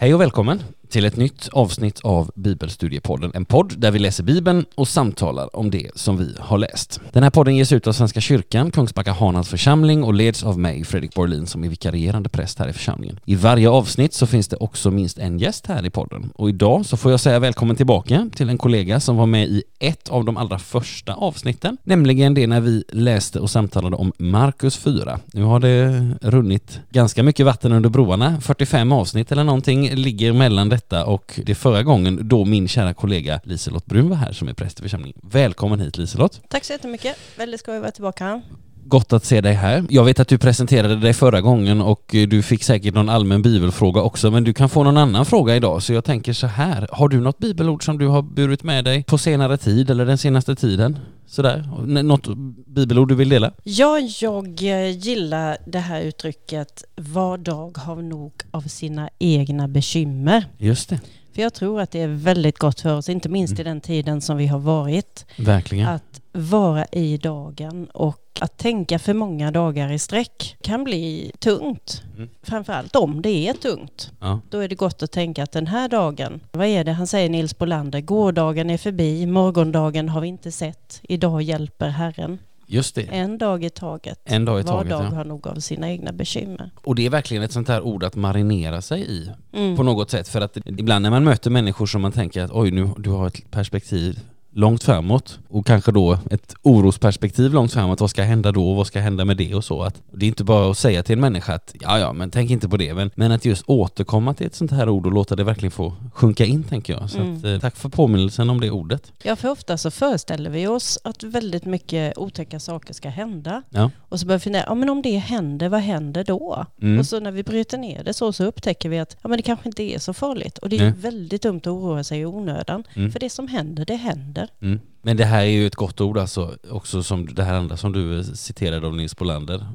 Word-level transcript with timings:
Hej 0.00 0.14
och 0.14 0.20
välkommen 0.20 0.62
till 0.90 1.04
ett 1.04 1.16
nytt 1.16 1.48
avsnitt 1.52 2.00
av 2.00 2.30
Bibelstudiepodden. 2.34 3.30
En 3.34 3.44
podd 3.44 3.78
där 3.78 3.90
vi 3.90 3.98
läser 3.98 4.24
Bibeln 4.24 4.64
och 4.74 4.88
samtalar 4.88 5.56
om 5.56 5.70
det 5.70 5.90
som 5.94 6.16
vi 6.16 6.34
har 6.38 6.58
läst. 6.58 7.00
Den 7.12 7.22
här 7.22 7.30
podden 7.30 7.56
ges 7.56 7.72
ut 7.72 7.86
av 7.86 7.92
Svenska 7.92 8.20
kyrkan, 8.20 8.70
Kungsbacka 8.70 9.12
Hanans 9.12 9.48
församling 9.48 10.04
och 10.04 10.14
leds 10.14 10.44
av 10.44 10.58
mig, 10.58 10.84
Fredrik 10.84 11.14
Borlin, 11.14 11.46
som 11.46 11.64
är 11.64 11.68
vikarierande 11.68 12.28
präst 12.28 12.58
här 12.58 12.68
i 12.68 12.72
församlingen. 12.72 13.20
I 13.24 13.34
varje 13.34 13.70
avsnitt 13.70 14.14
så 14.14 14.26
finns 14.26 14.48
det 14.48 14.56
också 14.56 14.90
minst 14.90 15.18
en 15.18 15.38
gäst 15.38 15.66
här 15.66 15.86
i 15.86 15.90
podden 15.90 16.30
och 16.34 16.48
idag 16.48 16.86
så 16.86 16.96
får 16.96 17.10
jag 17.10 17.20
säga 17.20 17.38
välkommen 17.38 17.76
tillbaka 17.76 18.30
till 18.34 18.48
en 18.48 18.58
kollega 18.58 19.00
som 19.00 19.16
var 19.16 19.26
med 19.26 19.48
i 19.48 19.62
ett 19.78 20.08
av 20.08 20.24
de 20.24 20.36
allra 20.36 20.58
första 20.58 21.14
avsnitten, 21.14 21.76
nämligen 21.84 22.34
det 22.34 22.46
när 22.46 22.60
vi 22.60 22.84
läste 22.88 23.40
och 23.40 23.50
samtalade 23.50 23.96
om 23.96 24.12
Markus 24.18 24.76
4. 24.76 25.20
Nu 25.32 25.42
har 25.42 25.60
det 25.60 26.10
runnit 26.22 26.80
ganska 26.90 27.22
mycket 27.22 27.46
vatten 27.46 27.72
under 27.72 27.88
broarna, 27.88 28.40
45 28.40 28.92
avsnitt 28.92 29.32
eller 29.32 29.44
någonting 29.44 29.94
ligger 29.94 30.32
mellan 30.32 30.68
detta 30.78 31.04
och 31.04 31.40
det 31.44 31.52
är 31.52 31.54
förra 31.54 31.82
gången 31.82 32.28
då 32.28 32.44
min 32.44 32.68
kära 32.68 32.94
kollega 32.94 33.40
Liselott 33.44 33.86
Brun 33.86 34.08
var 34.08 34.16
här 34.16 34.32
som 34.32 34.48
är 34.48 34.54
präst 34.54 34.78
i 34.78 34.82
församlingen. 34.82 35.20
Välkommen 35.22 35.80
hit 35.80 35.98
Liselott! 35.98 36.40
Tack 36.48 36.64
så 36.64 36.72
jättemycket. 36.72 37.16
Väldigt 37.36 37.60
skoj 37.60 37.76
att 37.76 37.82
vara 37.82 37.90
tillbaka. 37.90 38.42
Gott 38.88 39.12
att 39.12 39.24
se 39.24 39.40
dig 39.40 39.54
här. 39.54 39.84
Jag 39.88 40.04
vet 40.04 40.20
att 40.20 40.28
du 40.28 40.38
presenterade 40.38 40.96
dig 40.96 41.12
förra 41.12 41.40
gången 41.40 41.80
och 41.80 42.04
du 42.28 42.42
fick 42.42 42.64
säkert 42.64 42.94
någon 42.94 43.08
allmän 43.08 43.42
bibelfråga 43.42 44.02
också, 44.02 44.30
men 44.30 44.44
du 44.44 44.52
kan 44.52 44.68
få 44.68 44.82
någon 44.82 44.96
annan 44.96 45.26
fråga 45.26 45.56
idag. 45.56 45.82
Så 45.82 45.92
jag 45.92 46.04
tänker 46.04 46.32
så 46.32 46.46
här, 46.46 46.88
har 46.92 47.08
du 47.08 47.20
något 47.20 47.38
bibelord 47.38 47.84
som 47.84 47.98
du 47.98 48.06
har 48.06 48.22
burit 48.22 48.62
med 48.62 48.84
dig 48.84 49.04
på 49.04 49.18
senare 49.18 49.56
tid 49.56 49.90
eller 49.90 50.06
den 50.06 50.18
senaste 50.18 50.54
tiden? 50.54 50.98
Sådär, 51.26 51.68
något 52.02 52.26
bibelord 52.66 53.08
du 53.08 53.14
vill 53.14 53.28
dela? 53.28 53.52
Ja, 53.64 53.98
jag 54.20 54.62
eh, 54.62 54.98
gillar 54.98 55.56
det 55.66 55.78
här 55.78 56.00
uttrycket 56.00 56.84
var 56.96 57.38
dag 57.38 57.78
har 57.78 58.02
nog 58.02 58.32
av 58.50 58.60
sina 58.60 59.10
egna 59.18 59.68
bekymmer. 59.68 60.44
Just 60.58 60.88
det. 60.88 61.00
För 61.38 61.42
jag 61.42 61.54
tror 61.54 61.80
att 61.80 61.90
det 61.90 62.00
är 62.00 62.08
väldigt 62.08 62.58
gott 62.58 62.80
för 62.80 62.96
oss, 62.96 63.08
inte 63.08 63.28
minst 63.28 63.52
Mm. 63.52 63.60
i 63.60 63.64
den 63.64 63.80
tiden 63.80 64.20
som 64.20 64.36
vi 64.36 64.46
har 64.46 64.58
varit, 64.58 65.26
Verkligen. 65.36 65.88
att 65.88 66.20
vara 66.32 66.84
i 66.84 67.16
dagen 67.16 67.86
och 67.94 68.38
att 68.40 68.56
tänka 68.58 68.98
för 68.98 69.14
många 69.14 69.50
dagar 69.50 69.92
i 69.92 69.98
sträck 69.98 70.56
kan 70.62 70.84
bli 70.84 71.32
tungt. 71.38 72.02
Mm. 72.16 72.28
Framförallt 72.42 72.96
om 72.96 73.22
det 73.22 73.48
är 73.48 73.52
tungt. 73.52 74.12
Ja. 74.20 74.40
Då 74.50 74.58
är 74.58 74.68
det 74.68 74.74
gott 74.74 75.02
att 75.02 75.12
tänka 75.12 75.42
att 75.42 75.52
den 75.52 75.66
här 75.66 75.88
dagen, 75.88 76.40
vad 76.52 76.66
är 76.66 76.84
det 76.84 76.92
han 76.92 77.06
säger 77.06 77.28
Nils 77.28 77.58
Bolander, 77.58 78.00
gårdagen 78.00 78.70
är 78.70 78.78
förbi, 78.78 79.26
morgondagen 79.26 80.08
har 80.08 80.20
vi 80.20 80.28
inte 80.28 80.52
sett, 80.52 81.00
idag 81.02 81.42
hjälper 81.42 81.88
Herren. 81.88 82.38
Just 82.70 82.94
det. 82.94 83.02
En 83.02 83.38
dag 83.38 83.64
i 83.64 83.70
taget. 83.70 84.18
En 84.24 84.44
dag 84.44 84.60
i 84.60 84.62
Var 84.62 84.68
taget. 84.72 84.90
dag 84.90 85.04
Ja. 85.04 85.16
har 85.16 85.24
nog 85.24 85.46
av 85.46 85.54
sina 85.54 85.90
egna 85.90 86.12
bekymmer. 86.12 86.70
Och 86.84 86.94
det 86.94 87.06
är 87.06 87.10
verkligen 87.10 87.42
ett 87.42 87.52
sånt 87.52 87.68
här 87.68 87.80
ord 87.82 88.04
att 88.04 88.16
marinera 88.16 88.82
sig 88.82 89.00
i 89.10 89.30
Mm. 89.52 89.76
på 89.76 89.82
något 89.82 90.10
sätt. 90.10 90.28
För 90.28 90.40
att 90.40 90.56
ibland 90.66 91.02
när 91.02 91.10
man 91.10 91.24
möter 91.24 91.50
människor 91.50 91.86
som 91.86 92.02
man 92.02 92.12
tänker 92.12 92.42
att 92.42 92.50
oj, 92.52 92.70
nu 92.70 92.90
du 92.98 93.10
har 93.10 93.26
ett 93.26 93.50
perspektiv 93.50 94.20
långt 94.52 94.82
framåt 94.84 95.38
och 95.48 95.66
kanske 95.66 95.92
då 95.92 96.18
ett 96.30 96.54
orosperspektiv 96.62 97.52
långt 97.52 97.72
framåt. 97.72 98.00
Vad 98.00 98.10
ska 98.10 98.22
hända 98.22 98.52
då? 98.52 98.74
Vad 98.74 98.86
ska 98.86 99.00
hända 99.00 99.24
med 99.24 99.36
det 99.36 99.54
och 99.54 99.64
så? 99.64 99.82
Att 99.82 100.02
det 100.12 100.26
är 100.26 100.28
inte 100.28 100.44
bara 100.44 100.70
att 100.70 100.78
säga 100.78 101.02
till 101.02 101.12
en 101.12 101.20
människa 101.20 101.54
att 101.54 101.74
ja, 101.80 101.98
ja, 101.98 102.12
men 102.12 102.30
tänk 102.30 102.50
inte 102.50 102.68
på 102.68 102.76
det. 102.76 102.94
Men, 102.94 103.10
men 103.14 103.32
att 103.32 103.44
just 103.44 103.62
återkomma 103.66 104.34
till 104.34 104.46
ett 104.46 104.54
sånt 104.54 104.70
här 104.70 104.88
ord 104.88 105.06
och 105.06 105.12
låta 105.12 105.36
det 105.36 105.44
verkligen 105.44 105.70
få 105.70 105.94
sjunka 106.14 106.44
in 106.44 106.64
tänker 106.64 106.92
jag. 106.92 107.10
Så 107.10 107.18
Mm. 107.18 107.36
att, 107.36 107.44
eh, 107.44 107.58
tack 107.58 107.76
för 107.76 107.88
påminnelsen 107.88 108.50
om 108.50 108.60
det 108.60 108.70
ordet. 108.70 109.12
Ja, 109.22 109.36
för 109.36 109.50
ofta 109.50 109.76
så 109.78 109.90
föreställer 109.90 110.50
vi 110.50 110.66
oss 110.66 110.98
att 111.04 111.22
väldigt 111.22 111.64
mycket 111.64 112.18
otäcka 112.18 112.60
saker 112.60 112.94
ska 112.94 113.08
hända. 113.08 113.62
Ja. 113.70 113.90
Och 114.08 114.20
så 114.20 114.26
börjar 114.26 114.38
vi 114.38 114.42
fundera, 114.42 114.64
ja 114.66 114.74
men 114.74 114.88
om 114.90 115.02
det 115.02 115.16
händer, 115.18 115.68
vad 115.68 115.80
händer 115.80 116.24
då? 116.24 116.66
Mm. 116.82 116.98
Och 116.98 117.06
så 117.06 117.20
när 117.20 117.30
vi 117.32 117.42
bryter 117.42 117.78
ner 117.78 118.04
det 118.04 118.14
så, 118.14 118.32
så 118.32 118.44
upptäcker 118.44 118.88
vi 118.88 118.98
att 118.98 119.16
ja, 119.22 119.28
men 119.28 119.36
det 119.36 119.42
kanske 119.42 119.68
inte 119.68 119.82
är 119.82 119.98
så 119.98 120.12
farligt. 120.14 120.58
Och 120.58 120.68
det 120.68 120.78
är 120.78 120.90
väldigt 120.90 121.42
dumt 121.42 121.58
att 121.58 121.66
oroa 121.66 122.04
sig 122.04 122.20
i 122.20 122.26
onödan. 122.26 122.84
Mm. 122.94 123.12
För 123.12 123.20
det 123.20 123.30
som 123.30 123.48
händer, 123.48 123.84
det 123.84 123.96
händer. 123.96 124.37
Mm. 124.62 124.80
Men 125.02 125.16
det 125.16 125.24
här 125.24 125.40
är 125.40 125.44
ju 125.44 125.66
ett 125.66 125.74
gott 125.74 126.00
ord 126.00 126.18
alltså, 126.18 126.54
också 126.70 127.02
som 127.02 127.26
det 127.34 127.42
här 127.44 127.54
andra 127.54 127.76
som 127.76 127.92
du 127.92 128.24
citerade 128.24 128.86
av 128.86 128.96
Nils 128.96 129.16
Bolander. 129.16 129.66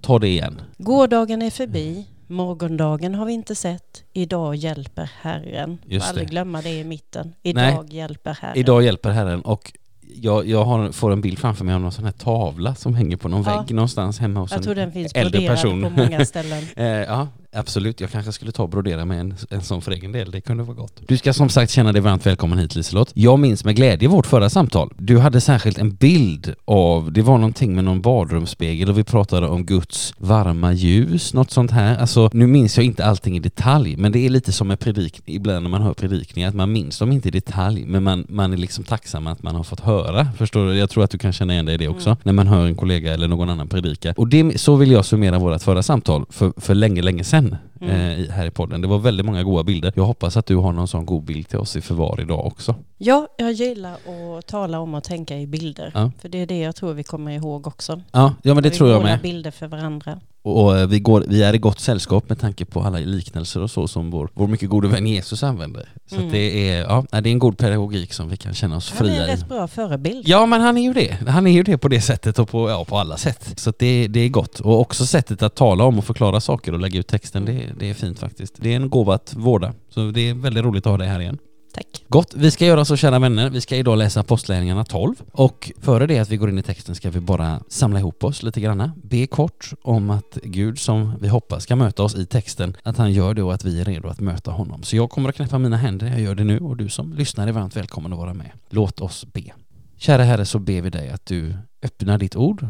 Ta 0.00 0.18
det 0.18 0.28
igen. 0.28 0.60
Gårdagen 0.78 1.42
är 1.42 1.50
förbi, 1.50 2.06
morgondagen 2.26 3.14
har 3.14 3.26
vi 3.26 3.32
inte 3.32 3.54
sett, 3.54 4.02
idag 4.12 4.54
hjälper 4.56 5.10
Herren. 5.20 5.78
Just 5.86 6.04
Får 6.06 6.10
aldrig 6.10 6.28
glömma 6.28 6.62
det 6.62 6.70
i 6.70 6.84
mitten. 6.84 7.34
Idag 7.42 7.92
hjälper 7.92 8.38
Herren. 8.40 8.56
Idag 8.58 8.82
hjälper 8.82 9.10
Herren 9.10 9.40
och 9.42 9.72
jag, 10.14 10.46
jag 10.46 10.64
har, 10.64 10.92
får 10.92 11.12
en 11.12 11.20
bild 11.20 11.38
framför 11.38 11.64
mig 11.64 11.74
av 11.74 11.80
någon 11.80 11.92
sån 11.92 12.04
här 12.04 12.12
tavla 12.12 12.74
som 12.74 12.94
hänger 12.94 13.16
på 13.16 13.28
någon 13.28 13.42
Ja. 13.46 13.58
vägg 13.60 13.74
någonstans 13.74 14.18
hemma 14.18 14.40
hos 14.40 14.50
Jag 14.50 14.58
en 14.58 14.62
tror 14.64 14.74
den 14.74 14.92
finns 14.92 15.12
äldre 15.12 15.46
person. 15.46 15.82
på 15.82 15.90
många 15.90 16.24
ställen. 16.24 16.64
Eh, 16.76 16.86
ja, 16.86 17.28
absolut. 17.52 18.00
Jag 18.00 18.10
kanske 18.10 18.32
skulle 18.32 18.52
ta 18.52 18.62
och 18.62 18.68
brodera 18.68 19.04
med 19.04 19.20
en, 19.20 19.34
en 19.50 19.62
sån 19.62 19.82
för 19.82 19.92
egen 19.92 20.12
del. 20.12 20.30
Det 20.30 20.40
kunde 20.40 20.62
vara 20.62 20.76
gott. 20.76 21.02
Du 21.08 21.16
ska 21.16 21.32
som 21.32 21.48
sagt 21.48 21.72
känna 21.72 21.92
dig 21.92 22.02
varmt 22.02 22.26
välkommen 22.26 22.58
hit 22.58 22.74
Liselott. 22.74 23.10
Jag 23.14 23.38
minns 23.38 23.64
med 23.64 23.76
glädje 23.76 24.08
vårt 24.08 24.26
förra 24.26 24.50
samtal. 24.50 24.92
Du 24.98 25.18
hade 25.18 25.40
särskilt 25.40 25.78
en 25.78 25.94
bild 25.94 26.54
av, 26.64 27.12
det 27.12 27.22
var 27.22 27.38
någonting 27.38 27.74
med 27.74 27.84
någon 27.84 28.00
badrumsspegel 28.00 28.88
och 28.88 28.98
vi 28.98 29.04
pratade 29.04 29.46
om 29.48 29.66
Guds 29.66 30.14
varma 30.18 30.72
ljus, 30.72 31.34
något 31.34 31.50
sånt 31.50 31.70
här. 31.70 31.96
Alltså, 31.96 32.30
nu 32.32 32.46
minns 32.46 32.76
jag 32.76 32.86
inte 32.86 33.04
allting 33.04 33.36
i 33.36 33.40
detalj, 33.40 33.96
men 33.96 34.12
det 34.12 34.26
är 34.26 34.30
lite 34.30 34.52
som 34.52 34.68
med 34.68 34.80
predikning, 34.80 35.36
ibland 35.36 35.62
när 35.62 35.70
man 35.70 35.82
hör 35.82 35.94
predikningar, 35.94 36.48
att 36.48 36.54
man 36.54 36.72
minns 36.72 36.98
dem 36.98 37.12
inte 37.12 37.28
i 37.28 37.30
detalj, 37.30 37.84
men 37.86 38.02
man, 38.02 38.26
man 38.28 38.52
är 38.52 38.56
liksom 38.56 38.84
tacksam 38.84 39.26
att 39.26 39.42
man 39.42 39.54
har 39.54 39.62
fått 39.62 39.80
höra. 39.80 40.28
Förstår 40.38 40.66
du? 40.66 40.74
Jag 40.78 40.90
tror 40.90 41.04
att 41.04 41.10
du 41.10 41.18
kan 41.18 41.32
känna 41.32 41.52
igen 41.52 41.66
dig 41.66 41.74
i 41.74 41.78
det 41.78 41.88
också, 41.88 42.08
Mm. 42.12 42.18
när 42.22 42.32
man 42.32 42.46
hör 42.46 42.66
en 42.66 42.74
kollega 42.74 43.14
eller 43.14 43.28
någon 43.28 43.50
annan 43.50 43.68
predika. 43.68 44.14
Och 44.16 44.28
det, 44.28 44.60
så 44.60 44.76
vill 44.76 44.90
jag 44.90 45.04
summera 45.04 45.38
vårt 45.38 45.62
förra 45.62 45.82
samtal 45.82 46.24
för, 46.30 46.52
för 46.56 46.74
länge, 46.74 47.02
länge 47.02 47.24
sedan 47.24 47.41
Men 47.42 47.71
Mm. 47.82 47.96
eh, 48.00 48.20
i- 48.20 48.30
här 48.30 48.46
i 48.46 48.50
podden. 48.50 48.80
Det 48.80 48.88
var 48.88 48.98
väldigt 48.98 49.26
många 49.26 49.42
goda 49.42 49.62
bilder. 49.62 49.92
Jag 49.96 50.04
hoppas 50.04 50.36
att 50.36 50.46
du 50.46 50.56
har 50.56 50.72
någon 50.72 50.88
sån 50.88 51.06
god 51.06 51.22
bild 51.24 51.48
till 51.48 51.58
oss 51.58 51.76
i 51.76 51.80
förvar 51.80 52.18
idag 52.20 52.46
också. 52.46 52.74
Ja, 52.98 53.28
jag 53.36 53.52
gillar 53.52 53.92
att 54.38 54.46
tala 54.46 54.80
om 54.80 54.94
och 54.94 55.04
tänka 55.04 55.38
i 55.38 55.46
bilder. 55.46 55.90
Ja. 55.94 56.10
För 56.20 56.28
det 56.28 56.38
är 56.38 56.46
det 56.46 56.58
jag 56.58 56.76
tror 56.76 56.92
vi 56.92 57.04
kommer 57.04 57.30
ihåg 57.32 57.66
också. 57.66 58.00
Ja, 58.12 58.34
ja 58.42 58.54
men 58.54 58.62
det 58.62 58.68
vi 58.70 58.76
tror 58.76 58.90
jag 58.90 59.02
med. 59.02 59.20
bilder 59.20 59.50
för 59.50 59.66
varandra. 59.66 60.20
Och, 60.44 60.78
eh, 60.78 60.86
vi, 60.88 61.00
går, 61.00 61.24
vi 61.28 61.42
är 61.42 61.54
i 61.54 61.58
gott 61.58 61.80
sällskap 61.80 62.28
med 62.28 62.40
tanke 62.40 62.64
på 62.64 62.80
alla 62.80 62.98
liknelser 62.98 63.62
och 63.62 63.70
så 63.70 63.88
som 63.88 64.10
vår, 64.10 64.28
vår 64.34 64.46
mycket 64.46 64.68
gode 64.70 64.88
vän 64.88 65.06
Jesus 65.06 65.42
använder. 65.42 65.88
Så 66.06 66.14
Mm. 66.14 66.26
att 66.26 66.32
det, 66.32 66.70
är, 66.70 66.82
ja, 66.82 67.04
det 67.10 67.16
är 67.16 67.26
en 67.32 67.38
god 67.38 67.58
pedagogik 67.58 68.12
som 68.12 68.28
vi 68.28 68.36
kan 68.36 68.54
känna 68.54 68.76
oss 68.76 68.92
Han 68.98 69.06
är 69.06 69.10
en 69.10 69.16
fria 69.16 69.28
i. 69.28 69.36
rätt 69.36 69.48
bra 69.48 69.68
förebild. 69.68 70.28
Ja 70.28 70.46
men 70.46 70.60
han 70.60 70.78
är 70.78 70.82
ju 70.82 70.92
det. 70.92 71.28
Han 71.28 71.46
är 71.46 71.50
ju 71.50 71.62
det 71.62 71.78
på 71.78 71.88
det 71.88 72.00
sättet 72.00 72.38
och 72.38 72.48
på, 72.48 72.70
ja, 72.70 72.84
på 72.84 72.98
alla 72.98 73.16
sätt. 73.16 73.52
Så 73.60 73.72
det, 73.78 74.06
det 74.08 74.20
är 74.20 74.28
gott. 74.28 74.60
Och 74.60 74.80
också 74.80 75.06
sättet 75.06 75.42
att 75.42 75.54
tala 75.54 75.84
om 75.84 75.98
och 75.98 76.04
förklara 76.04 76.40
saker 76.40 76.72
och 76.72 76.80
lägga 76.80 77.00
ut 77.00 77.06
texten, 77.06 77.44
det, 77.44 77.71
det 77.78 77.90
är 77.90 77.94
fint 77.94 78.18
faktiskt. 78.18 78.54
Det 78.60 78.72
är 78.72 78.76
en 78.76 78.90
gåva 78.90 79.14
att 79.14 79.34
vårda. 79.36 79.74
Så 79.88 80.10
det 80.10 80.28
är 80.28 80.34
väldigt 80.34 80.64
roligt 80.64 80.86
att 80.86 80.90
ha 80.90 80.98
dig 80.98 81.08
här 81.08 81.20
igen. 81.20 81.38
Tack. 81.74 82.04
Gott, 82.08 82.34
vi 82.34 82.50
ska 82.50 82.66
göra 82.66 82.84
så 82.84 82.96
kära 82.96 83.18
vänner. 83.18 83.50
Vi 83.50 83.60
ska 83.60 83.76
idag 83.76 83.98
läsa 83.98 84.20
Apostlagärningarna 84.20 84.84
12 84.84 85.14
och 85.32 85.72
före 85.80 86.06
det 86.06 86.18
att 86.18 86.28
vi 86.28 86.36
går 86.36 86.50
in 86.50 86.58
i 86.58 86.62
texten 86.62 86.94
ska 86.94 87.10
vi 87.10 87.20
bara 87.20 87.60
samla 87.68 87.98
ihop 87.98 88.24
oss 88.24 88.42
lite 88.42 88.60
granna. 88.60 88.92
Be 89.02 89.26
kort 89.26 89.72
om 89.82 90.10
att 90.10 90.38
Gud 90.42 90.78
som 90.78 91.12
vi 91.20 91.28
hoppas 91.28 91.62
ska 91.62 91.76
möta 91.76 92.02
oss 92.02 92.14
i 92.14 92.26
texten, 92.26 92.76
att 92.82 92.96
han 92.96 93.12
gör 93.12 93.34
det 93.34 93.42
och 93.42 93.54
att 93.54 93.64
vi 93.64 93.80
är 93.80 93.84
redo 93.84 94.08
att 94.08 94.20
möta 94.20 94.50
honom. 94.50 94.82
Så 94.82 94.96
jag 94.96 95.10
kommer 95.10 95.28
att 95.28 95.34
knäppa 95.34 95.58
mina 95.58 95.76
händer, 95.76 96.06
jag 96.06 96.20
gör 96.20 96.34
det 96.34 96.44
nu 96.44 96.58
och 96.58 96.76
du 96.76 96.88
som 96.88 97.12
lyssnar 97.12 97.48
är 97.48 97.52
varmt 97.52 97.76
välkommen 97.76 98.12
att 98.12 98.18
vara 98.18 98.34
med. 98.34 98.50
Låt 98.70 99.00
oss 99.00 99.26
be. 99.32 99.52
Kära 99.96 100.22
Herre 100.22 100.44
så 100.44 100.58
ber 100.58 100.82
vi 100.82 100.90
dig 100.90 101.10
att 101.10 101.26
du 101.26 101.54
öppnar 101.82 102.18
ditt 102.18 102.36
ord 102.36 102.66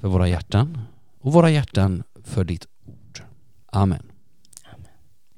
för 0.00 0.08
våra 0.08 0.28
hjärtan 0.28 0.78
och 1.20 1.32
våra 1.32 1.50
hjärtan 1.50 2.02
för 2.24 2.44
ditt 2.44 2.66
ord. 2.86 3.20
Amen. 3.66 4.05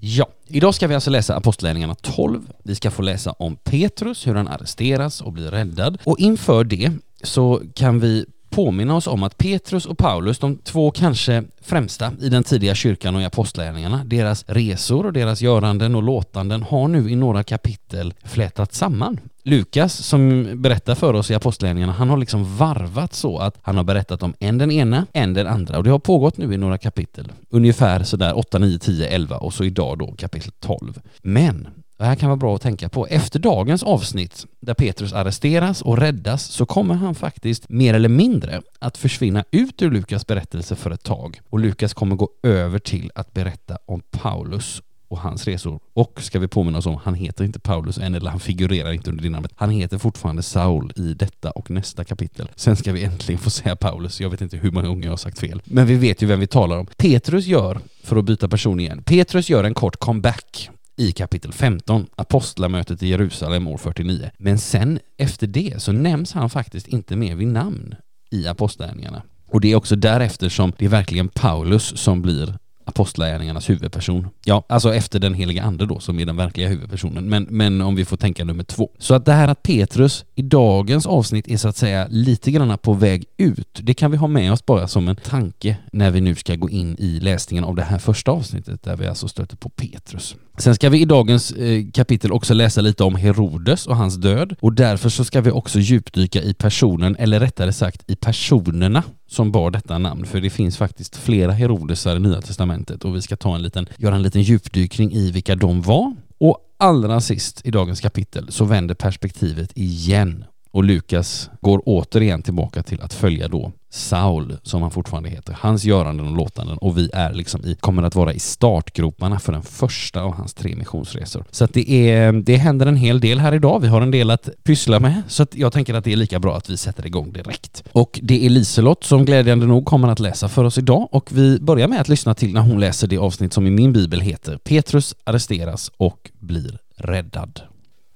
Ja, 0.00 0.28
idag 0.46 0.74
ska 0.74 0.86
vi 0.86 0.94
alltså 0.94 1.10
läsa 1.10 1.36
Apostlagärningarna 1.36 1.94
12. 1.94 2.42
Vi 2.62 2.74
ska 2.74 2.90
få 2.90 3.02
läsa 3.02 3.32
om 3.32 3.56
Petrus, 3.56 4.26
hur 4.26 4.34
han 4.34 4.48
arresteras 4.48 5.20
och 5.20 5.32
blir 5.32 5.50
räddad. 5.50 5.98
Och 6.04 6.18
inför 6.18 6.64
det 6.64 6.92
så 7.22 7.62
kan 7.74 8.00
vi 8.00 8.26
påminna 8.50 8.96
oss 8.96 9.06
om 9.06 9.22
att 9.22 9.38
Petrus 9.38 9.86
och 9.86 9.98
Paulus, 9.98 10.38
de 10.38 10.56
två 10.56 10.90
kanske 10.90 11.44
främsta 11.60 12.12
i 12.20 12.28
den 12.28 12.44
tidiga 12.44 12.74
kyrkan 12.74 13.16
och 13.16 13.22
i 13.22 13.24
apostlagärningarna, 13.24 14.04
deras 14.04 14.44
resor 14.48 15.06
och 15.06 15.12
deras 15.12 15.40
göranden 15.40 15.94
och 15.94 16.02
låtanden 16.02 16.62
har 16.62 16.88
nu 16.88 17.10
i 17.10 17.16
några 17.16 17.42
kapitel 17.42 18.14
flätats 18.24 18.78
samman. 18.78 19.20
Lukas 19.42 19.94
som 19.94 20.48
berättar 20.62 20.94
för 20.94 21.14
oss 21.14 21.30
i 21.30 21.34
apostlagärningarna, 21.34 21.92
han 21.92 22.10
har 22.10 22.16
liksom 22.16 22.56
varvat 22.56 23.14
så 23.14 23.38
att 23.38 23.58
han 23.62 23.76
har 23.76 23.84
berättat 23.84 24.22
om 24.22 24.34
en 24.38 24.58
den 24.58 24.70
ena, 24.70 25.06
en 25.12 25.34
den 25.34 25.46
andra 25.46 25.78
och 25.78 25.84
det 25.84 25.90
har 25.90 25.98
pågått 25.98 26.36
nu 26.36 26.54
i 26.54 26.56
några 26.56 26.78
kapitel. 26.78 27.32
Ungefär 27.50 28.02
sådär 28.02 28.38
8, 28.38 28.58
9, 28.58 28.78
10, 28.78 29.06
11 29.06 29.36
och 29.36 29.54
så 29.54 29.64
idag 29.64 29.98
då 29.98 30.14
kapitel 30.18 30.52
12. 30.60 31.00
Men 31.22 31.68
det 31.98 32.04
här 32.04 32.14
kan 32.14 32.28
vara 32.28 32.36
bra 32.36 32.54
att 32.54 32.62
tänka 32.62 32.88
på. 32.88 33.06
Efter 33.06 33.38
dagens 33.38 33.82
avsnitt 33.82 34.46
där 34.60 34.74
Petrus 34.74 35.12
arresteras 35.12 35.82
och 35.82 35.98
räddas 35.98 36.44
så 36.44 36.66
kommer 36.66 36.94
han 36.94 37.14
faktiskt 37.14 37.68
mer 37.68 37.94
eller 37.94 38.08
mindre 38.08 38.62
att 38.78 38.96
försvinna 38.98 39.44
ut 39.50 39.82
ur 39.82 39.90
Lukas 39.90 40.26
berättelse 40.26 40.76
för 40.76 40.90
ett 40.90 41.02
tag 41.02 41.40
och 41.50 41.58
Lukas 41.58 41.94
kommer 41.94 42.16
gå 42.16 42.28
över 42.42 42.78
till 42.78 43.10
att 43.14 43.34
berätta 43.34 43.78
om 43.86 44.02
Paulus 44.10 44.82
och 45.08 45.18
hans 45.18 45.44
resor. 45.44 45.80
Och 45.94 46.22
ska 46.22 46.38
vi 46.38 46.48
påminna 46.48 46.78
oss 46.78 46.86
om, 46.86 46.96
han 47.04 47.14
heter 47.14 47.44
inte 47.44 47.60
Paulus 47.60 47.98
än, 47.98 48.14
eller 48.14 48.30
han 48.30 48.40
figurerar 48.40 48.92
inte 48.92 49.10
under 49.10 49.22
det 49.22 49.30
namnet. 49.30 49.52
Han 49.56 49.70
heter 49.70 49.98
fortfarande 49.98 50.42
Saul 50.42 50.92
i 50.96 51.14
detta 51.14 51.50
och 51.50 51.70
nästa 51.70 52.04
kapitel. 52.04 52.48
Sen 52.56 52.76
ska 52.76 52.92
vi 52.92 53.04
äntligen 53.04 53.38
få 53.38 53.50
säga 53.50 53.76
Paulus, 53.76 54.20
jag 54.20 54.30
vet 54.30 54.40
inte 54.40 54.56
hur 54.56 54.70
många 54.70 54.88
gånger 54.88 55.04
jag 55.04 55.12
har 55.12 55.16
sagt 55.16 55.38
fel. 55.38 55.62
Men 55.64 55.86
vi 55.86 55.94
vet 55.94 56.22
ju 56.22 56.26
vem 56.26 56.40
vi 56.40 56.46
talar 56.46 56.78
om. 56.78 56.86
Petrus 56.96 57.46
gör, 57.46 57.80
för 58.02 58.16
att 58.16 58.24
byta 58.24 58.48
person 58.48 58.80
igen, 58.80 59.02
Petrus 59.02 59.50
gör 59.50 59.64
en 59.64 59.74
kort 59.74 59.96
comeback 59.96 60.70
i 60.98 61.12
kapitel 61.12 61.52
15, 61.52 62.06
apostlamötet 62.16 63.02
i 63.02 63.08
Jerusalem 63.08 63.66
år 63.66 63.76
49. 63.76 64.30
Men 64.38 64.58
sen 64.58 64.98
efter 65.16 65.46
det 65.46 65.82
så 65.82 65.92
nämns 65.92 66.32
han 66.32 66.50
faktiskt 66.50 66.88
inte 66.88 67.16
mer 67.16 67.34
vid 67.34 67.48
namn 67.48 67.94
i 68.30 68.46
apostlagärningarna. 68.46 69.22
Och 69.50 69.60
det 69.60 69.72
är 69.72 69.76
också 69.76 69.96
därefter 69.96 70.48
som 70.48 70.72
det 70.78 70.84
är 70.84 70.88
verkligen 70.88 71.28
Paulus 71.28 71.98
som 71.98 72.22
blir 72.22 72.58
apostlagärningarnas 72.84 73.70
huvudperson. 73.70 74.28
Ja, 74.44 74.64
alltså 74.68 74.94
efter 74.94 75.18
den 75.18 75.34
heliga 75.34 75.62
ande 75.62 75.86
då 75.86 76.00
som 76.00 76.18
är 76.20 76.26
den 76.26 76.36
verkliga 76.36 76.68
huvudpersonen. 76.68 77.28
Men, 77.28 77.46
men 77.50 77.80
om 77.80 77.94
vi 77.94 78.04
får 78.04 78.16
tänka 78.16 78.44
nummer 78.44 78.64
två. 78.64 78.90
Så 78.98 79.14
att 79.14 79.24
det 79.24 79.32
här 79.32 79.48
att 79.48 79.62
Petrus 79.62 80.24
i 80.34 80.42
dagens 80.42 81.06
avsnitt 81.06 81.48
är 81.48 81.56
så 81.56 81.68
att 81.68 81.76
säga 81.76 82.06
lite 82.10 82.50
grann 82.50 82.78
på 82.78 82.92
väg 82.92 83.24
ut, 83.36 83.80
det 83.82 83.94
kan 83.94 84.10
vi 84.10 84.16
ha 84.16 84.26
med 84.26 84.52
oss 84.52 84.66
bara 84.66 84.88
som 84.88 85.08
en 85.08 85.16
tanke 85.16 85.76
när 85.92 86.10
vi 86.10 86.20
nu 86.20 86.34
ska 86.34 86.54
gå 86.54 86.70
in 86.70 86.96
i 86.98 87.20
läsningen 87.20 87.64
av 87.64 87.74
det 87.74 87.82
här 87.82 87.98
första 87.98 88.30
avsnittet 88.30 88.82
där 88.82 88.96
vi 88.96 89.06
alltså 89.06 89.28
stöter 89.28 89.56
på 89.56 89.68
Petrus. 89.68 90.36
Sen 90.58 90.74
ska 90.74 90.90
vi 90.90 91.00
i 91.00 91.04
dagens 91.04 91.52
eh, 91.52 91.84
kapitel 91.94 92.32
också 92.32 92.54
läsa 92.54 92.80
lite 92.80 93.04
om 93.04 93.16
Herodes 93.16 93.86
och 93.86 93.96
hans 93.96 94.16
död. 94.16 94.56
Och 94.60 94.72
därför 94.72 95.08
så 95.08 95.24
ska 95.24 95.40
vi 95.40 95.50
också 95.50 95.78
djupdyka 95.78 96.42
i 96.42 96.54
personen, 96.54 97.16
eller 97.16 97.40
rättare 97.40 97.72
sagt 97.72 98.10
i 98.10 98.16
personerna 98.16 99.02
som 99.26 99.52
bar 99.52 99.70
detta 99.70 99.98
namn, 99.98 100.26
för 100.26 100.40
det 100.40 100.50
finns 100.50 100.76
faktiskt 100.76 101.16
flera 101.16 101.52
Herodesar 101.52 102.16
i 102.16 102.20
Nya 102.20 102.40
Testamentet 102.40 103.04
och 103.04 103.16
vi 103.16 103.22
ska 103.22 103.36
ta 103.36 103.54
en 103.54 103.62
liten, 103.62 103.86
göra 103.96 104.14
en 104.14 104.22
liten 104.22 104.42
djupdykning 104.42 105.12
i 105.12 105.30
vilka 105.30 105.54
de 105.54 105.82
var. 105.82 106.16
Och 106.38 106.58
allra 106.76 107.20
sist 107.20 107.60
i 107.64 107.70
dagens 107.70 108.00
kapitel 108.00 108.52
så 108.52 108.64
vänder 108.64 108.94
perspektivet 108.94 109.70
igen. 109.74 110.44
Och 110.70 110.84
Lukas 110.84 111.50
går 111.60 111.82
återigen 111.86 112.42
tillbaka 112.42 112.82
till 112.82 113.00
att 113.00 113.14
följa 113.14 113.48
då 113.48 113.72
Saul, 113.90 114.56
som 114.62 114.82
han 114.82 114.90
fortfarande 114.90 115.28
heter, 115.28 115.56
hans 115.60 115.84
göranden 115.84 116.26
och 116.26 116.36
låtanden 116.36 116.78
och 116.78 116.98
vi 116.98 117.10
är 117.12 117.32
liksom 117.32 117.64
i, 117.64 117.74
kommer 117.74 118.02
att 118.02 118.14
vara 118.14 118.32
i 118.32 118.38
startgroparna 118.38 119.38
för 119.38 119.52
den 119.52 119.62
första 119.62 120.22
av 120.22 120.34
hans 120.34 120.54
tre 120.54 120.76
missionsresor. 120.76 121.44
Så 121.50 121.64
att 121.64 121.74
det, 121.74 121.90
är, 121.90 122.32
det 122.32 122.56
händer 122.56 122.86
en 122.86 122.96
hel 122.96 123.20
del 123.20 123.38
här 123.40 123.54
idag. 123.54 123.80
Vi 123.80 123.88
har 123.88 124.00
en 124.00 124.10
del 124.10 124.30
att 124.30 124.48
pyssla 124.64 125.00
med, 125.00 125.22
så 125.28 125.42
att 125.42 125.54
jag 125.54 125.72
tänker 125.72 125.94
att 125.94 126.04
det 126.04 126.12
är 126.12 126.16
lika 126.16 126.38
bra 126.38 126.56
att 126.56 126.70
vi 126.70 126.76
sätter 126.76 127.06
igång 127.06 127.32
direkt. 127.32 127.84
Och 127.92 128.20
det 128.22 128.46
är 128.46 128.50
Liselott 128.50 129.04
som 129.04 129.24
glädjande 129.24 129.66
nog 129.66 129.84
kommer 129.84 130.08
att 130.08 130.20
läsa 130.20 130.48
för 130.48 130.64
oss 130.64 130.78
idag 130.78 131.08
och 131.10 131.30
vi 131.32 131.58
börjar 131.60 131.88
med 131.88 132.00
att 132.00 132.08
lyssna 132.08 132.34
till 132.34 132.52
när 132.52 132.60
hon 132.60 132.80
läser 132.80 133.06
det 133.06 133.18
avsnitt 133.18 133.52
som 133.52 133.66
i 133.66 133.70
min 133.70 133.92
bibel 133.92 134.20
heter 134.20 134.56
Petrus 134.56 135.14
arresteras 135.24 135.90
och 135.96 136.30
blir 136.38 136.78
räddad. 136.96 137.60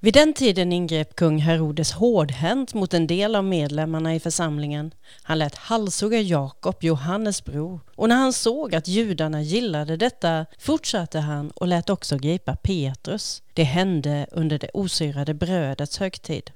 Vid 0.03 0.13
den 0.13 0.33
tiden 0.33 0.73
ingrep 0.73 1.15
kung 1.15 1.37
Herodes 1.37 1.91
hårdhänt 1.91 2.73
mot 2.73 2.93
en 2.93 3.07
del 3.07 3.35
av 3.35 3.43
medlemmarna 3.43 4.15
i 4.15 4.19
församlingen. 4.19 4.93
Han 5.21 5.39
lät 5.39 5.55
halshugga 5.55 6.19
Jakob, 6.19 6.75
Johannes 6.83 7.45
bror, 7.45 7.79
och 7.95 8.09
när 8.09 8.15
han 8.15 8.33
såg 8.33 8.75
att 8.75 8.87
judarna 8.87 9.41
gillade 9.41 9.97
detta 9.97 10.45
fortsatte 10.59 11.19
han 11.19 11.49
och 11.49 11.67
lät 11.67 11.89
också 11.89 12.17
gripa 12.17 12.55
Petrus. 12.55 13.43
Det 13.53 13.63
hände 13.63 14.27
under 14.31 14.59
det 14.59 14.69
osyrade 14.73 15.33
brödets 15.33 15.97
högtid. 15.97 16.51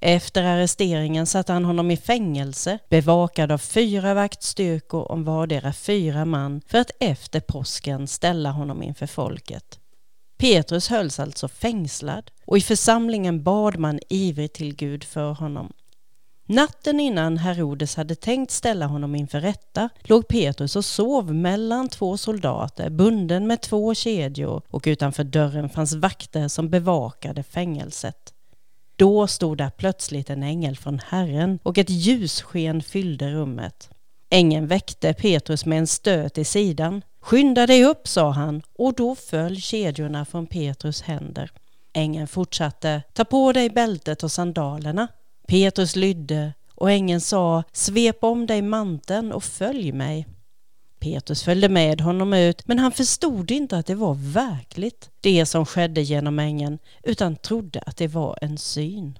Efter 0.00 0.44
arresteringen 0.44 1.26
satte 1.26 1.52
han 1.52 1.64
honom 1.64 1.90
i 1.90 1.96
fängelse, 1.96 2.78
bevakad 2.88 3.52
av 3.52 3.58
fyra 3.58 4.14
vaktstyrkor 4.14 5.12
om 5.12 5.24
vardera 5.24 5.72
fyra 5.72 6.24
man, 6.24 6.60
för 6.66 6.78
att 6.78 6.90
efter 7.00 7.40
påsken 7.40 8.06
ställa 8.06 8.50
honom 8.50 8.82
inför 8.82 9.06
folket. 9.06 9.79
Petrus 10.40 10.88
hölls 10.88 11.20
alltså 11.20 11.48
fängslad 11.48 12.30
och 12.44 12.58
i 12.58 12.60
församlingen 12.60 13.42
bad 13.42 13.78
man 13.78 14.00
ivrigt 14.08 14.54
till 14.54 14.76
Gud 14.76 15.04
för 15.04 15.32
honom. 15.32 15.72
Natten 16.46 17.00
innan 17.00 17.36
Herodes 17.36 17.96
hade 17.96 18.14
tänkt 18.14 18.50
ställa 18.50 18.86
honom 18.86 19.14
inför 19.14 19.40
rätta 19.40 19.88
låg 20.00 20.28
Petrus 20.28 20.76
och 20.76 20.84
sov 20.84 21.34
mellan 21.34 21.88
två 21.88 22.16
soldater 22.16 22.90
bunden 22.90 23.46
med 23.46 23.60
två 23.60 23.94
kedjor 23.94 24.62
och 24.68 24.82
utanför 24.86 25.24
dörren 25.24 25.68
fanns 25.68 25.94
vakter 25.94 26.48
som 26.48 26.70
bevakade 26.70 27.42
fängelset. 27.42 28.34
Då 28.96 29.26
stod 29.26 29.58
där 29.58 29.70
plötsligt 29.70 30.30
en 30.30 30.42
ängel 30.42 30.76
från 30.76 31.00
Herren 31.08 31.58
och 31.62 31.78
ett 31.78 31.90
ljussken 31.90 32.82
fyllde 32.82 33.30
rummet. 33.30 33.90
Ängeln 34.30 34.66
väckte 34.66 35.14
Petrus 35.14 35.66
med 35.66 35.78
en 35.78 35.86
stöt 35.86 36.38
i 36.38 36.44
sidan. 36.44 37.02
Skynda 37.20 37.66
dig 37.66 37.84
upp, 37.84 38.08
sa 38.08 38.30
han, 38.30 38.62
och 38.78 38.94
då 38.94 39.14
föll 39.14 39.60
kedjorna 39.60 40.24
från 40.24 40.46
Petrus 40.46 41.02
händer. 41.02 41.50
Ängeln 41.92 42.26
fortsatte, 42.26 43.02
ta 43.12 43.24
på 43.24 43.52
dig 43.52 43.70
bältet 43.70 44.22
och 44.22 44.32
sandalerna. 44.32 45.08
Petrus 45.46 45.96
lydde 45.96 46.52
och 46.74 46.90
ängeln 46.90 47.20
sa, 47.20 47.62
svep 47.72 48.24
om 48.24 48.46
dig 48.46 48.62
manteln 48.62 49.32
och 49.32 49.44
följ 49.44 49.92
mig. 49.92 50.26
Petrus 51.00 51.42
följde 51.42 51.68
med 51.68 52.00
honom 52.00 52.32
ut, 52.32 52.68
men 52.68 52.78
han 52.78 52.92
förstod 52.92 53.50
inte 53.50 53.78
att 53.78 53.86
det 53.86 53.94
var 53.94 54.14
verkligt, 54.14 55.10
det 55.20 55.46
som 55.46 55.66
skedde 55.66 56.02
genom 56.02 56.38
ängeln, 56.38 56.78
utan 57.02 57.36
trodde 57.36 57.80
att 57.86 57.96
det 57.96 58.08
var 58.08 58.38
en 58.42 58.58
syn. 58.58 59.18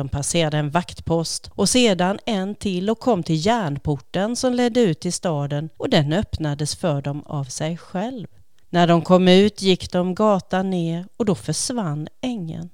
De 0.00 0.08
passerade 0.08 0.58
en 0.58 0.70
vaktpost 0.70 1.50
och 1.54 1.68
sedan 1.68 2.18
en 2.26 2.54
till 2.54 2.90
och 2.90 2.98
kom 2.98 3.22
till 3.22 3.46
järnporten 3.46 4.36
som 4.36 4.54
ledde 4.54 4.80
ut 4.80 5.00
till 5.00 5.12
staden 5.12 5.68
och 5.76 5.90
den 5.90 6.12
öppnades 6.12 6.76
för 6.76 7.02
dem 7.02 7.22
av 7.26 7.44
sig 7.44 7.76
själv. 7.76 8.26
När 8.70 8.86
de 8.86 9.02
kom 9.02 9.28
ut 9.28 9.62
gick 9.62 9.92
de 9.92 10.14
gatan 10.14 10.70
ner 10.70 11.06
och 11.16 11.24
då 11.24 11.34
försvann 11.34 12.08
ängeln. 12.20 12.70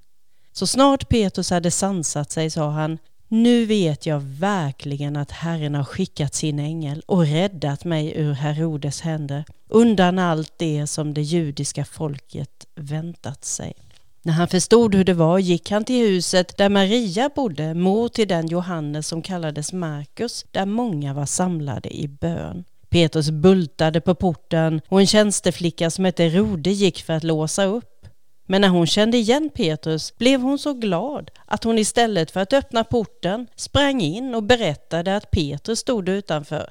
Så 0.53 0.67
snart 0.67 1.09
Petrus 1.09 1.51
hade 1.51 1.71
sansat 1.71 2.31
sig 2.31 2.51
sa 2.51 2.71
han 2.71 2.99
nu 3.29 3.65
vet 3.67 4.07
jag 4.07 4.21
verkligen 4.21 5.17
att 5.17 5.31
Herren 5.31 5.75
har 5.75 5.85
skickat 5.85 6.35
sin 6.35 6.59
ängel 6.59 7.03
och 7.07 7.27
räddat 7.27 7.85
mig 7.85 8.13
ur 8.17 8.33
Herodes 8.33 9.01
händer, 9.01 9.45
undan 9.69 10.19
allt 10.19 10.53
det 10.59 10.87
som 10.87 11.15
det 11.15 11.23
judiska 11.23 11.85
folket 11.85 12.67
väntat 12.75 13.45
sig. 13.45 13.86
När 14.27 14.33
han 14.33 14.49
förstod 14.49 14.95
hur 14.95 15.05
det 15.05 15.15
var 15.15 15.39
gick 15.39 15.71
han 15.71 15.85
till 15.85 16.07
huset 16.07 16.57
där 16.57 16.69
Maria 16.69 17.31
bodde, 17.35 17.75
mor 17.75 18.09
till 18.09 18.29
den 18.29 18.47
Johannes 18.47 19.09
som 19.09 19.23
kallades 19.23 19.73
Markus, 19.73 20.47
där 20.51 20.67
många 20.67 21.15
var 21.15 21.27
samlade 21.27 21.97
i 21.97 22.09
bön. 22.09 22.65
Petrus 22.89 23.31
bultade 23.31 24.01
på 24.01 24.15
porten 24.15 24.81
och 24.89 25.01
en 25.01 25.07
tjänsteflicka 25.07 25.91
som 25.91 26.05
hette 26.05 26.29
Rode 26.29 26.71
gick 26.71 27.03
för 27.03 27.13
att 27.13 27.25
låsa 27.25 27.65
upp. 27.65 28.07
Men 28.47 28.61
när 28.61 28.69
hon 28.69 28.87
kände 28.87 29.17
igen 29.17 29.51
Petrus 29.55 30.19
blev 30.19 30.41
hon 30.41 30.59
så 30.59 30.73
glad 30.73 31.31
att 31.45 31.65
hon 31.65 31.79
istället 31.79 32.31
för 32.31 32.41
att 32.41 32.53
öppna 32.53 32.85
porten 32.85 33.47
sprang 33.57 34.01
in 34.01 34.35
och 34.35 34.43
berättade 34.43 35.17
att 35.17 35.31
Petrus 35.31 35.79
stod 35.79 36.09
utanför. 36.09 36.71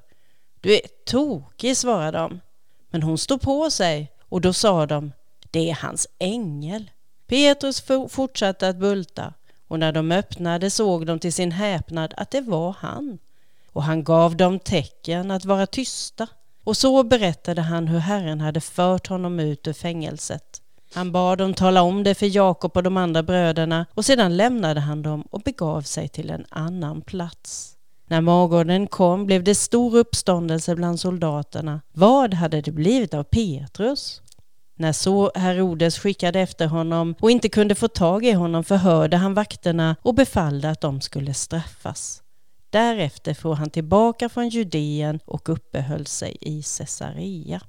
Du 0.61 0.73
är 0.73 0.81
tokig, 1.05 1.77
svarade 1.77 2.17
de. 2.17 2.39
Men 2.89 3.03
hon 3.03 3.17
stod 3.17 3.41
på 3.41 3.69
sig 3.69 4.11
och 4.29 4.41
då 4.41 4.53
sa 4.53 4.85
de, 4.85 5.11
det 5.51 5.69
är 5.69 5.77
hans 5.81 6.07
ängel. 6.19 6.89
Petrus 7.27 7.83
fortsatte 8.09 8.67
att 8.67 8.77
bulta 8.77 9.33
och 9.67 9.79
när 9.79 9.91
de 9.91 10.11
öppnade 10.11 10.69
såg 10.69 11.05
de 11.05 11.19
till 11.19 11.33
sin 11.33 11.51
häpnad 11.51 12.13
att 12.17 12.31
det 12.31 12.41
var 12.41 12.75
han. 12.79 13.17
Och 13.71 13.83
han 13.83 14.03
gav 14.03 14.35
dem 14.35 14.59
tecken 14.59 15.31
att 15.31 15.45
vara 15.45 15.67
tysta. 15.67 16.27
Och 16.63 16.77
så 16.77 17.03
berättade 17.03 17.61
han 17.61 17.87
hur 17.87 17.99
Herren 17.99 18.41
hade 18.41 18.61
fört 18.61 19.07
honom 19.07 19.39
ut 19.39 19.67
ur 19.67 19.73
fängelset. 19.73 20.61
Han 20.93 21.11
bad 21.11 21.37
dem 21.37 21.53
tala 21.53 21.81
om 21.81 22.03
det 22.03 22.15
för 22.15 22.35
Jakob 22.35 22.77
och 22.77 22.83
de 22.83 22.97
andra 22.97 23.23
bröderna 23.23 23.85
och 23.93 24.05
sedan 24.05 24.37
lämnade 24.37 24.79
han 24.79 25.01
dem 25.01 25.21
och 25.29 25.41
begav 25.41 25.81
sig 25.81 26.09
till 26.09 26.29
en 26.29 26.45
annan 26.49 27.01
plats. 27.01 27.71
När 28.07 28.21
morgonen 28.21 28.87
kom 28.87 29.25
blev 29.25 29.43
det 29.43 29.55
stor 29.55 29.97
uppståndelse 29.97 30.75
bland 30.75 30.99
soldaterna. 30.99 31.81
Vad 31.93 32.33
hade 32.33 32.61
det 32.61 32.71
blivit 32.71 33.13
av 33.13 33.23
Petrus? 33.23 34.21
När 34.77 34.91
så 34.91 35.31
Herodes 35.35 35.99
skickade 35.99 36.39
efter 36.39 36.67
honom 36.67 37.15
och 37.21 37.31
inte 37.31 37.49
kunde 37.49 37.75
få 37.75 37.87
tag 37.87 38.25
i 38.25 38.31
honom 38.31 38.63
förhörde 38.63 39.17
han 39.17 39.33
vakterna 39.33 39.95
och 40.01 40.15
befallde 40.15 40.69
att 40.69 40.81
de 40.81 41.01
skulle 41.01 41.33
straffas. 41.33 42.21
Därefter 42.69 43.33
får 43.33 43.55
han 43.55 43.69
tillbaka 43.69 44.29
från 44.29 44.49
Judeen 44.49 45.19
och 45.25 45.49
uppehöll 45.49 46.05
sig 46.05 46.37
i 46.41 46.63
Caesarea. 46.77 47.61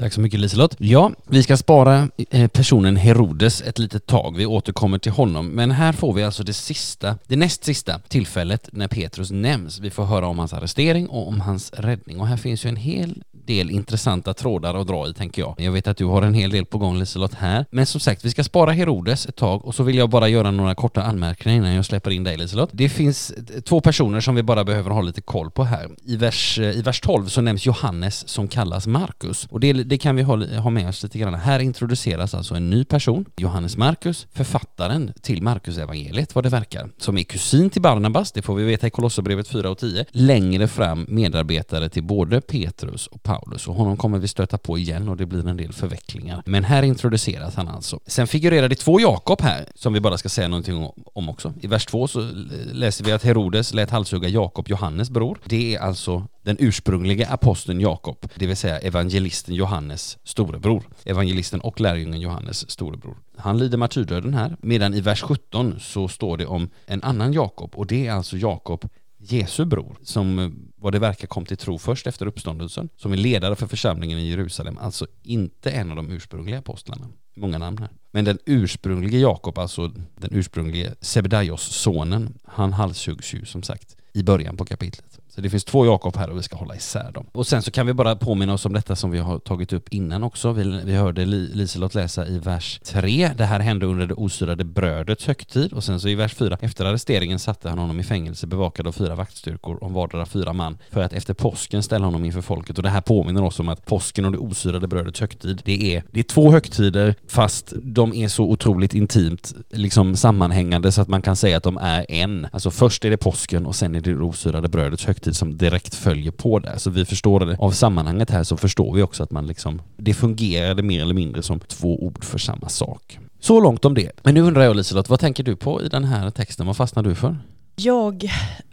Tack 0.00 0.12
så 0.12 0.20
mycket 0.20 0.40
Liselott. 0.40 0.76
Ja, 0.78 1.12
vi 1.26 1.42
ska 1.42 1.56
spara 1.56 2.08
eh, 2.30 2.48
personen 2.48 2.96
Herodes 2.96 3.62
ett 3.62 3.78
litet 3.78 4.06
tag. 4.06 4.36
Vi 4.36 4.46
återkommer 4.46 4.98
till 4.98 5.12
honom. 5.12 5.48
Men 5.48 5.70
här 5.70 5.92
får 5.92 6.12
vi 6.12 6.22
alltså 6.22 6.42
det 6.42 6.52
sista, 6.52 7.18
det 7.26 7.36
näst 7.36 7.64
sista 7.64 7.98
tillfället 7.98 8.68
när 8.72 8.88
Petrus 8.88 9.30
nämns. 9.30 9.78
Vi 9.78 9.90
får 9.90 10.04
höra 10.04 10.26
om 10.26 10.38
hans 10.38 10.52
arrestering 10.52 11.08
och 11.08 11.28
om 11.28 11.40
hans 11.40 11.72
räddning. 11.72 12.20
Och 12.20 12.26
här 12.26 12.36
finns 12.36 12.64
ju 12.64 12.68
en 12.68 12.76
hel 12.76 13.22
del 13.46 13.70
intressanta 13.70 14.34
trådar 14.34 14.74
att 14.74 14.86
dra 14.86 15.08
i 15.08 15.14
tänker 15.14 15.42
jag. 15.42 15.54
Jag 15.58 15.72
vet 15.72 15.86
att 15.86 15.96
du 15.96 16.04
har 16.04 16.22
en 16.22 16.34
hel 16.34 16.50
del 16.50 16.64
på 16.64 16.78
gång 16.78 16.98
Liselott 16.98 17.34
här. 17.34 17.66
Men 17.70 17.86
som 17.86 18.00
sagt, 18.00 18.24
vi 18.24 18.30
ska 18.30 18.44
spara 18.44 18.72
Herodes 18.72 19.26
ett 19.26 19.36
tag 19.36 19.64
och 19.64 19.74
så 19.74 19.82
vill 19.82 19.96
jag 19.96 20.10
bara 20.10 20.28
göra 20.28 20.50
några 20.50 20.74
korta 20.74 21.02
anmärkningar 21.02 21.58
innan 21.58 21.74
jag 21.74 21.84
släpper 21.84 22.10
in 22.10 22.24
dig 22.24 22.36
Liselott. 22.36 22.70
Det 22.72 22.88
finns 22.88 23.30
eh, 23.30 23.60
två 23.60 23.80
personer 23.80 24.20
som 24.20 24.34
vi 24.34 24.42
bara 24.42 24.64
behöver 24.64 24.90
ha 24.90 25.02
lite 25.02 25.20
koll 25.20 25.50
på 25.50 25.64
här. 25.64 25.90
I 26.04 26.16
vers, 26.16 26.58
eh, 26.58 26.78
i 26.78 26.82
vers 26.82 27.00
12 27.00 27.26
så 27.26 27.40
nämns 27.40 27.66
Johannes 27.66 28.28
som 28.28 28.48
kallas 28.48 28.86
Markus 28.86 29.46
och 29.50 29.60
det, 29.60 29.72
det 29.90 29.98
kan 29.98 30.16
vi 30.16 30.22
ha, 30.22 30.46
ha 30.46 30.70
med 30.70 30.88
oss 30.88 31.02
lite 31.02 31.18
grann. 31.18 31.34
Här 31.34 31.60
introduceras 31.60 32.34
alltså 32.34 32.54
en 32.54 32.70
ny 32.70 32.84
person, 32.84 33.24
Johannes 33.36 33.76
Markus, 33.76 34.26
författaren 34.32 35.12
till 35.22 35.42
Markus 35.42 35.78
evangeliet 35.78 36.34
vad 36.34 36.44
det 36.44 36.48
verkar, 36.48 36.90
som 36.98 37.18
är 37.18 37.22
kusin 37.22 37.70
till 37.70 37.82
Barnabas, 37.82 38.32
det 38.32 38.42
får 38.42 38.54
vi 38.54 38.64
veta 38.64 38.86
i 38.86 38.90
Kolosserbrevet 38.90 39.48
4 39.48 39.70
och 39.70 39.78
10, 39.78 40.04
längre 40.10 40.68
fram 40.68 41.06
medarbetare 41.08 41.88
till 41.88 42.02
både 42.02 42.40
Petrus 42.40 43.06
och 43.06 43.22
Paulus 43.22 43.68
och 43.68 43.74
honom 43.74 43.96
kommer 43.96 44.18
vi 44.18 44.28
stöta 44.28 44.58
på 44.58 44.78
igen 44.78 45.08
och 45.08 45.16
det 45.16 45.26
blir 45.26 45.48
en 45.48 45.56
del 45.56 45.72
förvecklingar. 45.72 46.42
Men 46.46 46.64
här 46.64 46.82
introduceras 46.82 47.54
han 47.54 47.68
alltså. 47.68 48.00
Sen 48.06 48.26
figurerar 48.26 48.68
det 48.68 48.74
två 48.74 49.00
Jakob 49.00 49.40
här 49.40 49.66
som 49.74 49.92
vi 49.92 50.00
bara 50.00 50.18
ska 50.18 50.28
säga 50.28 50.48
någonting 50.48 50.88
om 51.14 51.28
också. 51.28 51.52
I 51.60 51.66
vers 51.66 51.86
2 51.86 52.08
så 52.08 52.30
läser 52.72 53.04
vi 53.04 53.12
att 53.12 53.22
Herodes 53.22 53.74
lät 53.74 53.90
halshugga 53.90 54.28
Jakob, 54.28 54.68
Johannes 54.68 55.10
bror. 55.10 55.38
Det 55.44 55.74
är 55.74 55.80
alltså 55.80 56.26
den 56.42 56.56
ursprungliga 56.58 57.28
aposteln 57.28 57.80
Jakob, 57.80 58.26
det 58.34 58.46
vill 58.46 58.56
säga 58.56 58.78
evangelisten 58.78 59.54
Johannes 59.54 60.18
storebror. 60.24 60.82
Evangelisten 61.04 61.60
och 61.60 61.80
lärjungen 61.80 62.20
Johannes 62.20 62.70
storebror. 62.70 63.16
Han 63.36 63.58
lider 63.58 63.78
martyrdöden 63.78 64.34
här, 64.34 64.56
medan 64.60 64.94
i 64.94 65.00
vers 65.00 65.22
17 65.22 65.80
så 65.80 66.08
står 66.08 66.36
det 66.36 66.46
om 66.46 66.70
en 66.86 67.02
annan 67.02 67.32
Jakob 67.32 67.74
och 67.74 67.86
det 67.86 68.06
är 68.06 68.12
alltså 68.12 68.36
Jakob 68.36 68.88
Jesu 69.22 69.64
bror, 69.64 69.96
som 70.02 70.38
eh, 70.38 70.50
vad 70.76 70.92
det 70.92 70.98
verkar 70.98 71.26
kom 71.26 71.44
till 71.44 71.56
tro 71.56 71.78
först 71.78 72.06
efter 72.06 72.26
uppståndelsen, 72.26 72.88
som 72.96 73.12
är 73.12 73.16
ledare 73.16 73.56
för 73.56 73.66
församlingen 73.66 74.18
i 74.18 74.28
Jerusalem, 74.28 74.78
alltså 74.78 75.06
inte 75.22 75.70
en 75.70 75.90
av 75.90 75.96
de 75.96 76.10
ursprungliga 76.10 76.58
apostlarna. 76.58 77.08
Många 77.36 77.58
namn 77.58 77.78
här. 77.78 77.88
Men 78.10 78.24
den 78.24 78.38
ursprunglige 78.46 79.18
Jakob, 79.18 79.58
alltså 79.58 79.88
den 80.16 80.30
ursprunglige 80.32 80.94
Sebedaios 81.00 81.62
sonen, 81.62 82.38
han 82.44 82.72
halshuggs 82.72 83.34
ju 83.34 83.44
som 83.44 83.62
sagt 83.62 83.96
i 84.12 84.22
början 84.22 84.56
på 84.56 84.64
kapitlet. 84.64 85.09
Så 85.34 85.40
det 85.40 85.50
finns 85.50 85.64
två 85.64 85.86
Jakob 85.86 86.16
här 86.16 86.30
och 86.30 86.38
vi 86.38 86.42
ska 86.42 86.56
hålla 86.56 86.76
isär 86.76 87.12
dem. 87.12 87.26
Och 87.32 87.46
sen 87.46 87.62
så 87.62 87.70
kan 87.70 87.86
vi 87.86 87.92
bara 87.92 88.16
påminna 88.16 88.52
oss 88.52 88.66
om 88.66 88.72
detta 88.72 88.96
som 88.96 89.10
vi 89.10 89.18
har 89.18 89.38
tagit 89.38 89.72
upp 89.72 89.88
innan 89.88 90.22
också. 90.22 90.52
Vi, 90.52 90.80
vi 90.84 90.96
hörde 90.96 91.24
Liselott 91.24 91.94
läsa 91.94 92.26
i 92.26 92.38
vers 92.38 92.80
3. 92.84 93.30
Det 93.36 93.44
här 93.44 93.60
hände 93.60 93.86
under 93.86 94.06
det 94.06 94.14
osyrade 94.14 94.64
brödets 94.64 95.26
högtid. 95.26 95.72
Och 95.72 95.84
sen 95.84 96.00
så 96.00 96.08
i 96.08 96.14
vers 96.14 96.34
4. 96.34 96.58
Efter 96.60 96.84
arresteringen 96.84 97.38
satte 97.38 97.68
han 97.68 97.78
honom 97.78 98.00
i 98.00 98.02
fängelse 98.02 98.46
bevakad 98.46 98.86
av 98.86 98.92
fyra 98.92 99.14
vaktstyrkor 99.14 99.84
om 99.84 99.92
vardera 99.92 100.26
fyra 100.26 100.52
man 100.52 100.78
för 100.90 101.00
att 101.00 101.12
efter 101.12 101.34
påsken 101.34 101.82
ställa 101.82 102.04
honom 102.04 102.24
inför 102.24 102.40
folket. 102.40 102.76
Och 102.76 102.82
det 102.82 102.90
här 102.90 103.00
påminner 103.00 103.44
oss 103.44 103.60
om 103.60 103.68
att 103.68 103.86
påsken 103.86 104.24
och 104.24 104.32
det 104.32 104.38
osyrade 104.38 104.86
brödets 104.86 105.20
högtid, 105.20 105.62
det 105.64 105.96
är, 105.96 106.02
det 106.10 106.20
är 106.20 106.24
två 106.24 106.50
högtider 106.50 107.14
fast 107.28 107.72
de 107.82 108.14
är 108.14 108.28
så 108.28 108.44
otroligt 108.44 108.94
intimt 108.94 109.54
liksom 109.70 110.16
sammanhängande 110.16 110.92
så 110.92 111.02
att 111.02 111.08
man 111.08 111.22
kan 111.22 111.36
säga 111.36 111.56
att 111.56 111.62
de 111.62 111.76
är 111.76 112.06
en. 112.08 112.46
Alltså 112.52 112.70
först 112.70 113.04
är 113.04 113.10
det 113.10 113.16
påsken 113.16 113.66
och 113.66 113.74
sen 113.74 113.94
är 113.94 114.00
det 114.00 114.10
det 114.10 114.22
osyrade 114.22 114.68
brödets 114.68 115.06
högtid 115.06 115.19
perspektiv 115.20 115.32
som 115.32 115.56
direkt 115.56 115.94
följer 115.94 116.32
på 116.32 116.58
det. 116.58 116.78
Så 116.78 116.90
vi 116.90 117.04
förstår 117.04 117.40
det. 117.40 117.56
Av 117.58 117.70
sammanhanget 117.70 118.30
här 118.30 118.44
så 118.44 118.56
förstår 118.56 118.94
vi 118.94 119.02
också 119.02 119.22
att 119.22 119.30
man 119.30 119.46
liksom, 119.46 119.82
det 119.96 120.14
fungerade 120.14 120.82
mer 120.82 121.02
eller 121.02 121.14
mindre 121.14 121.42
som 121.42 121.60
två 121.60 122.04
ord 122.04 122.24
för 122.24 122.38
samma 122.38 122.68
sak. 122.68 123.18
Så 123.40 123.60
långt 123.60 123.84
om 123.84 123.94
det. 123.94 124.12
Men 124.22 124.34
nu 124.34 124.40
undrar 124.40 124.62
jag 124.62 124.76
Liselott, 124.76 125.08
vad 125.08 125.20
tänker 125.20 125.44
du 125.44 125.56
på 125.56 125.82
i 125.82 125.88
den 125.88 126.04
här 126.04 126.30
texten? 126.30 126.66
Vad 126.66 126.76
fastnar 126.76 127.02
du 127.02 127.14
för? 127.14 127.38
Jag 127.76 128.30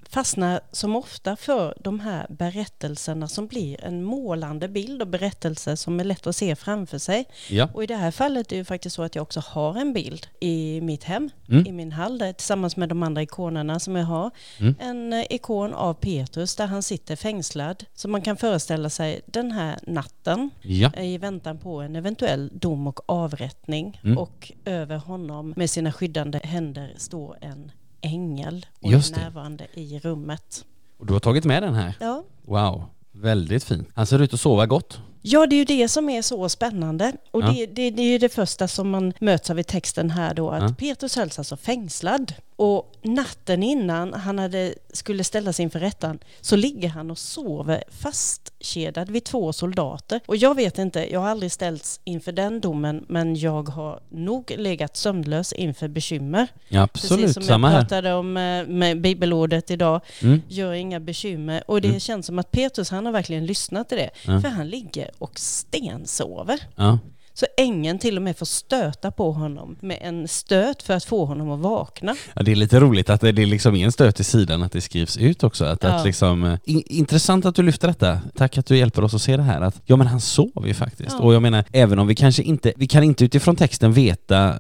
fastnar 0.10 0.62
som 0.72 0.96
ofta 0.96 1.36
för 1.36 1.78
de 1.80 2.00
här 2.00 2.26
berättelserna 2.30 3.28
som 3.28 3.48
blir 3.48 3.84
en 3.84 4.04
målande 4.04 4.68
bild 4.68 5.02
och 5.02 5.08
berättelser 5.08 5.76
som 5.76 6.00
är 6.00 6.04
lätt 6.04 6.28
att 6.28 6.36
se 6.36 6.56
framför 6.56 6.98
sig. 6.98 7.26
Ja. 7.50 7.70
Och 7.74 7.84
i 7.84 7.88
det 7.88 7.96
här 7.96 8.12
fallet 8.12 8.52
är 8.52 8.58
det 8.58 8.66
faktiskt 8.66 8.96
så 8.96 9.04
att 9.04 9.16
jag 9.16 9.22
också 9.22 9.40
har 9.40 9.78
en 9.78 9.94
bild 9.94 10.28
i 10.40 10.82
mitt 10.82 11.04
hem, 11.04 11.30
mm. 11.50 11.68
i 11.68 11.72
min 11.72 11.92
hall, 11.92 12.18
där, 12.18 12.34
tillsammans 12.34 12.78
med 12.78 12.90
de 12.90 13.04
andra 13.04 13.22
ikonerna 13.22 13.80
som 13.80 13.96
jag 13.96 14.06
har. 14.06 14.32
Mm. 14.60 14.76
En 14.80 15.14
eh, 15.14 15.26
ikon 15.30 15.74
av 15.74 15.94
Petrus 15.94 16.56
där 16.56 16.68
han 16.68 16.84
sitter 16.84 17.16
fängslad. 17.16 17.86
Så 17.94 18.08
man 18.08 18.22
kan 18.22 18.38
föreställa 18.38 18.90
sig 18.90 19.22
den 19.26 19.52
här 19.52 19.80
natten 19.84 20.50
ja. 20.62 20.92
i 20.94 21.18
väntan 21.18 21.58
på 21.58 21.82
en 21.82 21.96
eventuell 21.96 22.50
dom 22.54 22.88
och 22.88 23.00
avrättning. 23.10 24.02
Mm. 24.04 24.18
Och 24.18 24.52
över 24.66 24.98
honom 24.98 25.54
med 25.58 25.70
sina 25.70 25.92
skyddande 25.92 26.40
händer 26.44 26.94
står 26.98 27.38
en 27.42 27.72
ängel 28.02 28.66
och 28.82 28.92
Just 28.92 29.18
är 29.18 29.22
närvarande 29.22 29.68
i 29.74 30.00
rummet. 30.00 30.66
Och 30.98 31.06
du 31.06 31.14
har 31.14 31.20
tagit 31.20 31.46
med 31.46 31.64
den 31.64 31.74
här? 31.74 31.94
Ja. 32.00 32.24
Wow, 32.42 32.84
väldigt 33.12 33.64
fin. 33.64 33.86
Han 33.94 34.08
ser 34.08 34.22
ut 34.22 34.34
att 34.34 34.40
sova 34.40 34.66
gott. 34.66 35.00
Ja, 35.22 35.48
det 35.48 35.56
är 35.56 35.58
ju 35.58 35.66
det 35.66 35.88
som 35.88 36.10
är 36.10 36.22
så 36.22 36.50
spännande. 36.50 37.14
Och 37.32 37.42
ja. 37.42 37.52
det, 37.52 37.66
det, 37.66 37.92
det, 37.92 38.02
är 38.02 38.12
ju 38.12 38.18
det 38.18 38.30
första 38.30 38.68
som 38.68 38.90
man 38.90 39.14
möts 39.20 39.50
av 39.50 39.60
i 39.60 39.64
texten 39.64 40.10
här 40.10 40.34
då, 40.34 40.50
att 40.50 40.64
ja. 40.64 40.76
Petrus 40.78 41.16
hölls 41.16 41.40
alltså 41.40 41.58
fängslad. 41.58 42.34
Och 42.58 42.94
natten 43.02 43.64
innan 43.64 44.14
han 44.14 44.40
hade, 44.40 44.74
skulle 44.94 45.24
ställas 45.24 45.60
inför 45.60 45.80
rättan 45.80 46.20
så 46.42 46.56
ligger 46.56 46.90
han 46.90 47.12
och 47.12 47.18
sover 47.18 47.84
fastkedjad 47.90 49.10
vid 49.10 49.24
två 49.24 49.54
soldater. 49.54 50.22
Och 50.26 50.36
jag 50.36 50.56
vet 50.56 50.78
inte, 50.78 51.12
jag 51.14 51.20
har 51.20 51.30
aldrig 51.30 51.52
ställts 51.52 52.00
inför 52.04 52.32
den 52.32 52.62
domen 52.62 53.06
men 53.10 53.36
jag 53.36 53.70
har 53.70 54.00
nog 54.10 54.54
legat 54.58 54.98
sömnlös 54.98 55.54
inför 55.54 55.88
bekymmer. 55.88 56.48
Ja, 56.68 56.82
absolut, 56.82 57.22
Precis 57.22 57.34
som 57.34 57.44
samma 57.44 57.72
jag 57.72 57.80
pratade 57.80 58.14
om 58.14 58.38
eh, 58.38 58.68
med 58.68 59.02
bibelordet 59.02 59.72
idag, 59.72 60.02
mm. 60.22 60.42
gör 60.48 60.74
inga 60.74 61.00
bekymmer. 61.00 61.64
Och 61.68 61.82
det 61.82 61.88
mm. 61.88 62.00
känns 62.00 62.26
som 62.26 62.40
att 62.40 62.52
Petrus 62.52 62.90
han 62.90 63.06
har 63.06 63.14
verkligen 63.14 63.46
lyssnat 63.46 63.90
till 63.90 63.98
det. 63.98 64.10
Ja. 64.26 64.42
För 64.42 64.50
han 64.50 64.70
ligger 64.70 65.12
och 65.18 65.40
stensover. 65.40 66.60
Ja. 66.76 67.00
Så 67.40 67.46
ängeln 67.58 68.00
till 68.00 68.18
och 68.18 68.24
med 68.24 68.38
får 68.38 68.46
stöta 68.46 69.12
på 69.12 69.32
honom 69.32 69.76
med 69.80 69.98
en 70.02 70.28
stöt 70.28 70.84
för 70.84 70.94
att 70.94 71.04
få 71.04 71.26
honom 71.26 71.52
att 71.52 71.60
vakna. 71.60 72.16
Ja, 72.34 72.44
det 72.44 72.52
är 72.52 72.56
lite 72.56 72.80
roligt 72.80 73.10
att 73.10 73.22
det 73.22 73.30
är 73.30 73.34
liksom 73.34 73.76
en 73.76 73.92
stöt 73.92 74.20
i 74.20 74.24
sidan 74.24 74.64
att 74.64 74.72
det 74.72 74.82
skrivs 74.82 75.18
ut 75.18 75.44
också. 75.44 75.66
Att, 75.66 75.84
ja. 75.84 75.90
att 75.90 76.06
liksom, 76.06 76.44
eh, 76.44 76.60
in, 76.64 76.84
intressant 76.86 77.46
att 77.46 77.56
du 77.56 77.64
lyfter 77.64 77.88
detta. 77.88 78.20
Tack 78.36 78.58
att 78.58 78.66
du 78.66 78.78
hjälper 78.78 79.04
oss 79.04 79.14
att 79.14 79.22
se 79.22 79.38
det 79.38 79.44
här. 79.44 79.62
Att, 79.62 79.82
ja 79.86 79.96
men 79.96 80.08
han 80.08 80.22
sov 80.22 80.68
ju 80.68 80.74
faktiskt. 80.74 81.16
Ja. 81.20 81.20
Och 81.20 81.34
jag 81.34 81.42
menar, 81.42 81.64
även 81.72 82.00
om 82.00 82.08
vi 82.08 82.16
kanske 82.16 82.44
inte, 82.44 82.74
vi 82.76 82.88
kan 82.88 83.04
inte 83.04 83.26
utifrån 83.26 83.56
texten 83.56 83.94
veta 83.94 84.56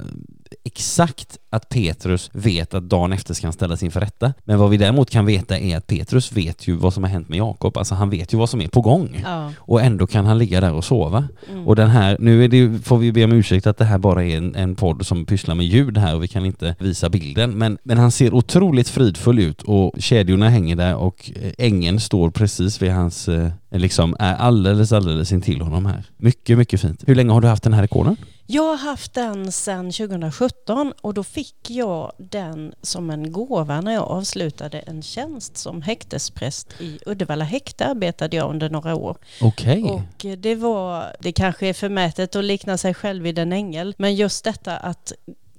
exakt 0.64 1.38
att 1.50 1.70
Petrus 1.70 2.30
vet 2.34 2.74
att 2.74 2.90
dagen 2.90 3.14
efter 3.14 3.34
ska 3.34 3.48
han 3.48 3.54
ställas 3.54 3.84
inför 3.84 4.00
rätta. 4.00 4.34
Men 4.44 4.60
vad 4.60 4.70
vi 4.70 4.78
däremot 4.78 5.10
kan 5.10 5.26
veta 5.26 5.60
är 5.60 5.78
att 5.78 5.88
Petrus 5.88 6.32
vet 6.32 6.68
ju 6.68 6.76
vad 6.76 6.94
som 6.94 7.04
har 7.04 7.10
hänt 7.10 7.30
med 7.30 7.38
Jakob. 7.38 7.78
Alltså 7.78 7.96
han 7.96 8.10
vet 8.10 8.34
ju 8.34 8.38
vad 8.38 8.50
som 8.50 8.62
är 8.62 8.68
på 8.68 8.82
gång. 8.82 9.22
Ja. 9.24 9.52
Och 9.58 9.82
ändå 9.82 10.08
kan 10.08 10.26
han 10.26 10.38
ligga 10.38 10.62
där 10.62 10.74
och 10.74 10.86
sova. 10.86 11.28
Mm. 11.50 11.68
Och 11.68 11.76
den 11.76 11.90
här, 11.90 12.18
nu 12.20 12.48
det, 12.48 12.80
får 12.86 12.98
vi 12.98 13.12
be 13.12 13.24
om 13.24 13.32
ursäkt 13.32 13.68
att 13.68 13.78
det 13.78 13.86
här 13.86 13.98
bara 13.98 14.24
är 14.24 14.38
en, 14.38 14.56
en 14.56 14.76
podd 14.76 15.06
som 15.06 15.26
pysslar 15.26 15.56
med 15.56 15.66
ljud 15.66 15.98
här 15.98 16.16
och 16.16 16.24
vi 16.24 16.28
kan 16.28 16.46
inte 16.46 16.76
visa 16.80 17.10
bilden. 17.10 17.58
Men, 17.58 17.78
men 17.84 17.98
han 17.98 18.12
ser 18.12 18.34
otroligt 18.34 18.90
fridfull 18.90 19.40
ut 19.40 19.62
och 19.62 19.94
kedjorna 20.00 20.50
hänger 20.50 20.76
där 20.76 20.96
och 20.96 21.32
ängen 21.58 22.00
står 22.00 22.30
precis 22.30 22.82
vid 22.82 22.92
hans, 22.92 23.28
eh, 23.28 23.50
liksom 23.72 24.16
är 24.20 24.36
alldeles, 24.36 24.92
alldeles 24.92 25.32
intill 25.32 25.62
honom 25.62 25.86
här. 25.86 26.04
Mycket, 26.18 26.58
mycket 26.58 26.82
fint. 26.82 27.04
Hur 27.08 27.16
länge 27.16 27.32
har 27.32 27.42
du 27.42 27.48
haft 27.48 27.64
den 27.64 27.74
här 27.74 27.84
ikonen? 27.84 28.18
Jag 28.50 28.64
har 28.64 28.78
haft 28.78 29.14
den 29.14 29.52
sedan 29.52 29.92
2017 29.92 30.94
och 31.02 31.14
då 31.14 31.24
fick 31.24 31.70
jag 31.70 32.12
den 32.18 32.74
som 32.82 33.10
en 33.10 33.32
gåva 33.32 33.82
när 33.82 33.94
jag 33.94 34.04
avslutade 34.04 34.80
en 34.80 35.02
tjänst 35.02 35.58
som 35.58 35.82
häktespräst 35.82 36.82
i 36.82 37.00
Uddevalla 37.06 37.46
häkte 37.46 37.86
arbetade 37.86 38.38
jag 38.38 38.50
under 38.50 38.70
några 38.70 38.96
år. 38.96 39.18
Okej. 39.42 39.84
Okay. 39.84 40.32
Och 40.32 40.38
det 40.38 40.56
var, 40.56 41.16
det 41.20 41.32
kanske 41.32 41.68
är 41.68 41.74
förmätet 41.74 42.36
att 42.36 42.44
likna 42.44 42.78
sig 42.78 42.94
själv 42.94 43.24
vid 43.24 43.40
en 43.40 43.54
ängel, 43.54 43.96
men 43.98 44.16
just 44.16 44.44
detta 44.44 44.78
att 44.78 45.14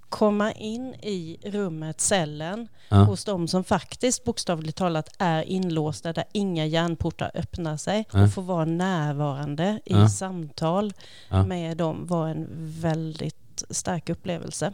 komma 0.09 0.53
in 0.53 0.95
i 0.95 1.39
rummet, 1.45 2.01
cellen, 2.01 2.69
ja. 2.89 2.97
hos 2.97 3.25
de 3.25 3.49
som 3.49 3.65
faktiskt 3.65 4.25
bokstavligt 4.25 4.79
talat 4.79 5.09
är 5.19 5.43
inlåsta, 5.43 6.13
där 6.13 6.25
inga 6.33 6.67
järnportar 6.67 7.31
öppnar 7.35 7.77
sig, 7.77 8.07
ja. 8.13 8.23
och 8.23 8.33
få 8.33 8.41
vara 8.41 8.65
närvarande 8.65 9.81
i 9.85 9.93
ja. 9.93 10.09
samtal 10.09 10.93
med 11.47 11.77
dem 11.77 12.07
var 12.07 12.29
en 12.29 12.47
väldigt 12.81 13.65
stark 13.71 14.09
upplevelse 14.09 14.73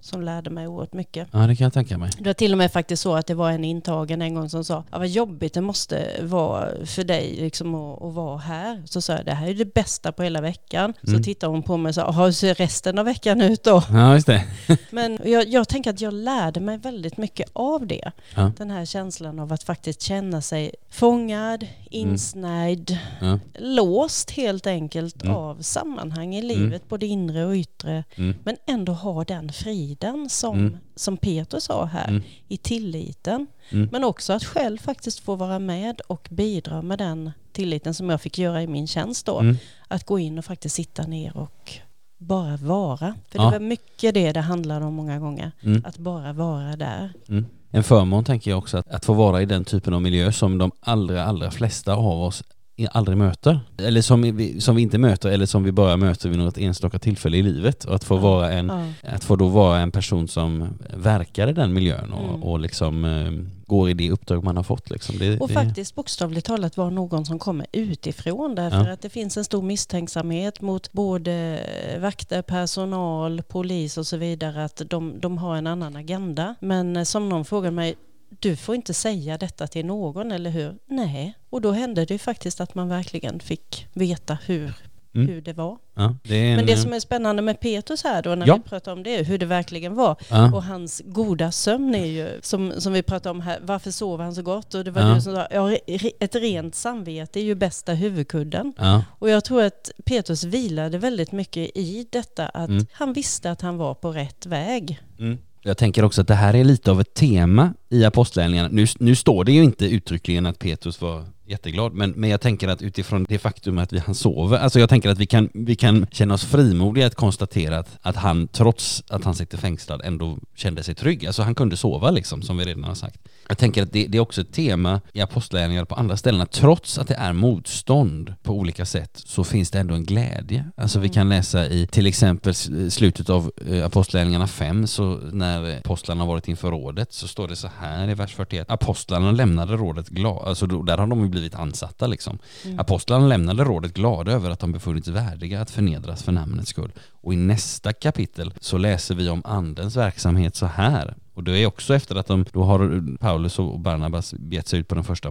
som 0.00 0.22
lärde 0.22 0.50
mig 0.50 0.66
oerhört 0.66 0.92
mycket. 0.92 1.28
Ja, 1.32 1.38
det 1.38 1.56
kan 1.56 1.64
jag 1.64 1.72
tänka 1.72 1.98
mig. 1.98 2.10
Det 2.18 2.24
var 2.24 2.34
till 2.34 2.52
och 2.52 2.58
med 2.58 2.72
faktiskt 2.72 3.02
så 3.02 3.14
att 3.14 3.26
det 3.26 3.34
var 3.34 3.50
en 3.50 3.64
intagen 3.64 4.22
en 4.22 4.34
gång 4.34 4.48
som 4.48 4.64
sa, 4.64 4.84
ja, 4.90 4.98
vad 4.98 5.08
jobbigt 5.08 5.54
det 5.54 5.60
måste 5.60 6.20
vara 6.22 6.86
för 6.86 7.04
dig 7.04 7.36
liksom 7.40 7.74
att, 7.74 8.02
att 8.02 8.14
vara 8.14 8.38
här. 8.38 8.82
Så 8.84 9.00
sa 9.00 9.12
jag, 9.12 9.24
det 9.24 9.32
här 9.32 9.48
är 9.48 9.54
det 9.54 9.74
bästa 9.74 10.12
på 10.12 10.22
hela 10.22 10.40
veckan. 10.40 10.94
Så 11.02 11.10
mm. 11.10 11.22
tittade 11.22 11.52
hon 11.52 11.62
på 11.62 11.76
mig 11.76 11.88
och 11.90 11.94
sa, 11.94 12.10
hur 12.10 12.32
ser 12.32 12.54
resten 12.54 12.98
av 12.98 13.04
veckan 13.04 13.42
ut 13.42 13.62
då? 13.62 13.82
Ja, 13.90 14.14
just 14.14 14.26
det. 14.26 14.44
Men 14.90 15.18
jag, 15.24 15.48
jag 15.48 15.68
tänker 15.68 15.90
att 15.90 16.00
jag 16.00 16.14
lärde 16.14 16.60
mig 16.60 16.78
väldigt 16.78 17.16
mycket 17.16 17.50
av 17.52 17.86
det. 17.86 18.10
Ja. 18.34 18.52
Den 18.56 18.70
här 18.70 18.84
känslan 18.84 19.38
av 19.38 19.52
att 19.52 19.62
faktiskt 19.62 20.02
känna 20.02 20.40
sig 20.42 20.70
fångad, 20.90 21.62
mm. 21.62 21.74
insnärjd, 21.90 22.98
mm. 23.20 23.40
ja. 23.52 23.60
låst 23.60 24.30
helt 24.30 24.66
enkelt 24.66 25.22
mm. 25.22 25.36
av 25.36 25.62
sammanhang 25.62 26.34
i 26.34 26.42
livet, 26.42 26.62
mm. 26.62 26.88
både 26.88 27.06
inre 27.06 27.46
och 27.46 27.54
yttre. 27.54 28.04
Mm. 28.16 28.36
Men 28.44 28.56
ändå 28.66 28.92
ha 28.92 29.24
den 29.24 29.52
friheten 29.52 29.87
friden 29.88 30.28
som, 30.28 30.58
mm. 30.58 30.76
som 30.94 31.16
Peter 31.16 31.60
sa 31.60 31.84
här, 31.84 32.08
mm. 32.08 32.22
i 32.48 32.56
tilliten. 32.56 33.46
Mm. 33.70 33.88
Men 33.92 34.04
också 34.04 34.32
att 34.32 34.44
själv 34.44 34.78
faktiskt 34.78 35.20
få 35.20 35.36
vara 35.36 35.58
med 35.58 36.00
och 36.00 36.28
bidra 36.30 36.82
med 36.82 36.98
den 36.98 37.30
tilliten 37.52 37.94
som 37.94 38.10
jag 38.10 38.20
fick 38.20 38.38
göra 38.38 38.62
i 38.62 38.66
min 38.66 38.86
tjänst 38.86 39.26
då. 39.26 39.38
Mm. 39.38 39.56
Att 39.88 40.04
gå 40.04 40.18
in 40.18 40.38
och 40.38 40.44
faktiskt 40.44 40.74
sitta 40.74 41.02
ner 41.02 41.36
och 41.36 41.72
bara 42.18 42.56
vara. 42.56 43.14
För 43.28 43.38
ja. 43.38 43.44
det 43.44 43.50
var 43.50 43.60
mycket 43.60 44.14
det 44.14 44.32
det 44.32 44.40
handlade 44.40 44.84
om 44.84 44.94
många 44.94 45.18
gånger. 45.18 45.52
Mm. 45.62 45.82
Att 45.84 45.98
bara 45.98 46.32
vara 46.32 46.76
där. 46.76 47.12
Mm. 47.28 47.46
En 47.70 47.84
förmån 47.84 48.24
tänker 48.24 48.50
jag 48.50 48.58
också, 48.58 48.78
att, 48.78 48.88
att 48.88 49.04
få 49.04 49.12
vara 49.12 49.42
i 49.42 49.46
den 49.46 49.64
typen 49.64 49.94
av 49.94 50.02
miljö 50.02 50.32
som 50.32 50.58
de 50.58 50.70
allra, 50.80 51.24
allra 51.24 51.50
flesta 51.50 51.94
av 51.94 52.22
oss 52.22 52.42
aldrig 52.86 53.18
möter. 53.18 53.60
Eller 53.78 54.02
som 54.02 54.22
vi, 54.22 54.60
som 54.60 54.76
vi 54.76 54.82
inte 54.82 54.98
möter 54.98 55.28
eller 55.30 55.46
som 55.46 55.62
vi 55.64 55.72
bara 55.72 55.96
möter 55.96 56.28
vid 56.28 56.38
något 56.38 56.58
enstaka 56.58 56.98
tillfälle 56.98 57.36
i 57.36 57.42
livet. 57.42 57.84
Och 57.84 57.94
att 57.94 58.04
få, 58.04 58.16
vara 58.16 58.52
en, 58.52 58.66
Ja. 59.02 59.08
att 59.14 59.24
få 59.24 59.36
då 59.36 59.48
vara 59.48 59.78
en 59.80 59.90
person 59.90 60.28
som 60.28 60.68
verkar 60.96 61.48
i 61.48 61.52
den 61.52 61.72
miljön 61.72 62.12
och, 62.12 62.28
Mm. 62.28 62.42
och 62.42 62.60
liksom 62.60 63.04
eh, 63.04 63.32
går 63.66 63.90
i 63.90 63.94
det 63.94 64.10
uppdrag 64.10 64.44
man 64.44 64.56
har 64.56 64.62
fått. 64.64 64.90
Liksom. 64.90 65.18
Det, 65.18 65.38
Och 65.40 65.48
det, 65.48 65.54
faktiskt 65.54 65.94
bokstavligt 65.94 66.46
talat 66.46 66.76
vara 66.76 66.90
någon 66.90 67.26
som 67.26 67.38
kommer 67.38 67.66
utifrån 67.72 68.54
därför 68.54 68.84
Ja. 68.86 68.92
att 68.92 69.02
det 69.02 69.10
finns 69.10 69.36
en 69.36 69.44
stor 69.44 69.62
misstänksamhet 69.62 70.60
mot 70.60 70.92
både 70.92 71.60
vakter, 72.00 72.42
personal, 72.42 73.42
polis 73.42 73.98
och 73.98 74.06
så 74.06 74.16
vidare 74.16 74.64
att 74.64 74.82
de, 74.90 75.20
de 75.20 75.38
har 75.38 75.56
en 75.56 75.66
annan 75.66 75.96
agenda. 75.96 76.54
Men 76.60 76.96
eh, 76.96 77.02
som 77.04 77.28
någon 77.28 77.44
frågar 77.44 77.70
mig, 77.70 77.94
du 78.40 78.56
får 78.56 78.74
inte 78.74 78.94
säga 78.94 79.38
detta 79.38 79.66
till 79.66 79.86
någon, 79.86 80.32
eller 80.32 80.50
hur? 80.50 80.74
Nej, 80.86 81.34
och 81.50 81.60
då 81.60 81.72
hände 81.72 82.04
det 82.04 82.14
ju 82.14 82.18
faktiskt 82.18 82.60
att 82.60 82.74
man 82.74 82.88
verkligen 82.88 83.40
fick 83.40 83.86
veta 83.92 84.38
hur, 84.46 84.72
Mm. 85.14 85.28
hur 85.28 85.40
det 85.40 85.52
var. 85.52 85.78
ja, 85.94 86.14
det 86.22 86.36
en, 86.50 86.56
Men 86.56 86.66
det 86.66 86.76
som 86.76 86.92
är 86.92 87.00
spännande 87.00 87.42
med 87.42 87.60
Petrus 87.60 88.04
här 88.04 88.22
då, 88.22 88.34
när 88.34 88.46
Ja. 88.46 88.56
vi 88.56 88.68
pratar 88.68 88.92
om 88.92 89.02
det, 89.02 89.22
hur 89.22 89.38
det 89.38 89.46
verkligen 89.46 89.94
var, 89.94 90.16
ja, 90.30 90.54
och 90.54 90.62
hans 90.64 91.02
goda 91.04 91.50
sömn 91.52 91.94
är 91.94 92.04
ju, 92.06 92.28
som, 92.42 92.72
som 92.78 92.92
vi 92.92 93.02
pratade 93.02 93.30
om 93.30 93.40
här, 93.40 93.58
varför 93.62 93.90
sover 93.90 94.24
han 94.24 94.34
så 94.34 94.42
gott? 94.42 94.74
Och 94.74 94.84
det 94.84 94.90
var 94.90 95.14
du 95.14 95.20
som 95.20 95.34
sa, 95.34 95.46
ja, 95.50 95.72
ett 96.20 96.34
rent 96.34 96.74
samvete 96.74 97.40
är 97.40 97.44
ju 97.44 97.54
bästa 97.54 97.92
huvudkudden. 97.94 98.72
Och 99.18 99.30
jag 99.30 99.44
tror 99.44 99.62
att 99.62 99.90
Petrus 100.04 100.44
vilade 100.44 100.98
väldigt 100.98 101.32
mycket 101.32 101.76
i 101.76 102.06
detta, 102.10 102.48
att 102.48 102.68
Mm. 102.68 102.86
han 102.92 103.12
visste 103.12 103.50
att 103.50 103.60
han 103.60 103.76
var 103.76 103.94
på 103.94 104.12
rätt 104.12 104.46
väg. 104.46 105.00
mm. 105.18 105.38
Jag 105.62 105.78
tänker 105.78 106.04
också 106.04 106.20
att 106.20 106.28
det 106.28 106.34
här 106.34 106.54
är 106.54 106.64
lite 106.64 106.90
av 106.90 107.00
ett 107.00 107.14
tema 107.14 107.74
i 107.88 108.04
apostlagärningarna. 108.04 108.68
Nu, 108.72 108.86
nu 108.98 109.14
står 109.14 109.44
det 109.44 109.52
ju 109.52 109.62
inte 109.64 109.86
uttryckligen 109.86 110.46
att 110.46 110.58
Petrus 110.58 111.00
var 111.00 111.24
jätteglad, 111.48 111.92
men, 111.94 112.10
men 112.10 112.30
jag 112.30 112.40
tänker 112.40 112.68
att 112.68 112.82
utifrån 112.82 113.26
det 113.28 113.38
faktum 113.38 113.78
att 113.78 113.92
vi, 113.92 113.98
han 113.98 114.14
sover, 114.14 114.58
alltså 114.58 114.80
jag 114.80 114.88
tänker 114.88 115.08
att 115.10 115.18
vi 115.18 115.26
kan, 115.26 115.48
vi 115.54 115.76
kan 115.76 116.06
känna 116.10 116.34
oss 116.34 116.44
frimodiga 116.44 117.06
att 117.06 117.14
konstatera 117.14 117.78
att, 117.78 117.98
att 118.02 118.16
han 118.16 118.48
trots 118.48 119.04
att 119.08 119.24
han 119.24 119.34
sitter 119.34 119.58
fängslad 119.58 120.00
ändå 120.04 120.38
kände 120.54 120.82
sig 120.82 120.94
trygg. 120.94 121.26
Alltså 121.26 121.42
han 121.42 121.54
kunde 121.54 121.76
sova 121.76 122.10
liksom, 122.10 122.42
som 122.42 122.56
vi 122.58 122.64
redan 122.64 122.84
har 122.84 122.94
sagt. 122.94 123.18
Jag 123.48 123.58
tänker 123.58 123.82
att 123.82 123.92
det, 123.92 124.06
det 124.06 124.18
är 124.18 124.22
också 124.22 124.40
ett 124.40 124.52
tema 124.52 125.00
i 125.12 125.20
apostlagärningarna 125.20 125.86
på 125.86 125.94
andra 125.94 126.16
ställen, 126.16 126.40
att 126.40 126.52
trots 126.52 126.98
att 126.98 127.08
det 127.08 127.14
är 127.14 127.32
motstånd 127.32 128.34
på 128.42 128.52
olika 128.52 128.86
sätt 128.86 129.10
så 129.14 129.44
finns 129.44 129.70
det 129.70 129.78
ändå 129.78 129.94
en 129.94 130.04
glädje. 130.04 130.64
Alltså 130.76 130.98
vi 131.00 131.08
kan 131.08 131.28
läsa 131.28 131.66
i 131.66 131.86
till 131.86 132.06
exempel 132.06 132.50
s- 132.50 132.70
slutet 132.94 133.30
av 133.30 133.52
eh, 133.70 133.84
apostlagärningarna 133.86 134.46
5, 134.46 134.86
så 134.86 135.20
när 135.32 135.78
apostlarna 135.78 136.24
varit 136.24 136.48
inför 136.48 136.70
rådet 136.70 137.12
så 137.12 137.28
står 137.28 137.48
det 137.48 137.56
så 137.56 137.68
här 137.80 138.08
i 138.10 138.14
vers 138.14 138.34
41. 138.34 138.70
Apostlarna 138.70 139.30
lämnade 139.32 139.76
rådet 139.76 140.08
glada, 140.08 140.48
alltså 140.48 140.66
då, 140.66 140.82
där 140.82 140.98
har 140.98 141.06
de 141.06 141.20
ju 141.20 141.28
blivit 141.38 141.54
ansatta 141.54 142.06
liksom. 142.06 142.38
Mm. 142.64 142.78
Apostlarna 142.78 143.26
lämnade 143.26 143.64
rådet 143.64 143.94
glada 143.94 144.32
över 144.32 144.50
att 144.50 144.60
de 144.60 144.72
befunnits 144.72 145.08
värdiga 145.08 145.60
att 145.60 145.70
förnedras 145.70 146.22
för 146.22 146.32
namnets 146.32 146.70
skull. 146.70 146.92
Och 147.10 147.32
i 147.34 147.36
nästa 147.36 147.92
kapitel 147.92 148.54
så 148.60 148.78
läser 148.78 149.14
vi 149.14 149.28
om 149.28 149.42
andens 149.44 149.96
verksamhet 149.96 150.56
så 150.56 150.66
här. 150.66 151.14
Och 151.34 151.44
det 151.44 151.58
är 151.58 151.66
också 151.66 151.94
efter 151.94 152.16
att 152.16 152.26
de, 152.26 152.44
då 152.52 152.62
har 152.62 153.18
Paulus 153.18 153.58
och 153.58 153.80
Barnabas 153.80 154.34
gett 154.50 154.68
sig 154.68 154.80
ut 154.80 154.88
på 154.88 154.94
den 154.94 155.04
första 155.04 155.30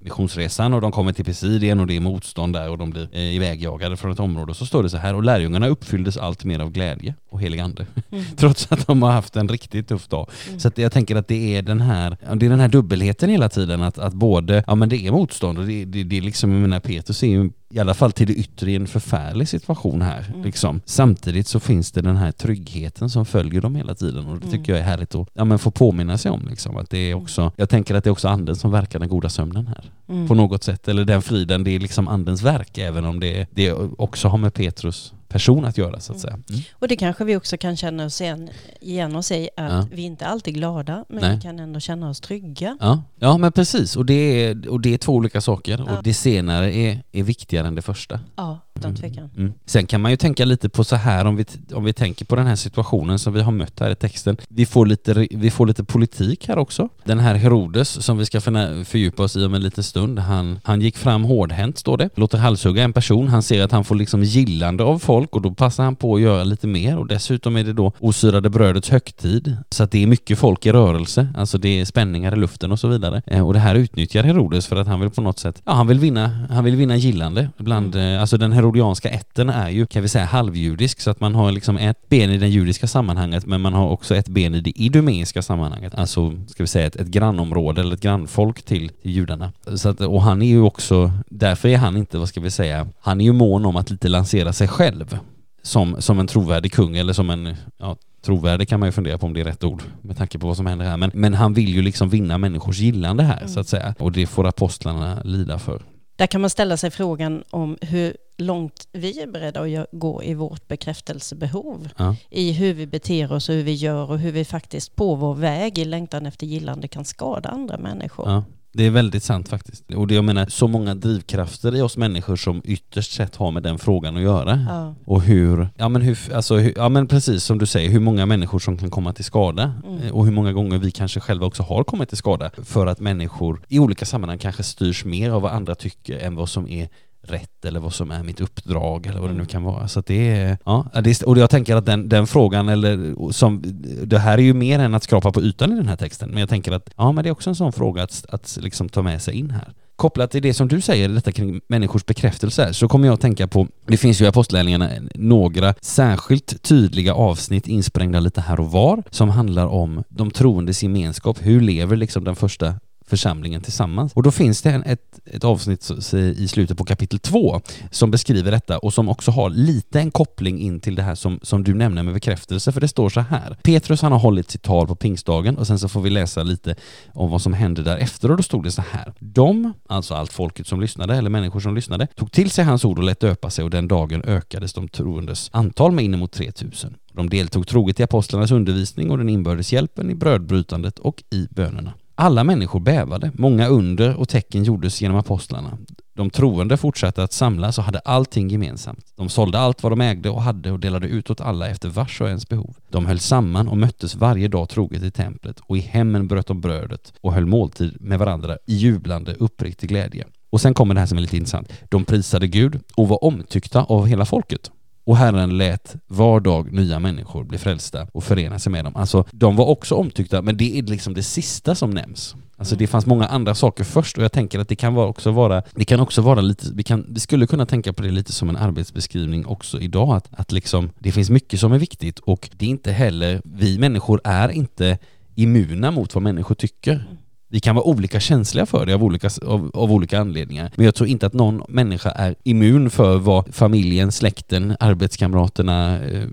missionsresan 0.00 0.74
och 0.74 0.80
de 0.80 0.92
kommer 0.92 1.12
till 1.12 1.24
Pisidien 1.24 1.80
och 1.80 1.86
det 1.86 1.96
är 1.96 2.00
motstånd 2.00 2.52
där 2.54 2.70
och 2.70 2.78
de 2.78 2.90
blir 2.90 3.08
eh, 3.12 3.20
ivägjagade 3.20 3.96
från 3.96 4.12
ett 4.12 4.20
område. 4.20 4.50
Och 4.50 4.56
så 4.56 4.66
står 4.66 4.82
det 4.82 4.90
så 4.90 4.96
här, 4.96 5.14
och 5.14 5.22
lärjungarna 5.24 5.68
uppfylldes 5.68 6.16
allt 6.16 6.44
mer 6.44 6.58
av 6.60 6.70
glädje 6.70 7.14
och 7.30 7.40
helig 7.40 7.60
ande. 7.60 7.86
Mm. 8.10 8.24
Trots 8.36 8.72
att 8.72 8.86
de 8.86 9.02
har 9.02 9.10
haft 9.10 9.36
en 9.36 9.48
riktigt 9.48 9.88
tuff 9.88 10.08
dag. 10.08 10.30
Mm. 10.48 10.60
Så 10.60 10.70
jag 10.74 10.92
tänker 10.92 11.16
att 11.16 11.28
det 11.28 11.56
är 11.56 11.62
den 11.62 11.80
här, 11.80 12.16
det 12.34 12.46
är 12.46 12.50
den 12.50 12.60
här 12.60 12.68
dubbelheten 12.68 13.30
hela 13.30 13.48
tiden 13.48 13.82
att, 13.82 13.98
att 13.98 14.14
både, 14.14 14.64
ja 14.66 14.74
men 14.74 14.88
det 14.88 14.96
är 15.06 15.12
motstånd 15.12 15.58
och 15.58 15.66
det, 15.66 15.84
det, 15.84 16.04
det 16.04 16.18
är 16.18 16.22
liksom, 16.22 16.52
jag 16.52 16.60
menar 16.60 16.80
Petrus 16.80 17.22
är 17.22 17.26
ju 17.26 17.50
i 17.70 17.78
alla 17.78 17.94
fall 17.94 18.12
till 18.12 18.26
det 18.26 18.32
yttre 18.32 18.70
i 18.70 18.76
en 18.76 18.86
förfärlig 18.86 19.48
situation 19.48 20.02
här. 20.02 20.26
Mm. 20.28 20.42
Liksom. 20.42 20.80
Samtidigt 20.84 21.46
så 21.46 21.60
finns 21.60 21.92
det 21.92 22.00
den 22.02 22.16
här 22.16 22.32
tryggheten 22.32 23.10
som 23.10 23.26
följer 23.26 23.60
dem 23.60 23.74
hela 23.74 23.94
tiden 23.94 24.26
och 24.26 24.38
det 24.40 24.46
Mm. 24.46 24.58
tycker 24.58 24.72
jag 24.72 24.80
är 24.80 24.84
härligt 24.84 25.14
att 25.14 25.28
ja, 25.34 25.44
men 25.44 25.58
få 25.58 25.70
påminna 25.70 26.18
sig 26.18 26.30
om. 26.30 26.46
Liksom. 26.50 26.76
Att 26.76 26.90
det 26.90 26.98
är 26.98 27.14
också, 27.14 27.52
jag 27.56 27.68
tänker 27.68 27.94
att 27.94 28.04
det 28.04 28.08
är 28.08 28.12
också 28.12 28.28
anden 28.28 28.56
som 28.56 28.70
verkar 28.70 28.98
den 28.98 29.08
goda 29.08 29.28
sömnen 29.28 29.66
här. 29.66 29.87
Mm. 30.08 30.28
På 30.28 30.34
något 30.34 30.64
sätt, 30.64 30.88
eller 30.88 31.04
den 31.04 31.22
friden, 31.22 31.64
det 31.64 31.70
är 31.70 31.80
liksom 31.80 32.08
andens 32.08 32.42
verk 32.42 32.78
även 32.78 33.04
om 33.04 33.20
det, 33.20 33.46
det 33.50 33.72
också 33.98 34.28
har 34.28 34.38
med 34.38 34.54
Petrus 34.54 35.12
person 35.28 35.64
att 35.64 35.78
göra 35.78 36.00
så 36.00 36.12
att 36.12 36.20
säga. 36.20 36.32
Mm. 36.50 36.60
Och 36.72 36.88
det 36.88 36.96
kanske 36.96 37.24
vi 37.24 37.36
också 37.36 37.56
kan 37.56 37.76
känna 37.76 38.04
oss 38.04 38.20
igen, 38.20 38.50
igen 38.80 39.16
oss 39.16 39.32
i, 39.32 39.48
att 39.56 39.72
Ja. 39.72 39.86
vi 39.92 40.02
inte 40.02 40.26
alltid 40.26 40.54
är 40.54 40.58
glada, 40.58 41.04
men 41.08 41.20
Nej. 41.20 41.36
vi 41.36 41.42
kan 41.42 41.58
ändå 41.60 41.80
känna 41.80 42.10
oss 42.10 42.20
trygga. 42.20 42.76
Ja, 42.80 43.02
ja 43.18 43.38
men 43.38 43.52
precis 43.52 43.96
och 43.96 44.06
det, 44.06 44.14
är, 44.14 44.68
och 44.68 44.80
det 44.80 44.94
är 44.94 44.98
två 44.98 45.12
olika 45.12 45.40
saker 45.40 45.84
Ja. 45.86 45.96
och 45.96 46.02
det 46.02 46.14
senare 46.14 46.74
är, 46.74 47.02
är 47.12 47.22
viktigare 47.22 47.66
än 47.68 47.74
det 47.74 47.82
första. 47.82 48.20
Ja, 48.36 48.58
utan 48.78 48.94
tvekan. 48.94 49.30
Mm. 49.36 49.52
Sen 49.66 49.86
kan 49.86 50.00
man 50.00 50.10
ju 50.10 50.16
tänka 50.16 50.44
lite 50.44 50.68
på 50.68 50.84
så 50.84 50.96
här 50.96 51.24
om 51.24 51.36
vi, 51.36 51.44
om 51.72 51.84
vi 51.84 51.92
tänker 51.92 52.24
på 52.24 52.36
den 52.36 52.46
här 52.46 52.56
situationen 52.56 53.18
som 53.18 53.32
vi 53.32 53.40
har 53.42 53.52
mött 53.52 53.80
här 53.80 53.90
i 53.90 53.94
texten. 53.94 54.36
Vi 54.48 54.66
får 54.66 54.86
lite, 54.86 55.26
vi 55.30 55.50
får 55.50 55.66
lite 55.66 55.84
politik 55.84 56.48
här 56.48 56.58
också. 56.58 56.88
Den 57.04 57.18
här 57.18 57.34
Herodes 57.34 58.04
som 58.04 58.18
vi 58.18 58.26
ska 58.26 58.40
fördjupa 58.40 59.22
oss 59.22 59.36
i 59.36 59.44
om 59.44 59.54
en 59.54 59.62
liten 59.62 59.84
stund, 59.84 60.18
han, 60.18 60.60
han 60.64 60.80
gick 60.80 60.96
fram 60.96 61.24
hårdhänt 61.24 61.78
står 61.78 61.96
det, 61.96 62.08
låter 62.14 62.38
halshugga 62.38 62.82
en 62.84 62.92
person, 62.92 63.28
han 63.28 63.42
ser 63.42 63.62
att 63.62 63.72
han 63.72 63.84
får 63.84 63.94
liksom 63.94 64.24
gillande 64.24 64.84
av 64.84 64.98
folk 64.98 65.34
och 65.34 65.42
då 65.42 65.50
passar 65.50 65.84
han 65.84 65.96
på 65.96 66.14
att 66.14 66.20
göra 66.20 66.44
lite 66.44 66.66
mer 66.66 66.98
och 66.98 67.06
dessutom 67.06 67.56
är 67.56 67.64
det 67.64 67.72
då 67.72 67.92
osyrade 67.98 68.50
brödets 68.50 68.90
högtid 68.90 69.56
så 69.70 69.82
att 69.82 69.90
det 69.90 70.02
är 70.02 70.06
mycket 70.06 70.38
folk 70.38 70.66
i 70.66 70.72
rörelse, 70.72 71.28
alltså 71.36 71.58
det 71.58 71.80
är 71.80 71.84
spänningar 71.84 72.32
i 72.32 72.36
luften 72.36 72.72
och 72.72 72.78
så 72.80 72.88
vidare. 72.88 73.22
Eh, 73.26 73.46
Och 73.46 73.52
det 73.54 73.58
här 73.60 73.74
utnyttjar 73.74 74.22
Herodes 74.22 74.66
för 74.66 74.76
att 74.76 74.86
han 74.86 75.00
vill 75.00 75.10
på 75.10 75.20
något 75.20 75.38
sätt, 75.38 75.62
ja 75.64 75.72
han 75.72 75.86
vill 75.86 75.98
vinna, 75.98 76.46
han 76.50 76.64
vill 76.64 76.76
vinna 76.76 76.96
gillande 76.96 77.48
bland, 77.56 77.94
eh, 77.96 78.20
alltså 78.20 78.36
den 78.36 78.52
herodianska 78.68 79.08
ätten 79.08 79.48
är 79.48 79.68
ju, 79.68 79.86
kan 79.86 80.02
vi 80.02 80.08
säga, 80.08 80.24
halvjudisk 80.24 81.00
så 81.00 81.10
att 81.10 81.20
man 81.20 81.34
har 81.34 81.52
liksom 81.52 81.76
ett 81.76 82.08
ben 82.08 82.30
i 82.30 82.38
det 82.38 82.48
judiska 82.48 82.86
sammanhanget 82.86 83.46
men 83.46 83.60
man 83.60 83.74
har 83.74 83.88
också 83.88 84.16
ett 84.16 84.28
ben 84.28 84.54
i 84.54 84.60
det 84.60 84.80
idumeiska 84.80 85.42
sammanhanget, 85.42 85.94
alltså 85.94 86.32
ska 86.46 86.62
vi 86.62 86.66
säga 86.66 86.86
ett, 86.86 86.96
ett 86.96 87.06
grannområde 87.06 87.80
eller 87.80 87.94
ett 87.94 88.00
grannfolk 88.00 88.62
till, 88.62 88.88
till 88.88 89.10
judarna. 89.10 89.52
Så 89.76 89.88
att, 89.88 90.00
och 90.00 90.22
han 90.22 90.42
är 90.42 90.46
ju 90.46 90.60
också, 90.60 91.12
därför 91.30 91.68
är 91.68 91.76
han 91.76 91.96
inte, 91.96 92.18
vad 92.18 92.28
ska 92.28 92.40
vi 92.40 92.50
säga, 92.50 92.88
han 93.00 93.20
är 93.20 93.24
ju 93.24 93.32
mån 93.32 93.66
om 93.66 93.76
att 93.76 93.90
lite 93.90 94.08
lansera 94.08 94.52
sig 94.52 94.68
själv 94.68 95.18
som, 95.62 96.02
som 96.02 96.18
en 96.18 96.26
trovärdig 96.26 96.72
kung 96.72 96.96
eller 96.96 97.12
som 97.12 97.30
en, 97.30 97.56
ja, 97.78 97.96
trovärdig 98.24 98.68
kan 98.68 98.80
man 98.80 98.88
ju 98.88 98.92
fundera 98.92 99.18
på 99.18 99.26
om 99.26 99.34
det 99.34 99.40
är 99.40 99.44
rätt 99.44 99.64
ord 99.64 99.82
med 100.02 100.16
tanke 100.16 100.38
på 100.38 100.46
vad 100.46 100.56
som 100.56 100.66
händer 100.66 100.86
här. 100.86 100.96
Men, 100.96 101.10
men 101.14 101.34
han 101.34 101.54
vill 101.54 101.74
ju 101.74 101.82
liksom 101.82 102.08
vinna 102.08 102.38
människors 102.38 102.78
gillande 102.78 103.22
här 103.22 103.46
så 103.46 103.60
att 103.60 103.68
säga. 103.68 103.94
Och 103.98 104.12
det 104.12 104.26
får 104.26 104.46
apostlarna 104.46 105.22
lida 105.24 105.58
för. 105.58 105.82
Där 106.16 106.26
kan 106.26 106.40
man 106.40 106.50
ställa 106.50 106.76
sig 106.76 106.90
frågan 106.90 107.42
om 107.50 107.76
hur 107.80 108.16
långt 108.38 108.88
vi 108.92 109.20
är 109.20 109.26
beredda 109.26 109.60
att 109.60 109.86
gå 109.92 110.22
i 110.22 110.34
vårt 110.34 110.68
bekräftelsebehov. 110.68 111.88
Ja. 111.96 112.16
I 112.30 112.52
hur 112.52 112.74
vi 112.74 112.86
beter 112.86 113.32
oss 113.32 113.48
och 113.48 113.54
hur 113.54 113.62
vi 113.62 113.74
gör 113.74 114.10
och 114.10 114.18
hur 114.18 114.32
vi 114.32 114.44
faktiskt 114.44 114.96
på 114.96 115.14
vår 115.14 115.34
väg 115.34 115.78
i 115.78 115.84
längtan 115.84 116.26
efter 116.26 116.46
gillande 116.46 116.88
kan 116.88 117.04
skada 117.04 117.48
andra 117.48 117.78
människor. 117.78 118.30
Ja. 118.30 118.44
Det 118.72 118.86
är 118.86 118.90
väldigt 118.90 119.22
sant 119.22 119.48
faktiskt. 119.48 119.90
Och 119.96 120.06
det, 120.06 120.14
jag 120.14 120.24
menar, 120.24 120.46
så 120.46 120.68
många 120.68 120.94
drivkrafter 120.94 121.76
i 121.76 121.80
oss 121.80 121.96
människor 121.96 122.36
som 122.36 122.62
ytterst 122.64 123.12
sett 123.12 123.36
har 123.36 123.50
med 123.50 123.62
den 123.62 123.78
frågan 123.78 124.16
att 124.16 124.22
göra. 124.22 124.66
Ja. 124.68 124.94
Och 125.04 125.22
hur, 125.22 125.68
ja 125.76 125.88
men 125.88 126.02
hur, 126.02 126.18
alltså 126.34 126.56
hur, 126.56 126.72
ja 126.76 126.88
men 126.88 127.06
precis 127.06 127.44
som 127.44 127.58
du 127.58 127.66
säger, 127.66 127.90
hur 127.90 128.00
många 128.00 128.26
människor 128.26 128.58
som 128.58 128.78
kan 128.78 128.90
komma 128.90 129.12
till 129.12 129.24
skada. 129.24 129.74
Mm. 129.84 130.02
Eh, 130.02 130.10
Och 130.12 130.24
hur 130.24 130.32
många 130.32 130.52
gånger 130.52 130.78
vi 130.78 130.90
kanske 130.90 131.20
själva 131.20 131.46
också 131.46 131.62
har 131.62 131.84
kommit 131.84 132.08
till 132.08 132.18
skada. 132.18 132.50
För 132.64 132.86
att 132.86 133.00
människor 133.00 133.60
i 133.68 133.78
olika 133.78 134.04
sammanhang 134.04 134.38
kanske 134.38 134.62
styrs 134.62 135.04
mer 135.04 135.30
av 135.30 135.42
vad 135.42 135.52
andra 135.52 135.74
tycker 135.74 136.18
än 136.18 136.34
vad 136.34 136.48
som 136.48 136.68
är 136.68 136.88
rätt 137.30 137.64
eller 137.64 137.80
vad 137.80 137.92
som 137.92 138.10
är 138.10 138.22
mitt 138.22 138.40
uppdrag 138.40 139.06
eller 139.06 139.20
vad 139.20 139.30
det 139.30 139.36
nu 139.36 139.46
kan 139.46 139.62
vara. 139.62 139.88
Så 139.88 140.00
att 140.00 140.06
det 140.06 140.28
är, 140.30 140.58
ja, 140.64 140.86
och 141.26 141.38
jag 141.38 141.50
tänker 141.50 141.76
att 141.76 141.86
den, 141.86 142.08
den 142.08 142.26
frågan, 142.26 142.68
eller 142.68 143.14
som, 143.32 143.62
det 144.04 144.18
här 144.18 144.38
är 144.38 144.42
ju 144.42 144.54
mer 144.54 144.78
än 144.78 144.94
att 144.94 145.02
skrapa 145.02 145.32
på 145.32 145.42
ytan 145.42 145.72
i 145.72 145.76
den 145.76 145.88
här 145.88 145.96
texten, 145.96 146.30
men 146.30 146.40
jag 146.40 146.48
tänker 146.48 146.72
att 146.72 146.90
ja, 146.96 147.12
men 147.12 147.24
det 147.24 147.28
är 147.28 147.32
också 147.32 147.50
en 147.50 147.56
sån 147.56 147.72
fråga 147.72 148.02
att, 148.02 148.26
att 148.28 148.58
liksom 148.60 148.88
ta 148.88 149.02
med 149.02 149.22
sig 149.22 149.34
in 149.34 149.50
här. 149.50 149.72
Kopplat 149.96 150.30
till 150.30 150.42
det 150.42 150.54
som 150.54 150.68
du 150.68 150.80
säger, 150.80 151.08
detta 151.08 151.32
kring 151.32 151.60
människors 151.68 152.06
bekräftelse, 152.06 152.74
så 152.74 152.88
kommer 152.88 153.06
jag 153.06 153.14
att 153.14 153.20
tänka 153.20 153.46
på, 153.46 153.68
det 153.86 153.96
finns 153.96 154.20
ju 154.20 154.24
i 154.24 154.28
apostlärningarna 154.28 154.90
några 155.14 155.74
särskilt 155.80 156.62
tydliga 156.62 157.14
avsnitt 157.14 157.68
insprängda 157.68 158.20
lite 158.20 158.40
här 158.40 158.60
och 158.60 158.70
var, 158.70 159.02
som 159.10 159.30
handlar 159.30 159.66
om 159.66 160.04
de 160.08 160.30
troendes 160.30 160.82
gemenskap, 160.82 161.38
hur 161.40 161.60
lever 161.60 161.96
liksom 161.96 162.24
den 162.24 162.36
första 162.36 162.74
församlingen 163.08 163.60
tillsammans. 163.60 164.12
Och 164.12 164.22
då 164.22 164.30
finns 164.30 164.62
det 164.62 164.70
en, 164.70 164.82
ett, 164.82 165.20
ett 165.24 165.44
avsnitt 165.44 165.90
i 166.14 166.48
slutet 166.48 166.78
på 166.78 166.84
kapitel 166.84 167.18
2 167.18 167.60
som 167.90 168.10
beskriver 168.10 168.50
detta 168.50 168.78
och 168.78 168.94
som 168.94 169.08
också 169.08 169.30
har 169.30 169.50
lite 169.50 170.00
en 170.00 170.10
koppling 170.10 170.60
in 170.60 170.80
till 170.80 170.94
det 170.94 171.02
här 171.02 171.14
som, 171.14 171.40
som 171.42 171.64
du 171.64 171.74
nämner 171.74 172.02
med 172.02 172.14
bekräftelse, 172.14 172.72
för 172.72 172.80
det 172.80 172.88
står 172.88 173.08
så 173.08 173.20
här. 173.20 173.56
Petrus 173.62 174.02
han 174.02 174.12
har 174.12 174.18
hållit 174.18 174.50
sitt 174.50 174.62
tal 174.62 174.86
på 174.86 174.94
pingstdagen 174.94 175.58
och 175.58 175.66
sen 175.66 175.78
så 175.78 175.88
får 175.88 176.00
vi 176.00 176.10
läsa 176.10 176.42
lite 176.42 176.74
om 177.12 177.30
vad 177.30 177.42
som 177.42 177.52
hände 177.52 177.82
därefter 177.82 178.30
och 178.30 178.36
då 178.36 178.42
stod 178.42 178.64
det 178.64 178.70
så 178.70 178.82
här. 178.90 179.12
De, 179.18 179.72
alltså 179.88 180.14
allt 180.14 180.32
folket 180.32 180.66
som 180.66 180.80
lyssnade, 180.80 181.16
eller 181.16 181.30
människor 181.30 181.60
som 181.60 181.74
lyssnade, 181.74 182.06
tog 182.06 182.32
till 182.32 182.50
sig 182.50 182.64
hans 182.64 182.84
ord 182.84 182.98
och 182.98 183.04
lät 183.04 183.20
döpa 183.20 183.50
sig 183.50 183.64
och 183.64 183.70
den 183.70 183.88
dagen 183.88 184.22
ökades 184.22 184.72
de 184.72 184.88
troendes 184.88 185.50
antal 185.52 185.92
med 185.92 186.04
inemot 186.04 186.32
3000. 186.32 186.94
De 187.12 187.30
deltog 187.30 187.66
troget 187.66 188.00
i 188.00 188.02
apostlarnas 188.02 188.50
undervisning 188.50 189.10
och 189.10 189.18
den 189.18 189.28
inbördes 189.28 189.72
hjälpen 189.72 190.10
i 190.10 190.14
brödbrytandet 190.14 190.98
och 190.98 191.22
i 191.30 191.48
bönerna. 191.50 191.92
Alla 192.20 192.44
människor 192.44 192.80
bävade, 192.80 193.30
många 193.34 193.66
under 193.66 194.16
och 194.16 194.28
tecken 194.28 194.64
gjordes 194.64 195.02
genom 195.02 195.16
apostlarna. 195.16 195.78
de 196.16 196.30
troende 196.30 196.76
fortsatte 196.76 197.22
att 197.22 197.32
samlas 197.32 197.78
och 197.78 197.84
hade 197.84 197.98
allting 197.98 198.48
gemensamt. 198.48 199.04
De 199.16 199.28
sålde 199.28 199.58
allt 199.58 199.82
vad 199.82 199.92
de 199.92 200.00
ägde 200.00 200.30
och 200.30 200.42
hade 200.42 200.72
och 200.72 200.80
delade 200.80 201.06
ut 201.06 201.30
åt 201.30 201.40
alla 201.40 201.68
efter 201.68 201.88
vars 201.88 202.20
och 202.20 202.28
ens 202.28 202.48
behov. 202.48 202.76
De 202.90 203.06
höll 203.06 203.18
samman 203.18 203.68
och 203.68 203.76
möttes 203.76 204.14
varje 204.14 204.48
dag 204.48 204.68
troget 204.68 205.02
i 205.02 205.10
templet 205.10 205.60
och 205.60 205.76
i 205.76 205.80
hemmen 205.80 206.28
bröt 206.28 206.46
de 206.46 206.60
brödet 206.60 207.12
och 207.20 207.32
höll 207.32 207.46
måltid 207.46 207.96
med 208.00 208.18
varandra 208.18 208.58
i 208.66 208.74
jublande 208.74 209.34
uppriktig 209.34 209.88
glädje. 209.88 210.24
Och 210.50 210.60
sen 210.60 210.74
kommer 210.74 210.94
det 210.94 211.00
här 211.00 211.06
som 211.06 211.18
är 211.18 211.22
lite 211.22 211.36
intressant. 211.36 211.72
De 211.88 212.04
prisade 212.04 212.46
Gud 212.46 212.80
och 212.94 213.08
var 213.08 213.24
omtyckta 213.24 213.84
av 213.84 214.06
hela 214.06 214.24
folket. 214.24 214.70
Och 215.08 215.16
Herren 215.16 215.58
lät 215.58 215.96
var 216.06 216.40
dag 216.40 216.72
nya 216.72 216.98
människor 216.98 217.44
bli 217.44 217.58
frälsta 217.58 218.06
och 218.12 218.24
förena 218.24 218.58
sig 218.58 218.72
med 218.72 218.84
dem. 218.84 218.96
Alltså, 218.96 219.24
de 219.30 219.56
var 219.56 219.66
också 219.66 219.94
omtyckta, 219.94 220.42
men 220.42 220.56
det 220.56 220.78
är 220.78 220.82
liksom 220.82 221.14
det 221.14 221.22
sista 221.22 221.74
som 221.74 221.90
nämns. 221.90 222.34
Alltså 222.56 222.76
det 222.76 222.86
fanns 222.86 223.06
många 223.06 223.26
andra 223.26 223.54
saker 223.54 223.84
först 223.84 224.18
och 224.18 224.24
jag 224.24 224.32
tänker 224.32 224.58
att 224.58 224.68
det 224.68 224.76
kan 224.76 224.96
också 224.96 225.30
vara, 225.30 225.62
det 225.74 225.84
kan 225.84 226.00
också 226.00 226.22
vara 226.22 226.40
lite, 226.40 226.66
vi, 226.74 226.82
kan, 226.82 227.06
vi 227.08 227.20
skulle 227.20 227.46
kunna 227.46 227.66
tänka 227.66 227.92
på 227.92 228.02
det 228.02 228.10
lite 228.10 228.32
som 228.32 228.48
en 228.48 228.56
arbetsbeskrivning 228.56 229.46
också 229.46 229.80
idag, 229.80 230.16
att, 230.16 230.28
att 230.30 230.52
liksom 230.52 230.90
det 230.98 231.12
finns 231.12 231.30
mycket 231.30 231.60
som 231.60 231.72
är 231.72 231.78
viktigt 231.78 232.18
och 232.18 232.50
det 232.56 232.64
är 232.64 232.70
inte 232.70 232.92
heller, 232.92 233.40
vi 233.44 233.78
människor 233.78 234.20
är 234.24 234.48
inte 234.48 234.98
immuna 235.34 235.90
mot 235.90 236.14
vad 236.14 236.22
människor 236.22 236.54
tycker. 236.54 237.04
Vi 237.50 237.60
kan 237.60 237.74
vara 237.74 237.84
olika 237.84 238.20
känsliga 238.20 238.66
för 238.66 238.86
det 238.86 238.94
av 238.94 239.04
olika, 239.04 239.30
av, 239.46 239.70
av, 239.74 239.92
olika 239.92 240.20
anledningar. 240.20 240.72
Men 240.76 240.84
jag 240.84 240.94
tror 240.94 241.08
inte 241.08 241.26
att 241.26 241.32
någon 241.32 241.62
människa 241.68 242.10
är 242.10 242.34
immun 242.44 242.90
för 242.90 243.18
vad 243.18 243.54
familjen, 243.54 244.12
släkten, 244.12 244.76
arbetskamraterna 244.80 246.00
eh, 246.04 246.24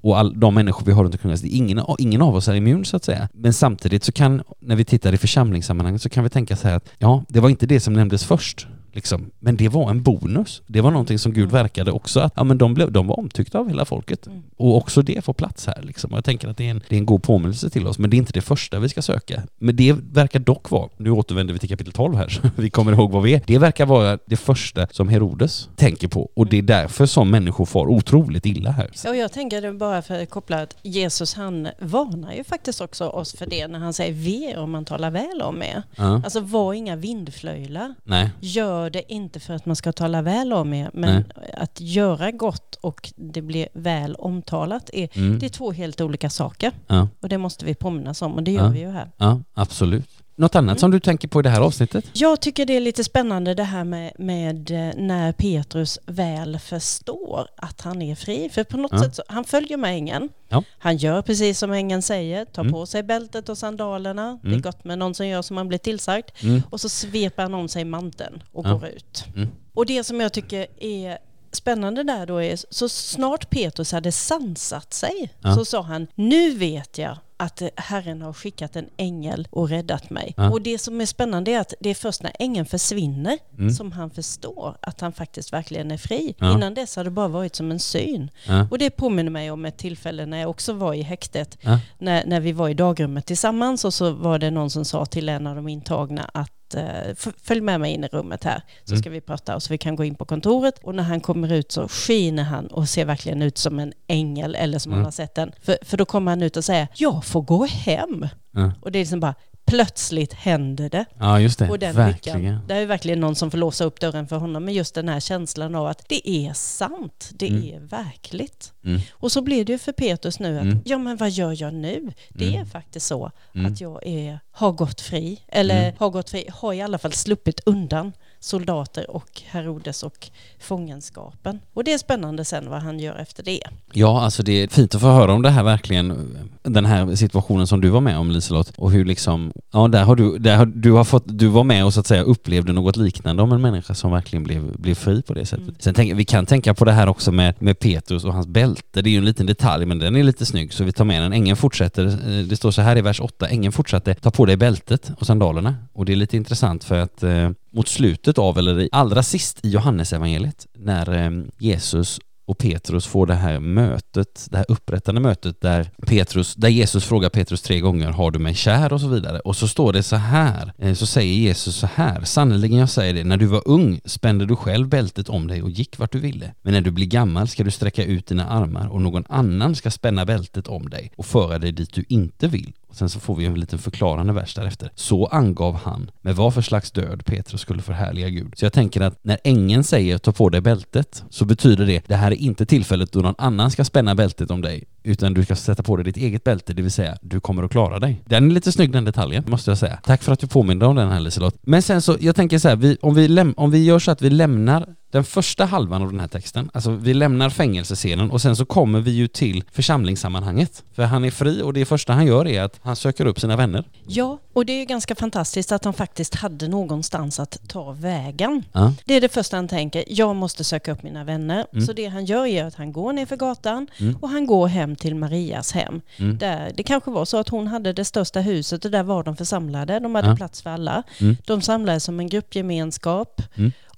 och 0.00 0.18
all, 0.18 0.40
de 0.40 0.54
människor 0.54 0.86
vi 0.86 0.92
har 0.92 1.04
runt 1.04 1.14
omkring 1.14 1.32
oss, 1.32 1.44
ingen, 1.44 1.80
ingen 1.98 2.22
av 2.22 2.34
oss 2.36 2.48
är 2.48 2.54
immun 2.54 2.84
så 2.84 2.96
att 2.96 3.04
säga. 3.04 3.28
Men 3.32 3.52
samtidigt 3.52 4.04
så 4.04 4.12
kan, 4.12 4.42
när 4.60 4.76
vi 4.76 4.84
tittar 4.84 5.12
i 5.12 5.18
församlingssammanhang, 5.18 5.98
så 5.98 6.08
kan 6.08 6.24
vi 6.24 6.30
tänka 6.30 6.56
så 6.56 6.68
här 6.68 6.76
att 6.76 6.88
ja, 6.98 7.24
det 7.28 7.40
var 7.40 7.48
inte 7.48 7.66
det 7.66 7.80
som 7.80 7.92
nämndes 7.92 8.24
först. 8.24 8.66
Liksom. 8.98 9.30
Men 9.38 9.56
det 9.56 9.68
var 9.68 9.90
en 9.90 10.02
bonus. 10.02 10.62
Det 10.66 10.80
var 10.80 10.90
någonting 10.90 11.18
som 11.18 11.32
Gud 11.32 11.50
verkade 11.50 11.92
också 11.92 12.20
att 12.20 12.32
ja, 12.36 12.44
men 12.44 12.58
de, 12.58 12.74
blev, 12.74 12.92
de 12.92 13.06
var 13.06 13.18
omtyckta 13.18 13.58
av 13.58 13.68
hela 13.68 13.84
folket. 13.84 14.26
Mm. 14.26 14.42
Och 14.56 14.76
också 14.76 15.02
det 15.02 15.24
får 15.24 15.32
plats 15.32 15.66
här. 15.66 15.82
Liksom. 15.82 16.12
Och 16.12 16.16
jag 16.16 16.24
tänker 16.24 16.48
att 16.48 16.56
det 16.56 16.66
är, 16.66 16.70
en, 16.70 16.82
det 16.88 16.96
är 16.96 16.98
en 16.98 17.06
god 17.06 17.22
påminnelse 17.22 17.70
till 17.70 17.86
oss, 17.86 17.98
men 17.98 18.10
det 18.10 18.16
är 18.16 18.18
inte 18.18 18.32
det 18.32 18.40
första 18.40 18.78
vi 18.78 18.88
ska 18.88 19.02
söka. 19.02 19.42
Men 19.58 19.76
det 19.76 19.92
verkar 19.92 20.38
dock 20.38 20.70
vara, 20.70 20.88
nu 20.96 21.10
återvänder 21.10 21.52
vi 21.52 21.58
till 21.58 21.68
kapitel 21.68 21.92
12 21.92 22.16
här, 22.16 22.28
så 22.28 22.40
vi 22.56 22.70
kommer 22.70 22.92
ihåg 22.92 23.10
vad 23.10 23.22
vi 23.22 23.34
är. 23.34 23.42
Det 23.46 23.58
verkar 23.58 23.86
vara 23.86 24.18
det 24.26 24.36
första 24.36 24.86
som 24.90 25.08
Herodes 25.08 25.68
tänker 25.76 26.08
på 26.08 26.30
och 26.34 26.46
det 26.46 26.58
är 26.58 26.62
därför 26.62 27.06
som 27.06 27.30
människor 27.30 27.64
får 27.64 27.86
otroligt 27.88 28.46
illa 28.46 28.70
här. 28.70 28.90
Och 29.08 29.16
jag 29.16 29.32
tänker 29.32 29.72
bara 29.72 30.02
för 30.02 30.22
att 30.22 30.30
koppla 30.30 30.62
att 30.62 30.76
Jesus 30.82 31.34
han 31.34 31.68
varnar 31.78 32.32
ju 32.32 32.44
faktiskt 32.44 32.80
också 32.80 33.08
oss 33.08 33.36
för 33.36 33.46
det 33.46 33.68
när 33.68 33.78
han 33.78 33.92
säger 33.92 34.12
ve 34.12 34.56
om 34.56 34.70
man 34.70 34.84
talar 34.84 35.10
väl 35.10 35.42
om 35.42 35.62
er. 35.62 35.82
Ja. 35.96 36.20
Alltså 36.24 36.40
var 36.40 36.74
inga 36.74 36.96
vindflöjlar. 36.96 37.94
Nej. 38.04 38.30
Gör 38.40 38.87
gör 38.88 38.92
det 38.92 39.12
inte 39.12 39.40
för 39.40 39.54
att 39.54 39.66
man 39.66 39.76
ska 39.76 39.92
tala 39.92 40.22
väl 40.22 40.52
om 40.52 40.74
er, 40.74 40.90
men 40.92 41.24
Nej. 41.36 41.50
att 41.54 41.80
göra 41.80 42.30
gott 42.30 42.74
och 42.80 43.12
det 43.16 43.42
blir 43.42 43.68
väl 43.72 44.14
omtalat, 44.14 44.90
är, 44.92 45.08
mm. 45.12 45.38
det 45.38 45.46
är 45.46 45.50
två 45.50 45.72
helt 45.72 46.00
olika 46.00 46.30
saker. 46.30 46.72
Ja. 46.86 47.08
Och 47.20 47.28
det 47.28 47.38
måste 47.38 47.64
vi 47.64 47.74
påminnas 47.74 48.22
om 48.22 48.34
och 48.34 48.42
det 48.42 48.50
gör 48.50 48.64
ja. 48.64 48.70
vi 48.70 48.80
ju 48.80 48.90
här. 48.90 49.10
Ja, 49.16 49.40
absolut. 49.54 50.10
Något 50.38 50.54
annat 50.54 50.72
mm. 50.72 50.78
som 50.78 50.90
du 50.90 51.00
tänker 51.00 51.28
på 51.28 51.40
i 51.40 51.42
det 51.42 51.48
här 51.48 51.60
avsnittet? 51.60 52.04
Jag 52.12 52.40
tycker 52.40 52.66
det 52.66 52.76
är 52.76 52.80
lite 52.80 53.04
spännande 53.04 53.54
det 53.54 53.64
här 53.64 53.84
med, 53.84 54.12
med 54.18 54.70
eh, 54.70 54.94
när 54.96 55.32
Petrus 55.32 55.98
väl 56.06 56.58
förstår 56.58 57.48
att 57.56 57.80
han 57.80 58.02
är 58.02 58.14
fri. 58.14 58.48
För 58.52 58.64
på 58.64 58.76
något 58.76 58.92
ja. 58.92 59.02
sätt 59.02 59.14
så, 59.14 59.22
han 59.28 59.44
följer 59.44 59.76
med 59.76 59.90
ängeln. 59.90 60.28
Ja. 60.48 60.62
Han 60.78 60.96
gör 60.96 61.22
precis 61.22 61.58
som 61.58 61.72
ängeln 61.72 62.02
säger, 62.02 62.44
tar 62.44 62.62
mm. 62.62 62.72
på 62.72 62.86
sig 62.86 63.02
bältet 63.02 63.48
och 63.48 63.58
sandalerna. 63.58 64.22
Mm. 64.22 64.38
Det 64.42 64.48
är 64.48 64.52
mm. 64.52 64.62
gott 64.62 64.84
med 64.84 64.98
någon 64.98 65.14
som 65.14 65.26
gör 65.26 65.42
som 65.42 65.54
man 65.54 65.68
blir 65.68 65.78
tillsagd. 65.78 66.30
Mm. 66.42 66.62
Och 66.70 66.80
så 66.80 66.88
sveper 66.88 67.42
han 67.42 67.54
om 67.54 67.68
sig 67.68 67.84
manteln 67.84 68.42
och 68.52 68.66
ja. 68.66 68.74
går 68.74 68.88
ut. 68.88 69.24
Mm. 69.36 69.48
Och 69.74 69.86
det 69.86 70.04
som 70.04 70.20
jag 70.20 70.32
tycker 70.32 70.66
är 70.80 71.18
spännande 71.52 72.02
där 72.02 72.26
då 72.26 72.42
är, 72.42 72.58
så 72.70 72.88
snart 72.88 73.50
Petrus 73.50 73.92
hade 73.92 74.12
sansat 74.12 74.94
sig 74.94 75.30
så 75.54 75.64
sa 75.64 75.82
han, 75.82 76.06
nu 76.14 76.54
vet 76.54 76.98
jag 76.98 77.16
att 77.38 77.62
Herren 77.76 78.22
har 78.22 78.32
skickat 78.32 78.76
en 78.76 78.88
ängel 78.96 79.48
och 79.50 79.68
räddat 79.68 80.10
mig. 80.10 80.34
Ja. 80.36 80.50
Och 80.50 80.62
det 80.62 80.78
som 80.78 81.00
är 81.00 81.06
spännande 81.06 81.50
är 81.50 81.60
att 81.60 81.74
det 81.80 81.90
är 81.90 81.94
först 81.94 82.22
när 82.22 82.32
ängeln 82.38 82.66
försvinner 82.66 83.38
mm. 83.58 83.70
som 83.70 83.92
han 83.92 84.10
förstår 84.10 84.76
att 84.82 85.00
han 85.00 85.12
faktiskt 85.12 85.52
verkligen 85.52 85.90
är 85.90 85.96
fri. 85.96 86.34
Ja. 86.38 86.54
Innan 86.54 86.74
dess 86.74 86.96
har 86.96 87.04
det 87.04 87.10
bara 87.10 87.28
varit 87.28 87.56
som 87.56 87.70
en 87.70 87.78
syn. 87.80 88.30
Ja. 88.46 88.68
Och 88.70 88.78
det 88.78 88.90
påminner 88.90 89.30
mig 89.30 89.50
om 89.50 89.64
ett 89.64 89.78
tillfälle 89.78 90.26
när 90.26 90.38
jag 90.38 90.50
också 90.50 90.72
var 90.72 90.94
i 90.94 91.02
häktet. 91.02 91.58
När, 91.98 92.26
när 92.26 92.40
vi 92.40 92.52
var 92.52 92.68
i 92.68 92.74
dagrummet 92.74 93.26
tillsammans 93.26 93.84
och 93.84 93.94
så 93.94 94.10
var 94.10 94.38
det 94.38 94.50
någon 94.50 94.70
som 94.70 94.84
sa 94.84 95.06
till 95.06 95.28
en 95.28 95.46
av 95.46 95.56
de 95.56 95.68
intagna 95.68 96.30
att 96.34 96.52
Eh, 96.74 97.14
följ 97.42 97.60
med 97.60 97.80
mig 97.80 97.92
in 97.92 98.04
i 98.04 98.08
rummet 98.08 98.44
här 98.44 98.62
så 98.84 98.92
mm. 98.92 99.02
ska 99.02 99.10
vi 99.10 99.20
prata 99.20 99.54
och 99.54 99.62
så 99.62 99.72
vi 99.72 99.78
kan 99.78 99.96
gå 99.96 100.04
in 100.04 100.14
på 100.14 100.24
kontoret 100.24 100.78
och 100.82 100.94
när 100.94 101.02
han 101.02 101.20
kommer 101.20 101.52
ut 101.52 101.72
så 101.72 101.88
skiner 101.88 102.42
han 102.42 102.66
och 102.66 102.88
ser 102.88 103.04
verkligen 103.04 103.42
ut 103.42 103.58
som 103.58 103.78
en 103.78 103.92
ängel 104.06 104.54
eller 104.54 104.78
som 104.78 104.92
mm. 104.92 104.98
man 104.98 105.04
har 105.04 105.12
sett 105.12 105.34
den. 105.34 105.52
För, 105.62 105.78
för 105.82 105.96
då 105.96 106.04
kommer 106.04 106.32
han 106.32 106.42
ut 106.42 106.56
och 106.56 106.64
säger 106.64 106.88
jag 106.94 107.24
får 107.24 107.42
gå 107.42 107.64
hem. 107.64 108.28
Mm. 108.56 108.70
Och 108.80 108.92
det 108.92 108.98
är 108.98 109.00
liksom 109.00 109.20
bara 109.20 109.34
plötsligt 109.68 110.32
händer 110.32 110.90
det. 110.90 111.04
Ja, 111.18 111.40
just 111.40 111.58
det. 111.58 111.68
Och 111.68 111.78
den 111.78 111.96
verkligen. 111.96 112.42
Lyckan, 112.42 112.60
det 112.66 112.74
är 112.74 112.86
verkligen 112.86 113.20
någon 113.20 113.34
som 113.36 113.50
får 113.50 113.58
låsa 113.58 113.84
upp 113.84 114.00
dörren 114.00 114.28
för 114.28 114.36
honom. 114.36 114.64
Men 114.64 114.74
just 114.74 114.94
den 114.94 115.08
här 115.08 115.20
känslan 115.20 115.74
av 115.74 115.86
att 115.86 116.08
det 116.08 116.28
är 116.30 116.52
sant, 116.52 117.30
det 117.32 117.48
mm. 117.48 117.62
är 117.62 117.80
verkligt. 117.80 118.72
Mm. 118.84 119.00
Och 119.12 119.32
så 119.32 119.42
blir 119.42 119.64
det 119.64 119.72
ju 119.72 119.78
för 119.78 119.92
Petrus 119.92 120.38
nu 120.38 120.56
att, 120.56 120.62
mm. 120.62 120.80
ja 120.84 120.98
men 120.98 121.16
vad 121.16 121.30
gör 121.30 121.62
jag 121.62 121.74
nu? 121.74 122.12
Det 122.28 122.44
är 122.44 122.54
mm. 122.54 122.66
faktiskt 122.66 123.06
så 123.06 123.30
mm. 123.54 123.72
att 123.72 123.80
jag 123.80 124.06
är, 124.06 124.40
har 124.50 124.72
gått 124.72 125.00
fri, 125.00 125.40
eller 125.48 125.82
mm. 125.82 125.94
har 125.98 126.10
gått 126.10 126.30
fri, 126.30 126.48
har 126.52 126.72
i 126.72 126.82
alla 126.82 126.98
fall 126.98 127.12
sluppit 127.12 127.60
undan 127.66 128.12
soldater 128.40 129.10
och 129.10 129.42
Herodes 129.46 130.02
och 130.02 130.30
fångenskapen. 130.58 131.60
Och 131.74 131.84
det 131.84 131.92
är 131.92 131.98
spännande 131.98 132.44
sen 132.44 132.70
vad 132.70 132.82
han 132.82 133.00
gör 133.00 133.16
efter 133.16 133.42
det. 133.42 133.62
Ja, 133.92 134.20
alltså 134.20 134.42
det 134.42 134.52
är 134.62 134.68
fint 134.68 134.94
att 134.94 135.00
få 135.00 135.06
höra 135.06 135.32
om 135.32 135.42
det 135.42 135.50
här 135.50 135.62
verkligen, 135.62 136.38
den 136.62 136.86
här 136.86 137.14
situationen 137.14 137.66
som 137.66 137.80
du 137.80 137.88
var 137.88 138.00
med 138.00 138.18
om 138.18 138.30
Liselott 138.30 138.72
och 138.76 138.90
hur 138.90 139.04
liksom, 139.04 139.52
ja 139.72 139.88
där 139.88 140.04
har 140.04 140.16
du, 140.16 140.38
där 140.38 140.56
har, 140.56 140.66
du 140.66 140.92
har 140.92 141.04
fått, 141.04 141.24
du 141.26 141.46
var 141.46 141.64
med 141.64 141.84
och 141.84 141.94
så 141.94 142.00
att 142.00 142.06
säga 142.06 142.22
upplevde 142.22 142.72
något 142.72 142.96
liknande 142.96 143.42
om 143.42 143.52
en 143.52 143.60
människa 143.60 143.94
som 143.94 144.12
verkligen 144.12 144.44
blev, 144.44 144.76
blev 144.76 144.94
fri 144.94 145.22
på 145.22 145.34
det 145.34 145.46
sättet. 145.46 145.64
Mm. 145.64 145.76
Sen 145.78 145.94
tänk, 145.94 146.12
vi 146.14 146.24
kan 146.24 146.46
tänka 146.46 146.74
på 146.74 146.84
det 146.84 146.92
här 146.92 147.08
också 147.08 147.32
med, 147.32 147.54
med 147.58 147.78
Petrus 147.78 148.24
och 148.24 148.32
hans 148.32 148.46
bälte, 148.46 149.02
det 149.02 149.08
är 149.08 149.12
ju 149.12 149.18
en 149.18 149.24
liten 149.24 149.46
detalj 149.46 149.86
men 149.86 149.98
den 149.98 150.16
är 150.16 150.22
lite 150.22 150.46
snygg 150.46 150.72
så 150.72 150.84
vi 150.84 150.92
tar 150.92 151.04
med 151.04 151.22
den. 151.22 151.32
Ängeln 151.32 151.56
fortsätter, 151.56 152.06
eh, 152.06 152.44
det 152.44 152.56
står 152.56 152.70
så 152.70 152.82
här 152.82 152.98
i 152.98 153.00
vers 153.00 153.20
8, 153.20 153.48
ängeln 153.48 153.72
fortsatte, 153.72 154.14
ta 154.14 154.30
på 154.30 154.46
dig 154.46 154.56
bältet 154.56 155.12
och 155.20 155.26
sandalerna 155.26 155.74
och 155.92 156.04
det 156.04 156.12
är 156.12 156.16
lite 156.16 156.36
intressant 156.36 156.84
för 156.84 156.98
att 156.98 157.22
eh, 157.22 157.50
mot 157.78 157.88
slutet 157.88 158.38
av, 158.38 158.58
eller 158.58 158.88
allra 158.92 159.22
sist 159.22 159.64
i 159.64 159.70
Johannesevangeliet, 159.70 160.66
när 160.78 161.14
eh, 161.14 161.30
Jesus 161.58 162.18
och 162.46 162.58
Petrus 162.58 163.06
får 163.06 163.26
det 163.26 163.34
här 163.34 163.60
mötet, 163.60 164.46
det 164.50 164.56
här 164.56 164.66
upprättande 164.68 165.20
mötet 165.20 165.60
där 165.60 165.90
Petrus, 166.06 166.54
där 166.54 166.68
Jesus 166.68 167.04
frågar 167.04 167.28
Petrus 167.28 167.62
tre 167.62 167.80
gånger 167.80 168.10
har 168.10 168.30
du 168.30 168.38
mig 168.38 168.54
kär 168.54 168.92
och 168.92 169.00
så 169.00 169.08
vidare. 169.08 169.40
Och 169.40 169.56
så 169.56 169.68
står 169.68 169.92
det 169.92 170.02
så 170.02 170.16
här, 170.16 170.72
eh, 170.78 170.94
så 170.94 171.06
säger 171.06 171.34
Jesus 171.34 171.76
så 171.76 171.86
här, 171.94 172.24
sannerligen 172.24 172.78
jag 172.78 172.88
säger 172.88 173.14
det, 173.14 173.24
när 173.24 173.36
du 173.36 173.46
var 173.46 173.62
ung 173.64 174.00
spände 174.04 174.46
du 174.46 174.56
själv 174.56 174.88
bältet 174.88 175.28
om 175.28 175.46
dig 175.46 175.62
och 175.62 175.70
gick 175.70 175.98
vart 175.98 176.12
du 176.12 176.20
ville. 176.20 176.54
Men 176.62 176.72
när 176.72 176.80
du 176.80 176.90
blir 176.90 177.06
gammal 177.06 177.48
ska 177.48 177.64
du 177.64 177.70
sträcka 177.70 178.04
ut 178.04 178.26
dina 178.26 178.46
armar 178.48 178.88
och 178.88 179.02
någon 179.02 179.24
annan 179.28 179.74
ska 179.74 179.90
spänna 179.90 180.26
bältet 180.26 180.68
om 180.68 180.90
dig 180.90 181.12
och 181.16 181.26
föra 181.26 181.58
dig 181.58 181.72
dit 181.72 181.94
du 181.94 182.04
inte 182.08 182.48
vill. 182.48 182.72
Och 182.88 182.96
sen 182.96 183.08
så 183.08 183.20
får 183.20 183.34
vi 183.34 183.44
en 183.44 183.54
liten 183.54 183.78
förklarande 183.78 184.32
vers 184.32 184.54
därefter. 184.54 184.90
Så 184.94 185.26
angav 185.26 185.74
han 185.76 186.10
med 186.20 186.36
vad 186.36 186.54
för 186.54 186.62
slags 186.62 186.90
död 186.90 187.24
Petrus 187.24 187.60
skulle 187.60 187.82
förhärliga 187.82 188.28
Gud. 188.28 188.52
Så 188.56 188.64
jag 188.64 188.72
tänker 188.72 189.00
att 189.00 189.18
när 189.22 189.38
ängeln 189.44 189.84
säger 189.84 190.18
ta 190.18 190.32
på 190.32 190.48
dig 190.48 190.60
bältet 190.60 191.24
så 191.30 191.44
betyder 191.44 191.86
det 191.86 192.08
det 192.08 192.16
här 192.16 192.30
är 192.30 192.36
inte 192.36 192.66
tillfället 192.66 193.12
då 193.12 193.20
någon 193.20 193.34
annan 193.38 193.70
ska 193.70 193.84
spänna 193.84 194.14
bältet 194.14 194.50
om 194.50 194.60
dig 194.60 194.84
utan 195.02 195.34
du 195.34 195.44
ska 195.44 195.56
sätta 195.56 195.82
på 195.82 195.96
dig 195.96 196.04
ditt 196.04 196.16
eget 196.16 196.44
bälte, 196.44 196.74
det 196.74 196.82
vill 196.82 196.92
säga 196.92 197.18
du 197.20 197.40
kommer 197.40 197.62
att 197.62 197.70
klara 197.70 197.98
dig. 197.98 198.22
Den 198.24 198.50
är 198.50 198.54
lite 198.54 198.72
snygg 198.72 198.92
den 198.92 199.04
detaljen, 199.04 199.44
måste 199.46 199.70
jag 199.70 199.78
säga. 199.78 199.98
Tack 200.04 200.22
för 200.22 200.32
att 200.32 200.40
du 200.40 200.46
påminner 200.46 200.86
om 200.86 200.96
den 200.96 201.08
här 201.08 201.20
Liselott. 201.20 201.56
Men 201.62 201.82
sen 201.82 202.02
så, 202.02 202.16
jag 202.20 202.36
tänker 202.36 202.58
så 202.58 202.68
här, 202.68 202.76
vi, 202.76 202.96
om, 203.00 203.14
vi 203.14 203.52
om 203.56 203.70
vi 203.70 203.84
gör 203.84 203.98
så 203.98 204.10
att 204.10 204.22
vi 204.22 204.30
lämnar 204.30 204.86
den 205.10 205.24
första 205.24 205.64
halvan 205.64 206.02
av 206.02 206.10
den 206.10 206.20
här 206.20 206.28
texten, 206.28 206.70
alltså 206.74 206.90
vi 206.90 207.14
lämnar 207.14 207.50
fängelsescenen 207.50 208.30
och 208.30 208.40
sen 208.40 208.56
så 208.56 208.64
kommer 208.64 209.00
vi 209.00 209.10
ju 209.10 209.28
till 209.28 209.64
församlingssammanhanget. 209.72 210.84
För 210.94 211.02
han 211.02 211.24
är 211.24 211.30
fri 211.30 211.62
och 211.62 211.72
det 211.72 211.84
första 211.84 212.12
han 212.12 212.26
gör 212.26 212.46
är 212.46 212.62
att 212.62 212.80
han 212.82 212.96
söker 212.96 213.26
upp 213.26 213.40
sina 213.40 213.56
vänner. 213.56 213.84
Ja, 214.06 214.38
och 214.52 214.66
det 214.66 214.72
är 214.72 214.78
ju 214.78 214.84
ganska 214.84 215.14
fantastiskt 215.14 215.72
att 215.72 215.84
han 215.84 215.94
faktiskt 215.94 216.34
hade 216.34 216.68
någonstans 216.68 217.40
att 217.40 217.68
ta 217.68 217.92
vägen. 217.92 218.64
Ja. 218.72 218.92
Det 219.04 219.14
är 219.14 219.20
det 219.20 219.28
första 219.28 219.56
han 219.56 219.68
tänker, 219.68 220.04
jag 220.08 220.36
måste 220.36 220.64
söka 220.64 220.92
upp 220.92 221.02
mina 221.02 221.24
vänner. 221.24 221.66
Mm. 221.72 221.86
Så 221.86 221.92
det 221.92 222.06
han 222.06 222.24
gör 222.24 222.46
är 222.46 222.64
att 222.64 222.74
han 222.74 222.92
går 222.92 223.12
ner 223.12 223.26
för 223.26 223.36
gatan 223.36 223.86
mm. 223.98 224.16
och 224.20 224.28
han 224.28 224.46
går 224.46 224.66
hem 224.66 224.96
till 224.96 225.14
Marias 225.14 225.72
hem. 225.72 226.00
Mm. 226.16 226.38
Där 226.38 226.72
det 226.76 226.82
kanske 226.82 227.10
var 227.10 227.24
så 227.24 227.36
att 227.36 227.48
hon 227.48 227.66
hade 227.66 227.92
det 227.92 228.04
största 228.04 228.40
huset 228.40 228.84
och 228.84 228.90
där 228.90 229.02
var 229.02 229.22
de 229.22 229.36
församlade. 229.36 229.98
De 229.98 230.14
hade 230.14 230.28
ja. 230.28 230.36
plats 230.36 230.62
för 230.62 230.70
alla. 230.70 231.02
Mm. 231.20 231.36
De 231.44 231.62
samlades 231.62 232.04
som 232.04 232.20
en 232.20 232.28
gruppgemenskap. 232.28 233.42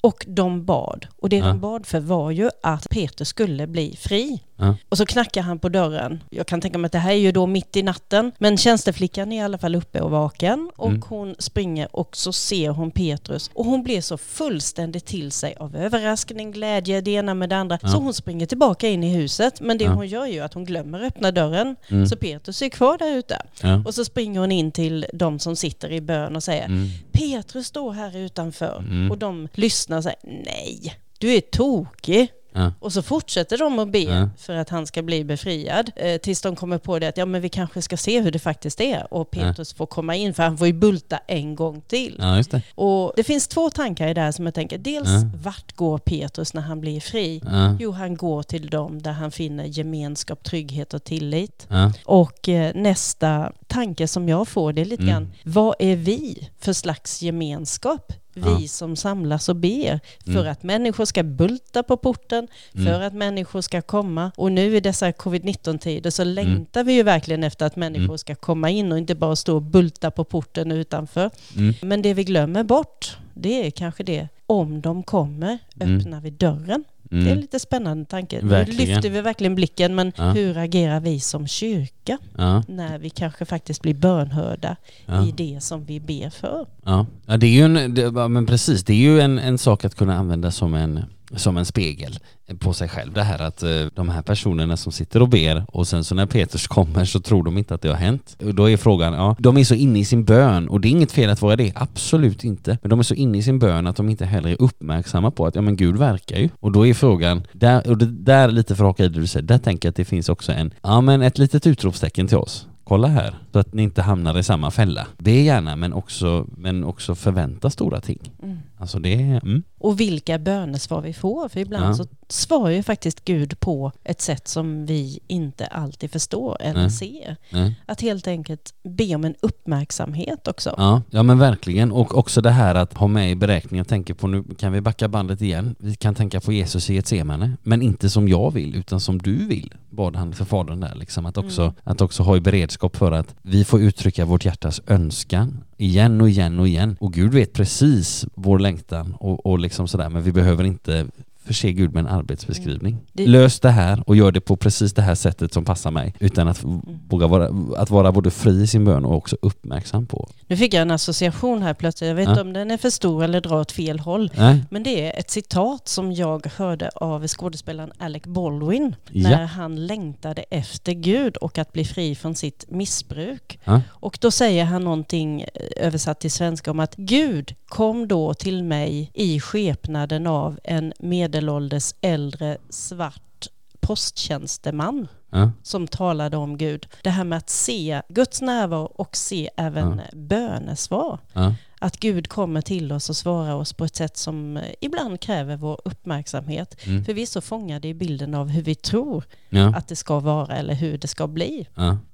Och 0.01 0.25
de 0.29 0.65
bad. 0.65 1.07
Och 1.17 1.29
det 1.29 1.37
ja. 1.37 1.47
de 1.47 1.61
bad 1.61 1.87
för 1.87 2.01
var 2.01 2.31
ju 2.31 2.51
att 2.63 2.89
Peter 2.91 3.25
skulle 3.25 3.67
bli 3.67 3.97
fri. 3.97 4.43
Ja. 4.61 4.77
Och 4.89 4.97
så 4.99 5.07
knackar 5.07 5.43
han 5.43 5.59
på 5.59 5.69
dörren. 5.69 6.23
Jag 6.31 6.47
kan 6.47 6.61
tänka 6.61 6.79
mig 6.79 6.87
att 6.87 6.93
det 6.93 6.99
här 6.99 7.11
är 7.11 7.15
ju 7.17 7.33
då 7.33 7.47
mitt 7.47 7.77
i 7.77 7.83
natten. 7.83 8.33
Men 8.39 8.57
tjänsteflickan 8.57 9.33
är 9.33 9.37
i 9.37 9.45
alla 9.45 9.59
fall 9.59 9.75
uppe 9.75 10.01
och 10.01 10.11
vaken. 10.11 10.71
Och 10.77 10.89
Mm. 10.89 11.03
hon 11.09 11.35
springer 11.39 11.97
och 11.97 12.17
så 12.17 12.33
ser 12.33 12.69
hon 12.71 12.91
Petrus. 12.91 13.51
Och 13.55 13.65
hon 13.65 13.83
blir 13.83 14.01
så 14.01 14.19
fullständigt 14.19 15.07
till 15.07 15.33
sig 15.33 15.55
av 15.61 15.77
överraskning, 15.77 16.53
glädje, 16.53 17.01
det 17.01 17.11
ena 17.11 17.35
med 17.35 17.49
det 17.49 17.57
andra. 17.57 17.79
Ja. 17.83 17.89
Så 17.89 17.99
hon 17.99 18.15
springer 18.15 18.47
tillbaka 18.47 18.89
in 18.89 19.05
i 19.05 19.15
huset. 19.15 19.61
Men 19.61 19.79
det 19.79 19.85
Ja. 19.85 19.91
hon 19.93 20.07
gör 20.09 20.27
ju 20.27 20.41
att 20.41 20.55
hon 20.55 20.65
glömmer 20.65 21.03
öppna 21.03 21.31
dörren. 21.31 21.77
Mm. 21.89 22.07
Så 22.07 22.17
Petrus 22.17 22.63
är 22.63 22.69
kvar 22.69 22.99
där 22.99 23.17
ute. 23.17 23.43
Och 23.87 23.95
så 23.95 24.05
springer 24.05 24.41
hon 24.41 24.53
in 24.53 24.73
till 24.73 25.07
de 25.13 25.39
som 25.39 25.57
sitter 25.57 25.93
i 25.93 26.01
bön 26.01 26.37
och 26.37 26.43
säger 26.43 26.65
Mm. 26.65 26.89
Petrus 27.13 27.67
står 27.67 27.93
här 27.93 28.17
utanför. 28.17 28.79
Mm. 28.79 29.11
Och 29.11 29.19
de 29.19 29.49
lyssnar 29.55 29.97
och 29.97 30.03
säger 30.05 30.19
nej, 30.45 30.95
du 31.19 31.35
är 31.35 31.41
tokig. 31.41 32.29
Ja. 32.53 32.73
Och 32.81 32.93
så 32.93 33.03
fortsätter 33.03 33.59
de 33.59 33.79
att 33.79 33.93
be 33.93 33.99
Ja. 33.99 34.29
för 34.39 34.55
att 34.55 34.69
han 34.69 34.87
ska 34.87 35.03
bli 35.03 35.25
befriad. 35.25 35.91
Eh, 35.97 36.17
tills 36.17 36.41
de 36.43 36.57
kommer 36.57 36.79
på 36.79 36.99
det 36.99 37.09
att 37.09 37.17
ja, 37.17 37.27
men 37.27 37.41
vi 37.41 37.49
kanske 37.49 37.83
ska 37.83 37.97
se 37.97 38.21
hur 38.21 38.31
det 38.31 38.39
faktiskt 38.39 38.81
är. 38.81 39.15
Och 39.15 39.31
Petrus 39.31 39.73
får 39.73 39.87
komma 39.87 40.15
in 40.17 40.35
för 40.35 40.43
han 40.43 40.59
får 40.59 40.67
ju 40.67 40.73
bulta 40.73 41.19
en 41.27 41.55
gång 41.55 41.81
till. 41.89 42.17
ja, 42.19 42.43
det. 42.51 42.63
Och 42.75 43.13
det 43.17 43.25
finns 43.25 43.49
två 43.49 43.71
tankar 43.71 44.09
i 44.09 44.15
det 44.15 44.21
här 44.21 44.33
som 44.33 44.45
jag 44.45 44.55
tänker. 44.55 44.79
Dels 44.79 45.09
Ja. 45.09 45.31
vart 45.43 45.73
går 45.77 45.99
Petrus 45.99 46.55
när 46.55 46.63
han 46.63 46.81
blir 46.81 47.01
fri? 47.01 47.43
Ja. 47.45 47.77
Jo, 47.81 47.91
han 47.93 48.17
går 48.17 48.43
till 48.43 48.67
dem 48.71 49.03
där 49.03 49.13
han 49.13 49.31
finner 49.31 49.65
gemenskap, 49.65 50.45
trygghet 50.45 50.95
och 50.95 51.05
tillit. 51.05 51.67
Ja. 51.71 51.93
Och 52.05 52.49
eh, 52.49 52.75
nästa 52.75 53.53
tanke 53.67 54.09
som 54.09 54.29
jag 54.29 54.49
får 54.49 54.73
det 54.73 54.81
är 54.81 54.85
lite 54.85 55.03
Mm. 55.03 55.13
grann, 55.15 55.33
vad 55.45 55.75
är 55.79 55.97
vi 55.97 56.49
för 56.59 56.73
slags 56.73 57.23
gemenskap? 57.23 58.13
Vi 58.35 58.69
som 58.69 58.97
samlas 58.97 59.49
och 59.49 59.57
ber 59.57 60.01
för 60.25 60.31
Mm. 60.31 60.53
att 60.53 60.63
människor 60.63 61.05
ska 61.05 61.23
bulta 61.23 61.83
på 61.83 61.97
porten, 61.97 62.49
Mm. 62.75 62.87
för 62.87 63.01
att 63.01 63.15
människor 63.15 63.61
ska 63.61 63.83
komma. 63.83 64.33
Och 64.37 64.53
nu 64.53 64.77
i 64.77 64.81
dessa 64.81 65.13
covid-19-tider 65.13 66.01
Mm. 66.01 66.11
så 66.11 66.25
längtar 66.25 66.85
vi 66.85 66.93
ju 66.93 67.03
verkligen 67.03 67.45
efter 67.45 67.67
att 67.67 67.77
människor 67.77 68.17
ska 68.17 68.35
komma 68.35 68.71
in 68.71 68.93
och 68.93 68.99
inte 68.99 69.15
bara 69.15 69.37
stå 69.37 69.55
och 69.57 69.63
bulta 69.63 70.11
på 70.11 70.25
porten 70.25 70.73
utanför. 70.73 71.31
Mm. 71.57 71.75
Men 71.83 72.03
det 72.03 72.15
vi 72.15 72.25
glömmer 72.25 72.65
bort, 72.65 73.17
det 73.35 73.67
är 73.67 73.71
kanske 73.71 74.03
det, 74.03 74.29
om 74.47 74.81
de 74.81 75.03
kommer, 75.03 75.59
Mm. 75.81 75.99
öppnar 75.99 76.21
vi 76.21 76.31
dörren? 76.31 76.85
Det 77.11 77.17
är 77.17 77.21
en 77.21 77.27
Mm. 77.27 77.39
lite 77.41 77.59
spännande 77.59 78.05
tanke. 78.05 78.39
Nu 78.43 78.49
Verkligen. 78.49 78.89
lyfter 78.95 79.11
vi 79.11 79.21
verkligen 79.21 79.55
blicken, 79.55 79.95
men 79.95 80.13
Ja. 80.17 80.31
hur 80.31 80.59
agerar 80.59 81.01
vi 81.01 81.21
som 81.21 81.47
kyrka? 81.47 82.19
Ja. 82.37 82.63
när 82.69 82.99
vi 82.99 83.11
kanske 83.11 83.45
faktiskt 83.45 83.83
blir 83.83 83.95
bönhörda 83.95 84.77
Ja. 85.07 85.27
i 85.27 85.33
det 85.33 85.63
som 85.63 85.85
vi 85.85 86.01
ber 86.01 86.31
för. 86.31 86.67
Ja, 86.85 87.07
det 87.37 87.47
är 87.47 87.51
ju 87.51 87.63
en, 87.63 87.95
det, 87.95 88.11
men 88.29 88.47
precis, 88.47 88.85
det 88.85 88.93
är 88.93 88.97
ju 88.97 89.21
en, 89.21 89.39
en 89.39 89.59
sak 89.59 89.85
att 89.85 89.95
kunna 89.95 90.17
använda 90.17 90.51
som 90.51 90.75
en, 90.75 91.05
som 91.37 91.57
en 91.57 91.65
spegel 91.65 92.19
på 92.59 92.73
sig 92.73 92.89
själv. 92.89 93.13
Det 93.13 93.23
här 93.23 93.43
att 93.43 93.63
eh, 93.63 93.71
de 93.95 94.09
här 94.09 94.23
personerna 94.23 94.77
som 94.77 94.93
sitter 94.93 95.23
och 95.23 95.29
ber 95.29 95.65
och 95.69 95.89
sen 95.89 96.05
så 96.05 96.15
när 96.15 96.27
Petrus 96.27 96.67
kommer 96.67 97.05
så 97.05 97.21
tror 97.21 97.45
de 97.45 97.59
inte 97.59 97.75
att 97.75 97.83
det 97.83 97.89
har 97.89 97.97
hänt. 97.97 98.37
Och 98.45 98.55
då 98.55 98.71
är 98.71 98.77
frågan, 98.77 99.13
ja, 99.13 99.37
de 99.39 99.57
är 99.57 99.65
så 99.65 99.75
inne 99.75 99.99
i 99.99 100.05
sin 100.05 100.25
bön 100.25 100.69
och 100.69 100.81
det 100.81 100.89
är 100.89 100.91
inget 100.91 101.13
fel 101.13 101.31
att 101.31 101.43
vara 101.43 101.57
det, 101.57 101.73
absolut 101.75 102.45
inte. 102.45 102.79
Men 102.83 102.91
de 102.91 102.99
är 102.99 103.03
så 103.03 103.15
inne 103.15 103.39
i 103.39 103.43
sin 103.43 103.59
bön 103.59 103.87
att 103.87 103.97
de 103.97 104.09
inte 104.09 104.25
heller 104.25 104.51
är 104.51 104.63
uppmärksamma 104.63 105.31
på 105.31 105.47
att 105.47 105.55
ja 105.55 105.63
men 105.63 105.77
Gud 105.77 105.97
verkar 105.97 106.39
ju. 106.39 106.49
Och 106.61 106.73
då 106.73 106.87
är 106.87 106.95
frågan, 106.95 107.43
där, 107.53 107.91
och 107.91 107.99
det 107.99 108.07
där 108.07 108.49
lite 108.49 108.77
för 108.77 108.85
att 108.85 108.89
haka 108.89 109.05
i 109.05 109.09
det 109.09 109.21
du 109.21 109.27
säger, 109.27 109.47
där 109.47 109.59
tänker 109.59 109.89
jag 109.89 109.91
att 109.91 109.97
det 109.97 110.05
finns 110.05 110.29
också 110.29 110.53
en, 110.53 110.75
ja 110.83 111.01
men 111.01 111.23
ett 111.23 111.39
litet 111.39 111.67
utropstecken 111.67 112.27
till 112.27 112.37
oss. 112.37 112.67
Kolla 112.85 113.09
här, 113.09 113.35
så 113.53 113.59
att 113.59 113.75
ni 113.75 113.83
inte 113.83 114.03
hamnar 114.03 114.39
i 114.39 114.43
samma 114.43 114.71
fälla. 114.71 115.07
Be 115.19 115.31
gärna 115.31 115.77
men 115.77 115.93
också, 115.93 116.47
men 116.57 116.85
också 116.85 117.15
förvänta 117.15 117.71
stora 117.71 118.01
ting. 118.01 118.33
Mm. 118.43 118.59
Alltså 118.81 118.99
det 118.99 119.15
mm, 119.15 119.63
Och 119.79 120.01
vilka 120.01 120.39
bönesvar 120.39 121.01
vi 121.01 121.13
får, 121.13 121.49
för 121.49 121.61
ibland 121.61 121.85
Ja. 121.85 121.95
så 121.95 122.07
svarar 122.29 122.71
ju 122.71 122.83
faktiskt 122.83 123.25
Gud 123.25 123.61
på 123.61 123.93
ett 124.05 124.21
sätt 124.21 124.49
som 124.49 124.87
vi 124.87 125.19
inte 125.27 125.67
alltid 125.67 126.11
förstår 126.11 126.57
eller 126.61 126.81
Nej. 126.81 126.91
ser. 126.91 127.37
nej. 127.51 127.81
Att 127.87 128.01
helt 128.01 128.27
enkelt 128.27 128.75
be 128.83 129.15
om 129.15 129.25
en 129.25 129.35
uppmärksamhet 129.41 130.49
också. 130.49 130.75
Ja, 130.77 131.03
ja 131.11 131.23
men 131.23 131.39
verkligen. 131.39 131.93
Och 131.93 132.19
också 132.19 132.41
det 132.41 132.51
här 132.51 132.75
att 132.75 132.95
ha 132.95 133.07
med 133.07 133.31
i 133.31 133.35
beräkningen, 133.35 133.79
jag 133.81 133.89
tänker 133.89 134.15
på 134.15 134.27
nu 134.27 134.45
kan 134.59 134.73
vi 134.73 134.81
backa 134.81 135.09
bandet 135.09 135.43
igen. 135.43 135.75
Vi 135.79 135.95
kan 135.95 136.15
tänka 136.15 136.41
på 136.41 136.53
Jesus 136.53 136.91
i 136.91 136.99
ett 136.99 137.07
semane, 137.07 137.53
men 137.63 137.83
inte 137.83 138.11
som 138.11 138.29
jag 138.29 138.51
vill 138.51 138.75
utan 138.77 139.01
som 139.01 139.19
du 139.19 139.47
vill, 139.47 139.75
bad 139.91 140.17
han 140.17 140.33
för 140.33 140.45
fadern 140.45 140.81
där 140.81 140.95
liksom. 140.95 141.27
Att 141.27 141.37
också, 141.37 141.63
Mm. 141.63 141.75
att 141.85 142.01
också 142.01 142.23
ha 142.23 142.37
i 142.37 142.41
beredskap 142.41 142.97
för 142.97 143.13
att 143.13 143.35
vi 143.43 143.65
får 143.65 143.81
uttrycka 143.81 144.25
vårt 144.25 144.45
hjärtas 144.45 144.81
önskan 144.87 145.65
igen 145.81 146.21
och 146.21 146.29
igen 146.29 146.59
och 146.59 146.69
igen. 146.69 146.97
Och 147.01 147.13
Gud 147.13 147.33
vet 147.33 147.53
precis 147.53 148.27
vår 148.35 148.59
längtan 148.59 149.15
och, 149.21 149.47
och 149.47 149.59
liksom 149.59 149.89
sådär, 149.89 150.09
men 150.09 150.23
vi 150.23 150.33
behöver 150.33 150.65
inte 150.65 151.07
förse 151.45 151.73
Gud 151.73 151.95
med 151.95 152.01
en 152.01 152.07
arbetsbeskrivning. 152.07 152.99
Det- 153.13 153.27
Lös 153.27 153.61
det 153.61 153.71
här 153.71 154.03
och 154.07 154.17
gör 154.17 154.33
det 154.33 154.41
på 154.41 154.57
precis 154.57 154.93
det 154.93 155.03
här 155.03 155.15
sättet 155.15 155.53
som 155.55 155.65
passar 155.65 155.91
mig 155.91 156.15
utan 156.21 156.49
att 156.49 156.65
våga 157.09 157.27
vara, 157.27 157.51
att 157.77 157.91
vara 157.91 158.13
både 158.13 158.31
fri 158.31 158.63
i 158.63 158.67
sin 158.67 158.85
bön 158.85 159.05
och 159.05 159.17
också 159.17 159.37
uppmärksam 159.43 160.07
på. 160.07 160.29
Nu 160.47 160.57
fick 160.57 160.75
jag 160.75 160.83
en 160.83 160.91
association 160.91 161.63
här 161.63 161.75
plötsligt. 161.75 162.09
Jag 162.09 162.15
vet 162.15 162.25
Ja. 162.25 162.31
inte 162.31 162.41
om 162.43 162.53
den 162.53 162.71
är 162.71 162.77
för 162.77 162.91
stor 162.91 163.25
eller 163.25 163.41
drar 163.41 163.61
åt 163.61 163.73
fel 163.73 163.99
håll. 164.01 164.33
Nej? 164.37 164.65
Men 164.71 164.83
det 164.83 165.07
är 165.07 165.19
ett 165.21 165.31
citat 165.31 165.89
som 165.89 166.13
jag 166.13 166.47
hörde 166.57 166.89
av 166.95 167.27
skådespelaren 167.27 167.93
Alec 167.99 168.23
Baldwin 168.23 168.97
Ja. 169.11 169.29
när 169.31 169.47
han 169.47 169.87
längtade 169.87 170.43
efter 170.51 170.93
Gud 170.93 171.37
och 171.37 171.59
att 171.59 171.73
bli 171.73 171.85
fri 171.85 172.15
från 172.15 172.35
sitt 172.35 172.65
missbruk. 172.69 173.59
Ja. 173.65 173.81
Och 173.89 174.19
då 174.21 174.31
säger 174.31 174.65
han 174.65 174.85
någonting 174.85 175.41
eh, 175.43 175.47
översatt 175.87 176.21
till 176.21 176.31
svenska 176.31 176.71
om 176.71 176.81
att 176.81 176.97
Gud 176.97 177.55
kom 177.71 178.09
då 178.09 178.35
till 178.35 178.65
mig 178.65 179.11
i 179.15 179.41
skepnaden 179.41 180.27
av 180.27 180.59
en 180.65 180.93
medelålders 180.99 181.95
äldre 182.01 182.59
svart 182.71 183.47
posttjänsteman 183.81 185.09
Ja. 185.33 185.51
som 185.63 185.87
talade 185.89 186.37
om 186.37 186.59
Gud. 186.59 186.87
Det 187.03 187.11
här 187.11 187.25
med 187.25 187.37
att 187.39 187.51
se 187.51 188.03
Guds 188.09 188.43
närvaro 188.43 188.85
och 188.85 189.17
se 189.17 189.51
även 189.57 190.01
bönesvar. 190.13 191.19
Ja. 191.33 191.55
Att 191.79 191.97
Gud 192.01 192.29
kommer 192.29 192.61
till 192.61 192.93
oss 192.93 193.11
och 193.11 193.17
svarar 193.17 193.55
oss 193.55 193.73
på 193.73 193.85
ett 193.85 193.97
sätt 193.97 194.17
som 194.17 194.57
eh, 194.57 194.63
ibland 194.81 195.21
kräver 195.21 195.57
vår 195.57 195.81
uppmärksamhet. 195.85 196.87
Mm. 196.87 197.05
För 197.05 197.15
vi 197.15 197.23
är 197.23 197.27
så 197.27 197.41
fångade 197.41 197.89
i 197.89 197.95
bilden 197.95 198.35
av 198.35 198.49
hur 198.49 198.63
vi 198.63 198.75
tror 198.75 199.25
Ja. 199.49 199.75
att 199.77 199.89
det 199.89 199.97
ska 199.97 200.21
vara 200.21 200.57
eller 200.57 200.75
hur 200.75 200.99
det 200.99 201.09
ska 201.09 201.27
bli. 201.27 201.67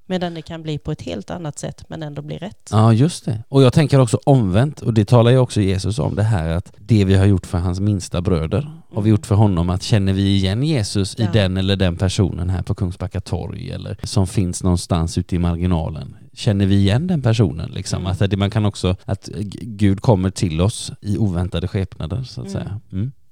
Medan 0.09 0.35
det 0.35 0.43
kan 0.43 0.63
bli 0.63 0.79
på 0.79 0.93
ett 0.93 1.03
helt 1.03 1.31
annat 1.31 1.59
sätt 1.59 1.85
men 1.89 2.03
ändå 2.03 2.23
bli 2.23 2.39
rätt. 2.39 2.69
ja, 2.73 2.93
just 2.93 3.25
det. 3.25 3.43
Och 3.49 3.63
jag 3.63 3.73
tänker 3.73 4.01
också 4.01 4.19
omvänt, 4.25 4.81
och 4.81 4.95
det 4.95 5.05
talar 5.05 5.31
ju 5.31 5.39
också 5.39 5.61
Jesus 5.61 5.99
om, 5.99 6.15
det 6.15 6.23
här 6.23 6.49
att 6.49 6.73
det 6.79 7.05
vi 7.05 7.15
har 7.15 7.27
gjort 7.27 7.47
för 7.47 7.59
hans 7.59 7.81
minsta 7.81 8.21
bröder 8.21 8.71
har 8.95 9.03
vi 9.03 9.11
gjort 9.11 9.27
för 9.27 9.35
honom. 9.35 9.71
Att 9.71 9.83
känner 9.83 10.13
vi 10.13 10.35
igen 10.37 10.63
Jesus 10.63 11.15
i 11.15 11.23
Ja. 11.23 11.29
den 11.33 11.57
eller 11.57 11.77
den 11.77 11.97
personen 11.97 12.51
här 12.51 12.63
på 12.63 12.75
Kungsbacka 12.75 13.21
torg 13.21 13.71
eller 13.71 13.97
som 14.03 14.27
finns 14.27 14.63
någonstans 14.63 15.19
ute 15.19 15.37
i 15.37 15.39
marginalen? 15.39 16.17
Känner 16.33 16.67
vi 16.67 16.75
igen 16.77 17.07
den 17.07 17.23
personen 17.23 17.71
liksom? 17.71 18.01
Mm. 18.01 18.13
Att 18.13 18.31
det, 18.31 18.37
man 18.37 18.51
kan 18.51 18.67
också, 18.67 18.97
att 19.05 19.29
Gud 19.63 20.01
kommer 20.01 20.31
till 20.31 20.61
oss 20.61 20.93
i 21.01 21.19
oväntade 21.19 21.69
skepnader 21.69 22.23
så 22.23 22.41
att 22.41 22.47
Mm. 22.55 22.63
säga. 22.63 22.81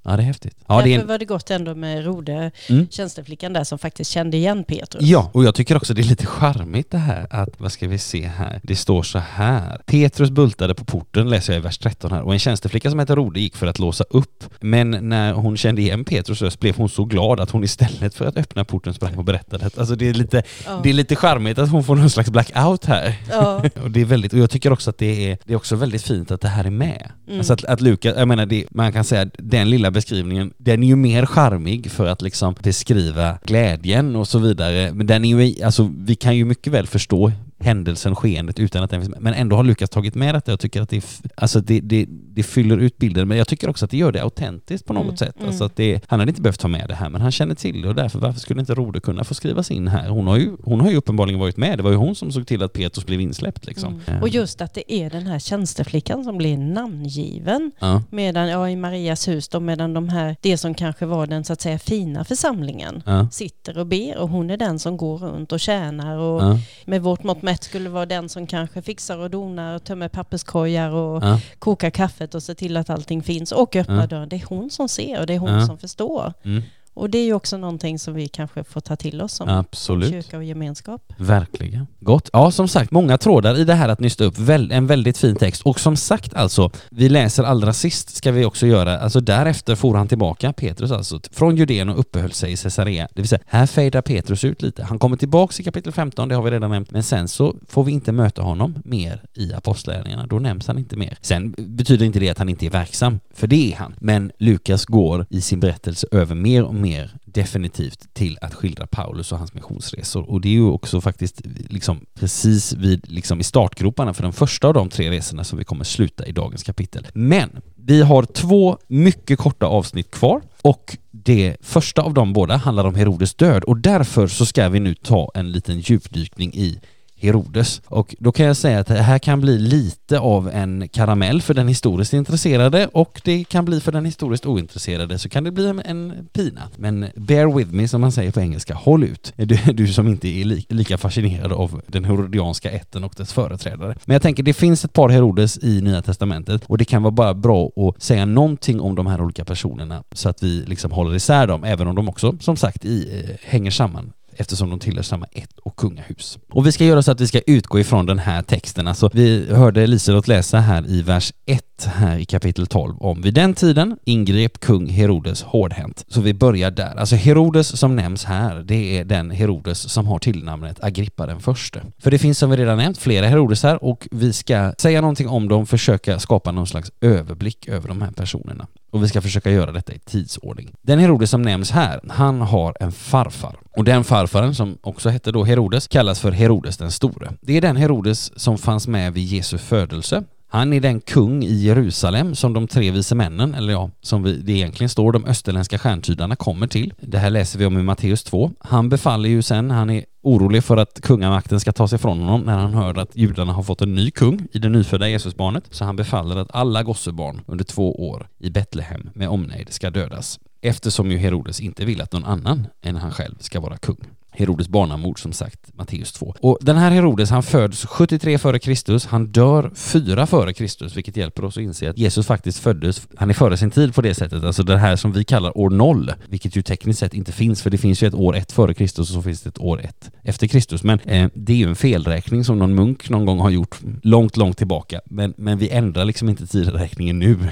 Ja, 0.04 0.16
det 0.16 0.22
är 0.22 0.26
häftigt. 0.26 0.56
Ja, 0.66 0.74
Därför 0.74 0.88
det 0.88 0.94
är 0.94 1.00
en, 1.00 1.06
var 1.06 1.18
det 1.18 1.24
gott 1.24 1.50
ändå 1.50 1.74
med 1.74 2.04
Rode, 2.04 2.50
Mm. 2.68 2.86
tjänsteflickan 2.90 3.52
där 3.52 3.64
som 3.64 3.78
faktiskt 3.78 4.10
kände 4.10 4.36
igen 4.36 4.64
Petrus. 4.64 5.02
Ja, 5.02 5.30
och 5.34 5.44
jag 5.44 5.54
tycker 5.54 5.76
också 5.76 5.94
det 5.94 6.02
är 6.02 6.04
lite 6.04 6.26
charmigt 6.26 6.90
det 6.90 6.98
här 6.98 7.26
att, 7.30 7.48
vad 7.58 7.72
ska 7.72 7.88
vi 7.88 7.98
se 7.98 8.26
här, 8.26 8.60
det 8.62 8.76
står 8.76 9.02
så 9.02 9.18
här. 9.18 9.80
Petrus 9.86 10.30
bultade 10.30 10.74
på 10.74 10.84
porten, 10.84 11.28
läser 11.30 11.52
jag 11.52 11.60
i 11.60 11.62
vers 11.62 11.78
13 11.78 12.12
här, 12.12 12.22
och 12.22 12.32
en 12.32 12.38
tjänsteflicka 12.38 12.90
som 12.90 12.98
heter 12.98 13.16
Rode 13.16 13.40
gick 13.40 13.56
för 13.56 13.66
att 13.66 13.78
låsa 13.78 14.04
upp. 14.10 14.44
Men 14.60 14.90
när 15.08 15.32
hon 15.32 15.56
kände 15.56 15.82
igen 15.82 16.04
Petrus 16.04 16.42
röst 16.42 16.60
blev 16.60 16.76
hon 16.76 16.88
så 16.88 17.04
glad 17.04 17.40
att 17.40 17.50
hon 17.50 17.64
istället 17.64 18.14
för 18.14 18.24
att 18.26 18.36
öppna 18.36 18.64
porten 18.64 18.94
sprang 18.94 19.14
och 19.14 19.24
berättade. 19.24 19.70
Alltså 19.76 19.94
det 19.96 20.08
är 20.08 20.14
lite, 20.14 20.42
Ja. 20.66 20.80
det 20.82 20.88
är 20.90 20.94
lite 20.94 21.16
charmigt 21.16 21.58
att 21.58 21.70
hon 21.70 21.84
får 21.84 21.96
någon 21.96 22.10
slags 22.10 22.30
blackout 22.30 22.84
här. 22.84 23.14
Ja. 23.30 23.62
Och 23.82 23.90
det 23.90 24.00
är 24.00 24.04
väldigt, 24.04 24.32
och 24.32 24.38
jag 24.38 24.50
tycker 24.50 24.72
också 24.72 24.90
att 24.90 24.98
det 24.98 25.30
är, 25.30 25.38
det 25.44 25.52
är 25.52 25.56
också 25.56 25.76
väldigt 25.76 26.02
fint 26.02 26.30
att 26.30 26.40
det 26.40 26.48
här 26.48 26.64
är 26.64 26.70
med. 26.70 27.10
Mm. 27.26 27.38
Alltså 27.38 27.52
att, 27.52 27.64
att 27.64 27.80
Lukas, 27.80 28.14
jag 28.18 28.28
menar 28.28 28.46
det, 28.46 28.64
man 28.70 28.92
kan 28.92 29.04
säga 29.04 29.22
att 29.22 29.28
den 29.38 29.70
lilla 29.70 29.90
beskrivningen, 29.94 30.52
den 30.58 30.82
är 30.82 30.86
ju 30.86 30.96
mer 30.96 31.26
charmig 31.26 31.90
för 31.90 32.06
att 32.06 32.22
liksom 32.22 32.54
beskriva 32.62 33.38
glädjen 33.44 34.16
och 34.16 34.28
så 34.28 34.38
vidare. 34.38 34.92
Men 34.92 35.06
den 35.06 35.24
är 35.24 35.28
ju, 35.28 35.64
alltså 35.64 35.90
vi 35.98 36.14
kan 36.14 36.36
ju 36.36 36.44
mycket 36.44 36.72
väl 36.72 36.86
förstå 36.86 37.32
händelsen, 37.64 38.16
skeendet 38.16 38.58
utan 38.60 38.82
att 38.82 38.90
den 38.90 39.00
finns 39.00 39.10
med. 39.10 39.22
Men 39.22 39.34
ändå 39.34 39.56
har 39.56 39.64
Lukas 39.64 39.90
tagit 39.90 40.14
med 40.14 40.34
detta. 40.34 40.52
Jag 40.52 40.60
tycker 40.60 40.82
att 40.82 40.88
det, 40.88 41.04
alltså 41.34 41.60
det, 41.60 41.80
det, 41.80 42.06
det 42.08 42.42
fyller 42.42 42.76
ut 42.78 42.98
bilden. 42.98 43.28
Men 43.28 43.38
jag 43.38 43.48
tycker 43.48 43.68
också 43.70 43.84
att 43.84 43.90
det 43.90 43.96
gör 43.96 44.12
det 44.12 44.22
autentiskt 44.22 44.86
på 44.86 44.92
något 44.92 45.04
Mm, 45.04 45.16
sätt. 45.16 45.36
mm. 45.36 45.48
Alltså 45.48 45.64
att 45.64 45.76
det, 45.76 46.00
han 46.06 46.18
hade 46.20 46.30
inte 46.30 46.42
behövt 46.42 46.60
ta 46.60 46.68
med 46.68 46.88
det 46.88 46.94
här, 46.94 47.08
men 47.08 47.20
han 47.20 47.32
känner 47.32 47.54
till 47.54 47.82
det 47.82 47.88
och 47.88 47.94
därför 47.94 48.18
varför 48.18 48.40
skulle 48.40 48.60
inte 48.60 48.74
Rode 48.74 49.00
kunna 49.00 49.24
få 49.24 49.34
skrivas 49.34 49.70
in 49.70 49.88
här? 49.88 50.08
Hon 50.08 50.26
har 50.26 50.36
ju, 50.36 50.50
hon 50.64 50.80
har 50.80 50.90
ju 50.90 50.96
uppenbarligen 50.96 51.40
varit 51.40 51.56
med. 51.56 51.78
Det 51.78 51.82
var 51.82 51.90
ju 51.90 51.96
hon 51.96 52.14
som 52.14 52.32
såg 52.32 52.46
till 52.46 52.62
att 52.62 52.72
Petrus 52.72 53.06
blev 53.06 53.20
insläppt 53.20 53.66
liksom. 53.66 54.00
Mm. 54.06 54.22
Och 54.22 54.28
just 54.28 54.60
att 54.60 54.74
det 54.74 54.92
är 54.92 55.10
den 55.10 55.26
här 55.26 55.38
tjänsteflickan 55.38 56.24
som 56.24 56.38
blir 56.38 56.56
namngiven. 56.58 57.72
Ja. 57.78 58.02
Medan, 58.10 58.48
ja, 58.48 58.68
i 58.70 58.76
Marias 58.76 59.28
hus 59.28 59.48
då, 59.48 59.60
medan 59.60 59.94
de 59.94 60.08
här, 60.08 60.36
det 60.40 60.56
som 60.58 60.74
kanske 60.74 61.06
var 61.06 61.26
den 61.26 61.44
så 61.44 61.52
att 61.52 61.60
säga 61.60 61.78
fina 61.78 62.24
församlingen 62.24 63.02
Ja. 63.06 63.28
sitter 63.32 63.78
och 63.78 63.86
ber 63.86 64.18
och 64.18 64.28
hon 64.28 64.50
är 64.50 64.56
den 64.56 64.78
som 64.78 64.96
går 64.96 65.18
runt 65.18 65.52
och 65.52 65.60
tjänar 65.60 66.18
och 66.18 66.42
Ja. 66.42 66.58
med 66.84 67.02
vårt 67.02 67.22
mått 67.22 67.42
mätt 67.54 67.64
skulle 67.64 67.88
vara 67.90 68.06
den 68.06 68.28
som 68.28 68.46
kanske 68.46 68.82
fixar 68.82 69.18
och 69.18 69.30
donar 69.30 69.74
och 69.76 69.84
tömmer 69.84 70.08
papperskorgar 70.08 70.90
och 70.90 71.22
Ja. 71.24 71.40
kokar 71.58 71.90
kaffet 71.90 72.34
och 72.34 72.42
ser 72.42 72.54
till 72.54 72.76
att 72.76 72.90
allting 72.90 73.22
finns 73.22 73.52
och 73.52 73.76
öppnar 73.76 74.00
Ja. 74.00 74.06
dörren. 74.06 74.28
Det 74.28 74.36
är 74.36 74.44
hon 74.48 74.70
som 74.70 74.88
ser 74.88 75.20
och 75.20 75.26
det 75.26 75.34
är 75.34 75.38
hon 75.38 75.50
Ja. 75.60 75.66
som 75.66 75.78
förstår. 75.78 76.32
Mm. 76.44 76.62
Och 76.94 77.10
det 77.10 77.18
är 77.18 77.24
ju 77.24 77.34
också 77.34 77.56
någonting 77.56 77.98
som 77.98 78.14
vi 78.14 78.28
kanske 78.28 78.64
får 78.64 78.80
ta 78.80 78.96
till 78.96 79.22
oss 79.22 79.32
som 79.32 79.48
Absolut. 79.48 80.10
kyrka 80.10 80.36
och 80.36 80.44
gemenskap. 80.44 81.12
Verkligen. 81.16 81.86
Gott. 82.00 82.30
Ja, 82.32 82.50
som 82.50 82.68
sagt, 82.68 82.90
många 82.90 83.18
trådar 83.18 83.58
i 83.58 83.64
det 83.64 83.74
här 83.74 83.88
att 83.88 84.00
nysta 84.00 84.24
upp. 84.24 84.34
En 84.48 84.86
väldigt 84.86 85.18
fin 85.18 85.36
text. 85.36 85.62
Och 85.62 85.80
som 85.80 85.96
sagt 85.96 86.34
alltså, 86.34 86.70
vi 86.90 87.08
läser 87.08 87.44
allra 87.44 87.72
sist 87.72 88.16
ska 88.16 88.32
vi 88.32 88.44
också 88.44 88.66
göra, 88.66 88.98
alltså 88.98 89.20
därefter 89.20 89.74
for 89.74 89.94
han 89.94 90.08
tillbaka, 90.08 90.52
Petrus 90.52 90.90
alltså, 90.90 91.20
från 91.32 91.56
Judeen 91.56 91.88
och 91.88 91.98
uppehöll 91.98 92.32
sig 92.32 92.52
i 92.52 92.56
Caesarea. 92.56 93.08
Det 93.14 93.22
vill 93.22 93.28
säga, 93.28 93.42
här 93.46 93.66
fejdar 93.66 94.02
Petrus 94.02 94.44
ut 94.44 94.62
lite. 94.62 94.84
Han 94.84 94.98
kommer 94.98 95.16
tillbaks 95.16 95.60
i 95.60 95.64
kapitel 95.64 95.92
15, 95.92 96.28
det 96.28 96.34
har 96.34 96.42
vi 96.42 96.50
redan 96.50 96.70
nämnt, 96.70 96.90
men 96.90 97.02
sen 97.02 97.28
så 97.28 97.56
får 97.68 97.84
vi 97.84 97.92
inte 97.92 98.12
möta 98.12 98.42
honom 98.42 98.74
mer 98.84 99.22
i 99.34 99.52
apostlärningarna. 99.52 100.26
Då 100.26 100.38
nämns 100.38 100.66
han 100.66 100.78
inte 100.78 100.96
mer. 100.96 101.18
Sen 101.20 101.54
betyder 101.58 102.06
inte 102.06 102.18
det 102.18 102.30
att 102.30 102.38
han 102.38 102.48
inte 102.48 102.66
är 102.66 102.70
verksam, 102.70 103.20
för 103.34 103.46
det 103.46 103.72
är 103.72 103.76
han. 103.76 103.94
Men 104.00 104.32
Lukas 104.38 104.84
går 104.84 105.26
i 105.30 105.40
sin 105.40 105.60
berättelse 105.60 106.06
över 106.10 106.34
mer 106.34 106.62
och 106.62 106.74
mer 106.74 106.83
mer 106.84 107.10
definitivt 107.24 108.14
till 108.14 108.38
att 108.40 108.54
skildra 108.54 108.86
Paulus 108.86 109.32
och 109.32 109.38
hans 109.38 109.54
missionsresor. 109.54 110.30
Och 110.30 110.40
det 110.40 110.48
är 110.48 110.52
ju 110.52 110.70
också 110.70 111.00
faktiskt 111.00 111.40
liksom 111.68 112.06
precis 112.14 112.72
vid, 112.72 113.10
liksom 113.12 113.40
i 113.40 113.44
startgroparna 113.44 114.14
för 114.14 114.22
den 114.22 114.32
första 114.32 114.68
av 114.68 114.74
de 114.74 114.88
tre 114.88 115.10
resorna 115.10 115.44
som 115.44 115.58
vi 115.58 115.64
kommer 115.64 115.84
sluta 115.84 116.26
i 116.26 116.32
dagens 116.32 116.62
kapitel. 116.62 117.06
Men 117.14 117.50
vi 117.74 118.02
har 118.02 118.22
två 118.22 118.78
mycket 118.86 119.38
korta 119.38 119.66
avsnitt 119.66 120.10
kvar 120.10 120.42
och 120.62 120.96
det 121.10 121.56
första 121.60 122.02
av 122.02 122.14
de 122.14 122.32
båda 122.32 122.56
handlar 122.56 122.84
om 122.84 122.94
Herodes 122.94 123.34
död 123.34 123.64
och 123.64 123.76
därför 123.76 124.26
så 124.26 124.46
ska 124.46 124.68
vi 124.68 124.80
nu 124.80 124.94
ta 124.94 125.30
en 125.34 125.52
liten 125.52 125.80
djupdykning 125.80 126.54
i 126.54 126.80
Herodes. 127.24 127.82
Och 127.86 128.14
då 128.18 128.32
kan 128.32 128.46
jag 128.46 128.56
säga 128.56 128.80
att 128.80 128.86
det 128.86 128.94
här 128.94 129.18
kan 129.18 129.40
bli 129.40 129.58
lite 129.58 130.18
av 130.18 130.48
en 130.48 130.88
karamell 130.88 131.42
för 131.42 131.54
den 131.54 131.68
historiskt 131.68 132.12
intresserade 132.12 132.86
och 132.86 133.20
det 133.24 133.44
kan 133.44 133.64
bli 133.64 133.80
för 133.80 133.92
den 133.92 134.04
historiskt 134.04 134.46
ointresserade 134.46 135.18
så 135.18 135.28
kan 135.28 135.44
det 135.44 135.50
bli 135.50 135.66
en, 135.84 136.28
pina. 136.32 136.62
Men 136.76 137.06
bear 137.16 137.56
with 137.56 137.72
me 137.72 137.88
som 137.88 138.00
man 138.00 138.12
säger 138.12 138.32
på 138.32 138.40
engelska, 138.40 138.74
håll 138.74 139.04
ut. 139.04 139.32
Du, 139.44 139.56
du 139.72 139.88
som 139.88 140.08
inte 140.08 140.28
är 140.28 140.44
li, 140.44 140.66
lika 140.68 140.98
fascinerad 140.98 141.52
av 141.52 141.80
den 141.86 142.04
herodianska 142.04 142.70
ätten 142.70 143.04
och 143.04 143.14
dess 143.16 143.32
företrädare. 143.32 143.96
Men 144.04 144.14
jag 144.14 144.22
tänker 144.22 144.42
det 144.42 144.52
finns 144.52 144.84
ett 144.84 144.92
par 144.92 145.08
Herodes 145.08 145.58
i 145.62 145.80
Nya 145.80 146.02
Testamentet 146.02 146.64
och 146.66 146.78
det 146.78 146.84
kan 146.84 147.02
vara 147.02 147.10
bara 147.10 147.34
bra 147.34 147.70
att 147.76 148.02
säga 148.02 148.26
någonting 148.26 148.80
om 148.80 148.94
de 148.94 149.06
här 149.06 149.20
olika 149.22 149.44
personerna 149.44 150.02
så 150.12 150.28
att 150.28 150.42
vi 150.42 150.64
liksom 150.66 150.92
håller 150.92 151.14
isär 151.14 151.46
dem, 151.46 151.64
även 151.64 151.88
om 151.88 151.94
de 151.94 152.08
också 152.08 152.36
som 152.40 152.56
sagt 152.56 152.84
i, 152.84 153.20
eh, 153.20 153.36
hänger 153.50 153.70
samman 153.70 154.12
eftersom 154.36 154.70
de 154.70 154.78
tillhör 154.78 155.02
samma 155.02 155.26
ett 155.32 155.58
och 155.58 155.76
kungahus. 155.76 156.38
Och 156.50 156.66
vi 156.66 156.72
ska 156.72 156.84
göra 156.84 157.02
så 157.02 157.10
att 157.12 157.20
vi 157.20 157.26
ska 157.26 157.40
utgå 157.46 157.80
ifrån 157.80 158.06
den 158.06 158.18
här 158.18 158.42
texten. 158.42 158.86
Alltså, 158.86 159.10
vi 159.12 159.46
hörde 159.50 159.86
Liselott 159.86 160.28
läsa 160.28 160.60
här 160.60 160.90
i 160.90 161.02
vers 161.02 161.32
1 161.46 161.73
här 161.82 162.18
i 162.18 162.24
kapitel 162.24 162.66
12 162.66 162.96
om 162.98 163.20
vid 163.22 163.34
den 163.34 163.54
tiden 163.54 163.96
ingrep 164.04 164.60
kung 164.60 164.88
Herodes 164.88 165.42
hårdhänt. 165.42 166.04
Så 166.08 166.20
vi 166.20 166.34
börjar 166.34 166.70
där. 166.70 166.96
Alltså 166.96 167.16
Herodes 167.16 167.78
som 167.78 167.96
nämns 167.96 168.24
här, 168.24 168.62
det 168.62 168.98
är 168.98 169.04
den 169.04 169.30
Herodes 169.30 169.92
som 169.92 170.06
har 170.06 170.18
tillnamnet 170.18 170.84
Agrippa 170.84 171.26
den 171.26 171.40
förste. 171.40 171.82
För 171.98 172.10
det 172.10 172.18
finns 172.18 172.38
som 172.38 172.50
vi 172.50 172.56
redan 172.56 172.78
nämnt 172.78 172.98
flera 172.98 173.26
Herodesar 173.26 173.84
och 173.84 174.08
vi 174.10 174.32
ska 174.32 174.72
säga 174.78 175.00
någonting 175.00 175.28
om 175.28 175.48
dem, 175.48 175.66
försöka 175.66 176.18
skapa 176.18 176.52
någon 176.52 176.66
slags 176.66 176.92
överblick 177.00 177.68
över 177.68 177.88
de 177.88 178.02
här 178.02 178.10
personerna. 178.10 178.66
Och 178.94 179.02
vi 179.02 179.08
ska 179.08 179.22
försöka 179.22 179.50
göra 179.50 179.72
detta 179.72 179.92
i 179.92 179.98
tidsordning. 179.98 180.72
Den 180.82 180.98
Herodes 180.98 181.30
som 181.30 181.42
nämns 181.42 181.70
här, 181.70 182.00
han 182.08 182.40
har 182.40 182.76
en 182.80 182.92
farfar. 182.92 183.56
Och 183.76 183.84
den 183.84 184.04
farfaren, 184.04 184.54
som 184.54 184.78
också 184.80 185.08
hette 185.08 185.32
då 185.32 185.44
Herodes, 185.44 185.88
kallas 185.88 186.20
för 186.20 186.32
Herodes 186.32 186.76
den 186.76 186.90
store. 186.90 187.32
Det 187.40 187.56
är 187.56 187.60
den 187.60 187.76
Herodes 187.76 188.40
som 188.40 188.58
fanns 188.58 188.88
med 188.88 189.12
vid 189.12 189.24
Jesu 189.24 189.58
födelse. 189.58 190.24
Han 190.54 190.72
är 190.72 190.80
den 190.80 191.00
kung 191.00 191.42
i 191.42 191.54
Jerusalem 191.54 192.34
som 192.34 192.52
de 192.52 192.68
tre 192.68 192.90
vise 192.90 193.14
männen, 193.14 193.54
eller 193.54 193.72
ja, 193.72 193.90
som 194.00 194.22
vi, 194.22 194.36
det 194.36 194.52
egentligen 194.52 194.88
står, 194.88 195.12
de 195.12 195.24
österländska 195.24 195.78
stjärntydarna 195.78 196.36
kommer 196.36 196.66
till. 196.66 196.94
Det 197.00 197.18
här 197.18 197.30
läser 197.30 197.58
vi 197.58 197.66
om 197.66 197.78
i 197.78 197.82
Matteus 197.82 198.24
2. 198.24 198.50
Han 198.58 198.88
befaller 198.88 199.28
ju 199.28 199.42
sen, 199.42 199.70
han 199.70 199.90
är 199.90 200.04
orolig 200.22 200.64
för 200.64 200.76
att 200.76 201.00
kungamakten 201.00 201.60
ska 201.60 201.72
tas 201.72 201.92
ifrån 201.92 202.20
honom 202.20 202.40
när 202.40 202.58
han 202.58 202.74
hör 202.74 202.98
att 202.98 203.16
judarna 203.16 203.52
har 203.52 203.62
fått 203.62 203.82
en 203.82 203.94
ny 203.94 204.10
kung 204.10 204.46
i 204.52 204.58
det 204.58 204.68
nyfödda 204.68 205.08
Jesusbarnet. 205.08 205.64
Så 205.70 205.84
han 205.84 205.96
befaller 205.96 206.36
att 206.36 206.54
alla 206.54 206.82
gossebarn 206.82 207.40
under 207.46 207.64
två 207.64 208.08
år 208.08 208.28
i 208.38 208.50
Betlehem 208.50 209.10
med 209.14 209.28
omnejd 209.28 209.72
ska 209.72 209.90
dödas. 209.90 210.40
Eftersom 210.60 211.10
ju 211.10 211.16
Herodes 211.16 211.60
inte 211.60 211.84
vill 211.84 212.00
att 212.00 212.12
någon 212.12 212.24
annan 212.24 212.66
än 212.82 212.96
han 212.96 213.12
själv 213.12 213.34
ska 213.40 213.60
vara 213.60 213.76
kung. 213.76 213.98
Herodes 214.34 214.68
barnamord 214.68 215.22
som 215.22 215.32
sagt, 215.32 215.60
Matteus 215.74 216.12
2. 216.12 216.34
Och 216.40 216.58
den 216.60 216.76
här 216.76 216.90
Herodes 216.90 217.30
han 217.30 217.42
föds 217.42 217.86
73 217.86 218.38
före 218.38 218.58
Kristus, 218.58 219.06
han 219.06 219.26
dör 219.26 219.70
4 219.74 220.26
före 220.26 220.52
Kristus, 220.52 220.96
vilket 220.96 221.16
hjälper 221.16 221.44
oss 221.44 221.56
att 221.56 221.62
inse 221.62 221.90
att 221.90 221.98
Jesus 221.98 222.26
faktiskt 222.26 222.58
föddes, 222.58 223.08
han 223.16 223.30
är 223.30 223.34
före 223.34 223.56
sin 223.56 223.70
tid 223.70 223.94
på 223.94 224.02
det 224.02 224.14
sättet, 224.14 224.44
alltså 224.44 224.62
det 224.62 224.78
här 224.78 224.96
som 224.96 225.12
vi 225.12 225.24
kallar 225.24 225.58
år 225.58 225.70
0, 225.70 226.12
vilket 226.28 226.56
ju 226.56 226.62
tekniskt 226.62 227.00
sett 227.00 227.14
inte 227.14 227.32
finns, 227.32 227.62
för 227.62 227.70
det 227.70 227.78
finns 227.78 228.02
ju 228.02 228.08
ett 228.08 228.14
år 228.14 228.36
1 228.36 228.52
före 228.52 228.74
Kristus 228.74 229.10
och 229.10 229.14
så 229.14 229.22
finns 229.22 229.42
det 229.42 229.48
ett 229.48 229.58
år 229.58 229.80
1 229.80 230.10
efter 230.22 230.46
Kristus. 230.46 230.82
Men 230.82 230.98
eh, 230.98 231.28
det 231.34 231.52
är 231.52 231.56
ju 231.56 231.68
en 231.68 231.76
felräkning 231.76 232.44
som 232.44 232.58
någon 232.58 232.74
munk 232.74 233.10
någon 233.10 233.26
gång 233.26 233.38
har 233.38 233.50
gjort 233.50 233.78
långt, 234.02 234.36
långt 234.36 234.58
tillbaka. 234.58 235.00
Men, 235.04 235.34
men 235.36 235.58
vi 235.58 235.70
ändrar 235.70 236.04
liksom 236.04 236.28
inte 236.28 236.46
tideräkningen 236.46 237.18
nu. 237.18 237.38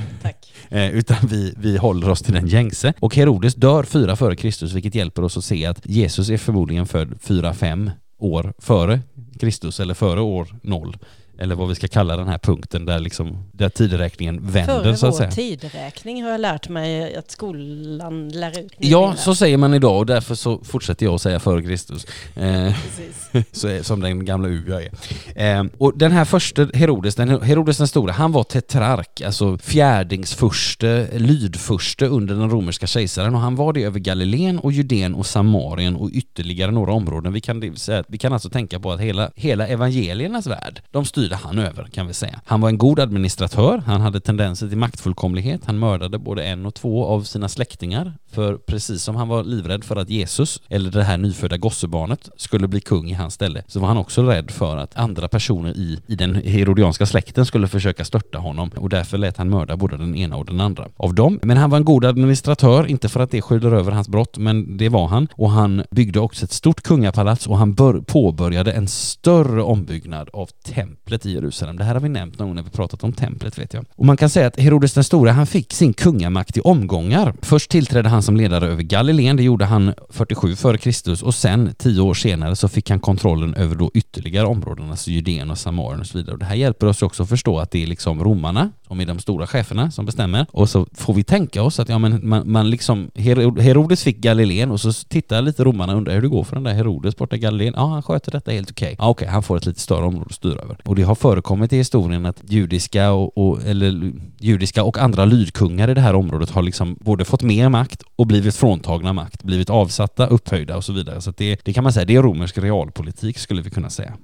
Eh, 0.69 0.91
utan 0.91 1.17
vi, 1.27 1.55
vi 1.57 1.77
håller 1.77 2.11
oss 2.11 2.23
till 2.23 2.35
den 2.35 2.47
gängse. 2.47 2.93
Och 3.01 3.17
Herodes 3.17 3.55
dör 3.55 3.83
4 3.83 4.17
före 4.17 4.37
Kristus, 4.37 4.73
vilket 4.73 4.95
hjälper 4.95 5.25
oss 5.25 5.37
att 5.37 5.45
se 5.45 5.67
att 5.67 5.81
Jesus 5.85 6.31
är 6.31 6.37
förmodligen 6.37 6.72
förmodligen 6.73 6.87
född 6.87 7.19
4-5 7.21 7.91
år 8.19 8.53
före 8.59 9.01
Kristus, 9.41 9.81
eller 9.81 9.95
före 9.95 10.21
år 10.21 10.49
0 10.63 10.97
eller 11.39 11.55
vad 11.55 11.69
vi 11.69 11.75
ska 11.75 11.89
kalla 11.89 12.17
den 12.17 12.29
här 12.29 12.39
punkten 12.39 12.85
där, 12.85 12.99
liksom, 12.99 13.45
där 13.53 13.69
tideräkningen 13.69 14.41
vänder 14.43 14.83
Före 14.83 14.97
så 14.97 15.07
att 15.07 15.17
säga. 15.17 15.31
tideräkning 15.31 16.23
har 16.23 16.31
jag 16.31 16.41
lärt 16.41 16.69
mig 16.69 17.17
att 17.17 17.31
skolan 17.31 18.29
lär 18.29 18.59
ut. 18.59 18.73
Ja, 18.79 19.15
så 19.17 19.35
säger 19.35 19.57
man 19.57 19.75
idag 19.75 19.99
och 19.99 20.07
därför 20.07 20.35
så 20.35 20.65
fortsätter 20.65 21.07
jag 21.07 21.15
att 21.15 21.23
säga 21.23 21.41
före 21.41 21.63
Kristus. 21.63 22.07
Eh, 22.37 22.75
så 23.53 23.85
som 23.85 24.01
den 24.01 24.25
gamla 24.25 24.49
U 24.49 24.65
jag 24.69 24.83
är. 24.83 25.59
Eh, 25.59 25.65
och 25.79 25.99
den 25.99 26.13
här 26.13 26.25
första 26.25 26.69
Herodes, 26.75 27.15
den, 27.15 27.43
Herodes 27.43 27.79
den 27.79 27.89
stora, 27.89 28.13
han 28.13 28.33
var 28.33 28.45
tetrark, 28.45 29.21
alltså 29.21 29.59
fjärdingsfurste, 29.59 31.09
lydfurste 31.13 32.07
under 32.07 32.35
den 32.35 32.51
romerska 32.51 32.87
kejsaren 32.87 33.35
och 33.35 33.41
han 33.41 33.57
var 33.57 33.73
det 33.73 33.83
över 33.83 33.99
Galileen 33.99 34.59
och 34.59 34.73
Judeen 34.73 35.15
och 35.15 35.27
Samarien 35.27 35.97
och 35.97 36.11
ytterligare 36.13 36.71
några 36.71 36.93
områden. 36.93 37.33
Vi 37.33 37.41
kan, 37.41 37.75
vi 38.09 38.19
kan 38.19 38.33
alltså 38.33 38.51
tänka 38.51 38.81
på 38.81 38.93
att 38.93 39.01
hela, 39.01 39.31
hela 39.35 39.67
evangeliernas 39.67 40.47
värld, 40.47 40.83
de 40.91 41.05
styrde 41.33 41.49
han 41.49 41.59
över 41.59 41.85
kan 41.85 42.07
vi 42.07 42.15
säga. 42.15 42.41
Han 42.45 42.61
var 42.61 42.69
en 42.69 42.79
god 42.79 43.01
administratör, 43.01 43.83
han 43.87 44.01
hade 44.01 44.21
tendenser 44.21 44.69
till 44.69 44.79
maktfullkomlighet, 44.79 45.61
han 45.67 45.79
mördade 45.79 46.19
både 46.19 46.45
en 46.45 46.67
och 46.67 46.75
två 46.75 47.07
av 47.07 47.23
sina 47.23 47.49
släktingar, 47.49 48.15
för 48.33 48.57
precis 48.57 49.03
som 49.03 49.17
han 49.17 49.29
var 49.29 49.45
livrädd 49.45 49.85
för 49.85 49.97
att 49.97 50.11
Jesus, 50.11 50.61
eller 50.69 50.91
det 50.91 51.05
här 51.05 51.19
nyfödda 51.19 51.57
gossebarnet, 51.57 52.29
skulle 52.37 52.69
bli 52.69 52.81
kung 52.81 53.11
i 53.11 53.15
hans 53.15 53.35
ställe, 53.35 53.63
så 53.69 53.81
var 53.81 53.89
han 53.89 53.97
också 53.97 54.23
rädd 54.23 54.51
för 54.51 54.77
att 54.77 54.97
andra 54.97 55.29
personer 55.29 55.77
i, 55.77 55.99
i 56.07 56.15
den 56.15 56.35
herodianska 56.35 57.07
släkten 57.07 57.47
skulle 57.47 57.69
försöka 57.69 58.05
störta 58.05 58.39
honom 58.39 58.71
och 58.77 58.89
därför 58.89 59.19
lät 59.19 59.37
han 59.37 59.51
mörda 59.51 59.77
både 59.77 59.97
den 59.97 60.15
ena 60.15 60.37
och 60.37 60.47
den 60.47 60.61
andra 60.61 60.89
av 60.97 61.15
dem. 61.15 61.39
Men 61.43 61.57
han 61.57 61.71
var 61.71 61.79
en 61.79 61.85
god 61.85 62.05
administratör, 62.05 62.87
inte 62.87 63.09
för 63.09 63.21
att 63.21 63.31
det 63.31 63.43
skyller 63.43 63.73
över 63.73 63.93
hans 63.93 64.09
brott, 64.09 64.39
men 64.39 64.77
det 64.77 64.89
var 64.89 65.09
han. 65.09 65.29
Och 65.33 65.51
han 65.51 65.83
byggde 65.91 66.21
också 66.21 66.45
ett 66.45 66.53
stort 66.53 66.83
kungapalats 66.83 67.47
och 67.47 67.59
han 67.59 67.75
bör, 67.75 68.01
påbörjade 68.01 68.73
en 68.73 68.89
större 68.89 69.63
ombyggnad 69.63 70.29
av 70.33 70.47
templet 70.47 71.12
i 71.27 71.33
Jerusalem. 71.33 71.77
Det 71.77 71.85
här 71.85 71.95
har 71.95 72.01
vi 72.01 72.09
nämnt 72.09 72.39
någon 72.39 72.49
gång 72.49 72.55
när 72.57 72.63
vi 72.63 72.71
pratat 72.71 73.05
om 73.05 73.13
templet 73.13 73.59
vet 73.59 73.75
jag. 73.75 73.85
Och 73.97 74.07
man 74.07 74.17
kan 74.17 74.31
säga 74.31 74.47
att 74.47 74.61
Herodes 74.61 74.95
den 74.95 75.05
store, 75.05 75.31
han 75.31 75.47
fick 75.47 75.73
sin 75.73 75.93
kungamakt 75.93 76.57
i 76.57 76.61
omgångar. 76.61 77.35
Först 77.43 77.71
tillträdde 77.71 78.09
han 78.09 78.23
som 78.23 78.37
ledare 78.37 78.67
över 78.67 78.83
Galileen, 78.83 79.37
det 79.37 79.43
gjorde 79.43 79.65
han 79.65 79.95
47 80.11 80.53
f.Kr. 80.53 81.25
Och 81.25 81.35
sen 81.35 81.75
tio 81.79 82.01
år 82.01 82.15
senare 82.15 82.57
så 82.57 82.69
fick 82.69 82.91
han 82.91 83.01
kontrollen 83.01 83.55
över 83.55 83.77
då 83.77 83.91
ytterligare 83.95 84.47
områden, 84.47 84.91
alltså 84.91 85.11
Judeen 85.11 85.51
och 85.51 85.59
Samarien 85.59 86.01
och 86.01 86.07
så 86.07 86.19
vidare. 86.19 86.33
Och 86.33 86.39
det 86.39 86.45
här 86.45 86.55
hjälper 86.55 86.87
oss 86.87 87.03
också 87.03 87.23
att 87.23 87.29
förstå 87.29 87.59
att 87.59 87.71
det 87.71 87.83
är 87.83 87.87
liksom 87.87 88.25
romarna, 88.25 88.71
som 88.87 89.01
är 89.01 89.07
de 89.07 89.19
stora 89.19 89.47
cheferna, 89.47 89.91
som 89.91 90.07
bestämmer. 90.07 90.47
Och 90.51 90.69
så 90.69 90.87
får 90.95 91.15
vi 91.15 91.25
tänka 91.25 91.63
oss 91.63 91.81
att 91.81 91.89
ja, 91.89 91.99
men 91.99 92.29
man, 92.29 92.51
man 92.51 92.71
liksom, 92.71 93.11
Herodes 93.15 94.03
fick 94.03 94.17
Galileen 94.17 94.71
och 94.71 94.81
så 94.81 94.93
tittar 94.93 95.43
lite 95.43 95.65
romarna 95.65 95.93
och 95.93 95.99
undrar 95.99 96.15
hur 96.15 96.23
det 96.23 96.29
går 96.29 96.45
för 96.45 96.57
den 96.57 96.65
där 96.65 96.75
Herodes 96.75 97.17
borta 97.17 97.37
i 97.37 97.39
Galileen. 97.39 97.75
Ja, 97.77 97.87
han 97.87 98.03
sköter 98.03 98.33
detta 98.33 98.51
helt 98.51 98.71
okej. 98.71 98.97
Ja, 98.99 99.09
okej, 99.09 99.29
han 99.29 99.43
får 99.43 99.57
ett 99.57 99.67
lite 99.67 99.81
större 99.81 100.05
område 100.05 100.27
att 100.29 100.35
styra 100.35 100.61
över. 100.61 100.77
Och 100.85 100.97
det 100.97 101.02
det 101.03 101.07
har 101.07 101.15
förekommit 101.15 101.73
i 101.73 101.77
historien 101.77 102.27
att 102.27 102.43
judiska 102.49 103.13
och, 103.13 103.39
och, 103.39 103.63
eller, 103.63 104.13
judiska 104.41 104.85
och 104.85 104.99
andra 104.99 105.25
lydkungar 105.25 105.91
i 105.91 105.95
det 105.95 106.01
här 106.01 106.15
området 106.15 106.51
har 106.51 106.63
liksom 106.63 106.97
både 107.01 107.25
fått 107.25 107.43
mer 107.43 107.69
makt 107.69 108.03
och 108.17 108.27
blivit 108.27 108.57
fråntagna 108.57 109.13
makt, 109.13 109.43
blivit 109.43 109.71
avsatta, 109.71 110.27
upphöjda 110.27 110.77
och 110.77 110.85
så 110.85 110.93
vidare. 110.93 111.21
Så 111.21 111.31
att 111.31 111.37
det, 111.37 111.65
det 111.65 111.73
kan 111.73 111.85
man 111.85 111.93
säga, 111.93 112.05
det 112.05 112.17
är 112.17 112.23
romersk 112.23 112.59
realpolitik 112.59 113.39
skulle 113.39 113.63
vi 113.63 113.71
kunna 113.71 113.91
säga. 113.91 114.15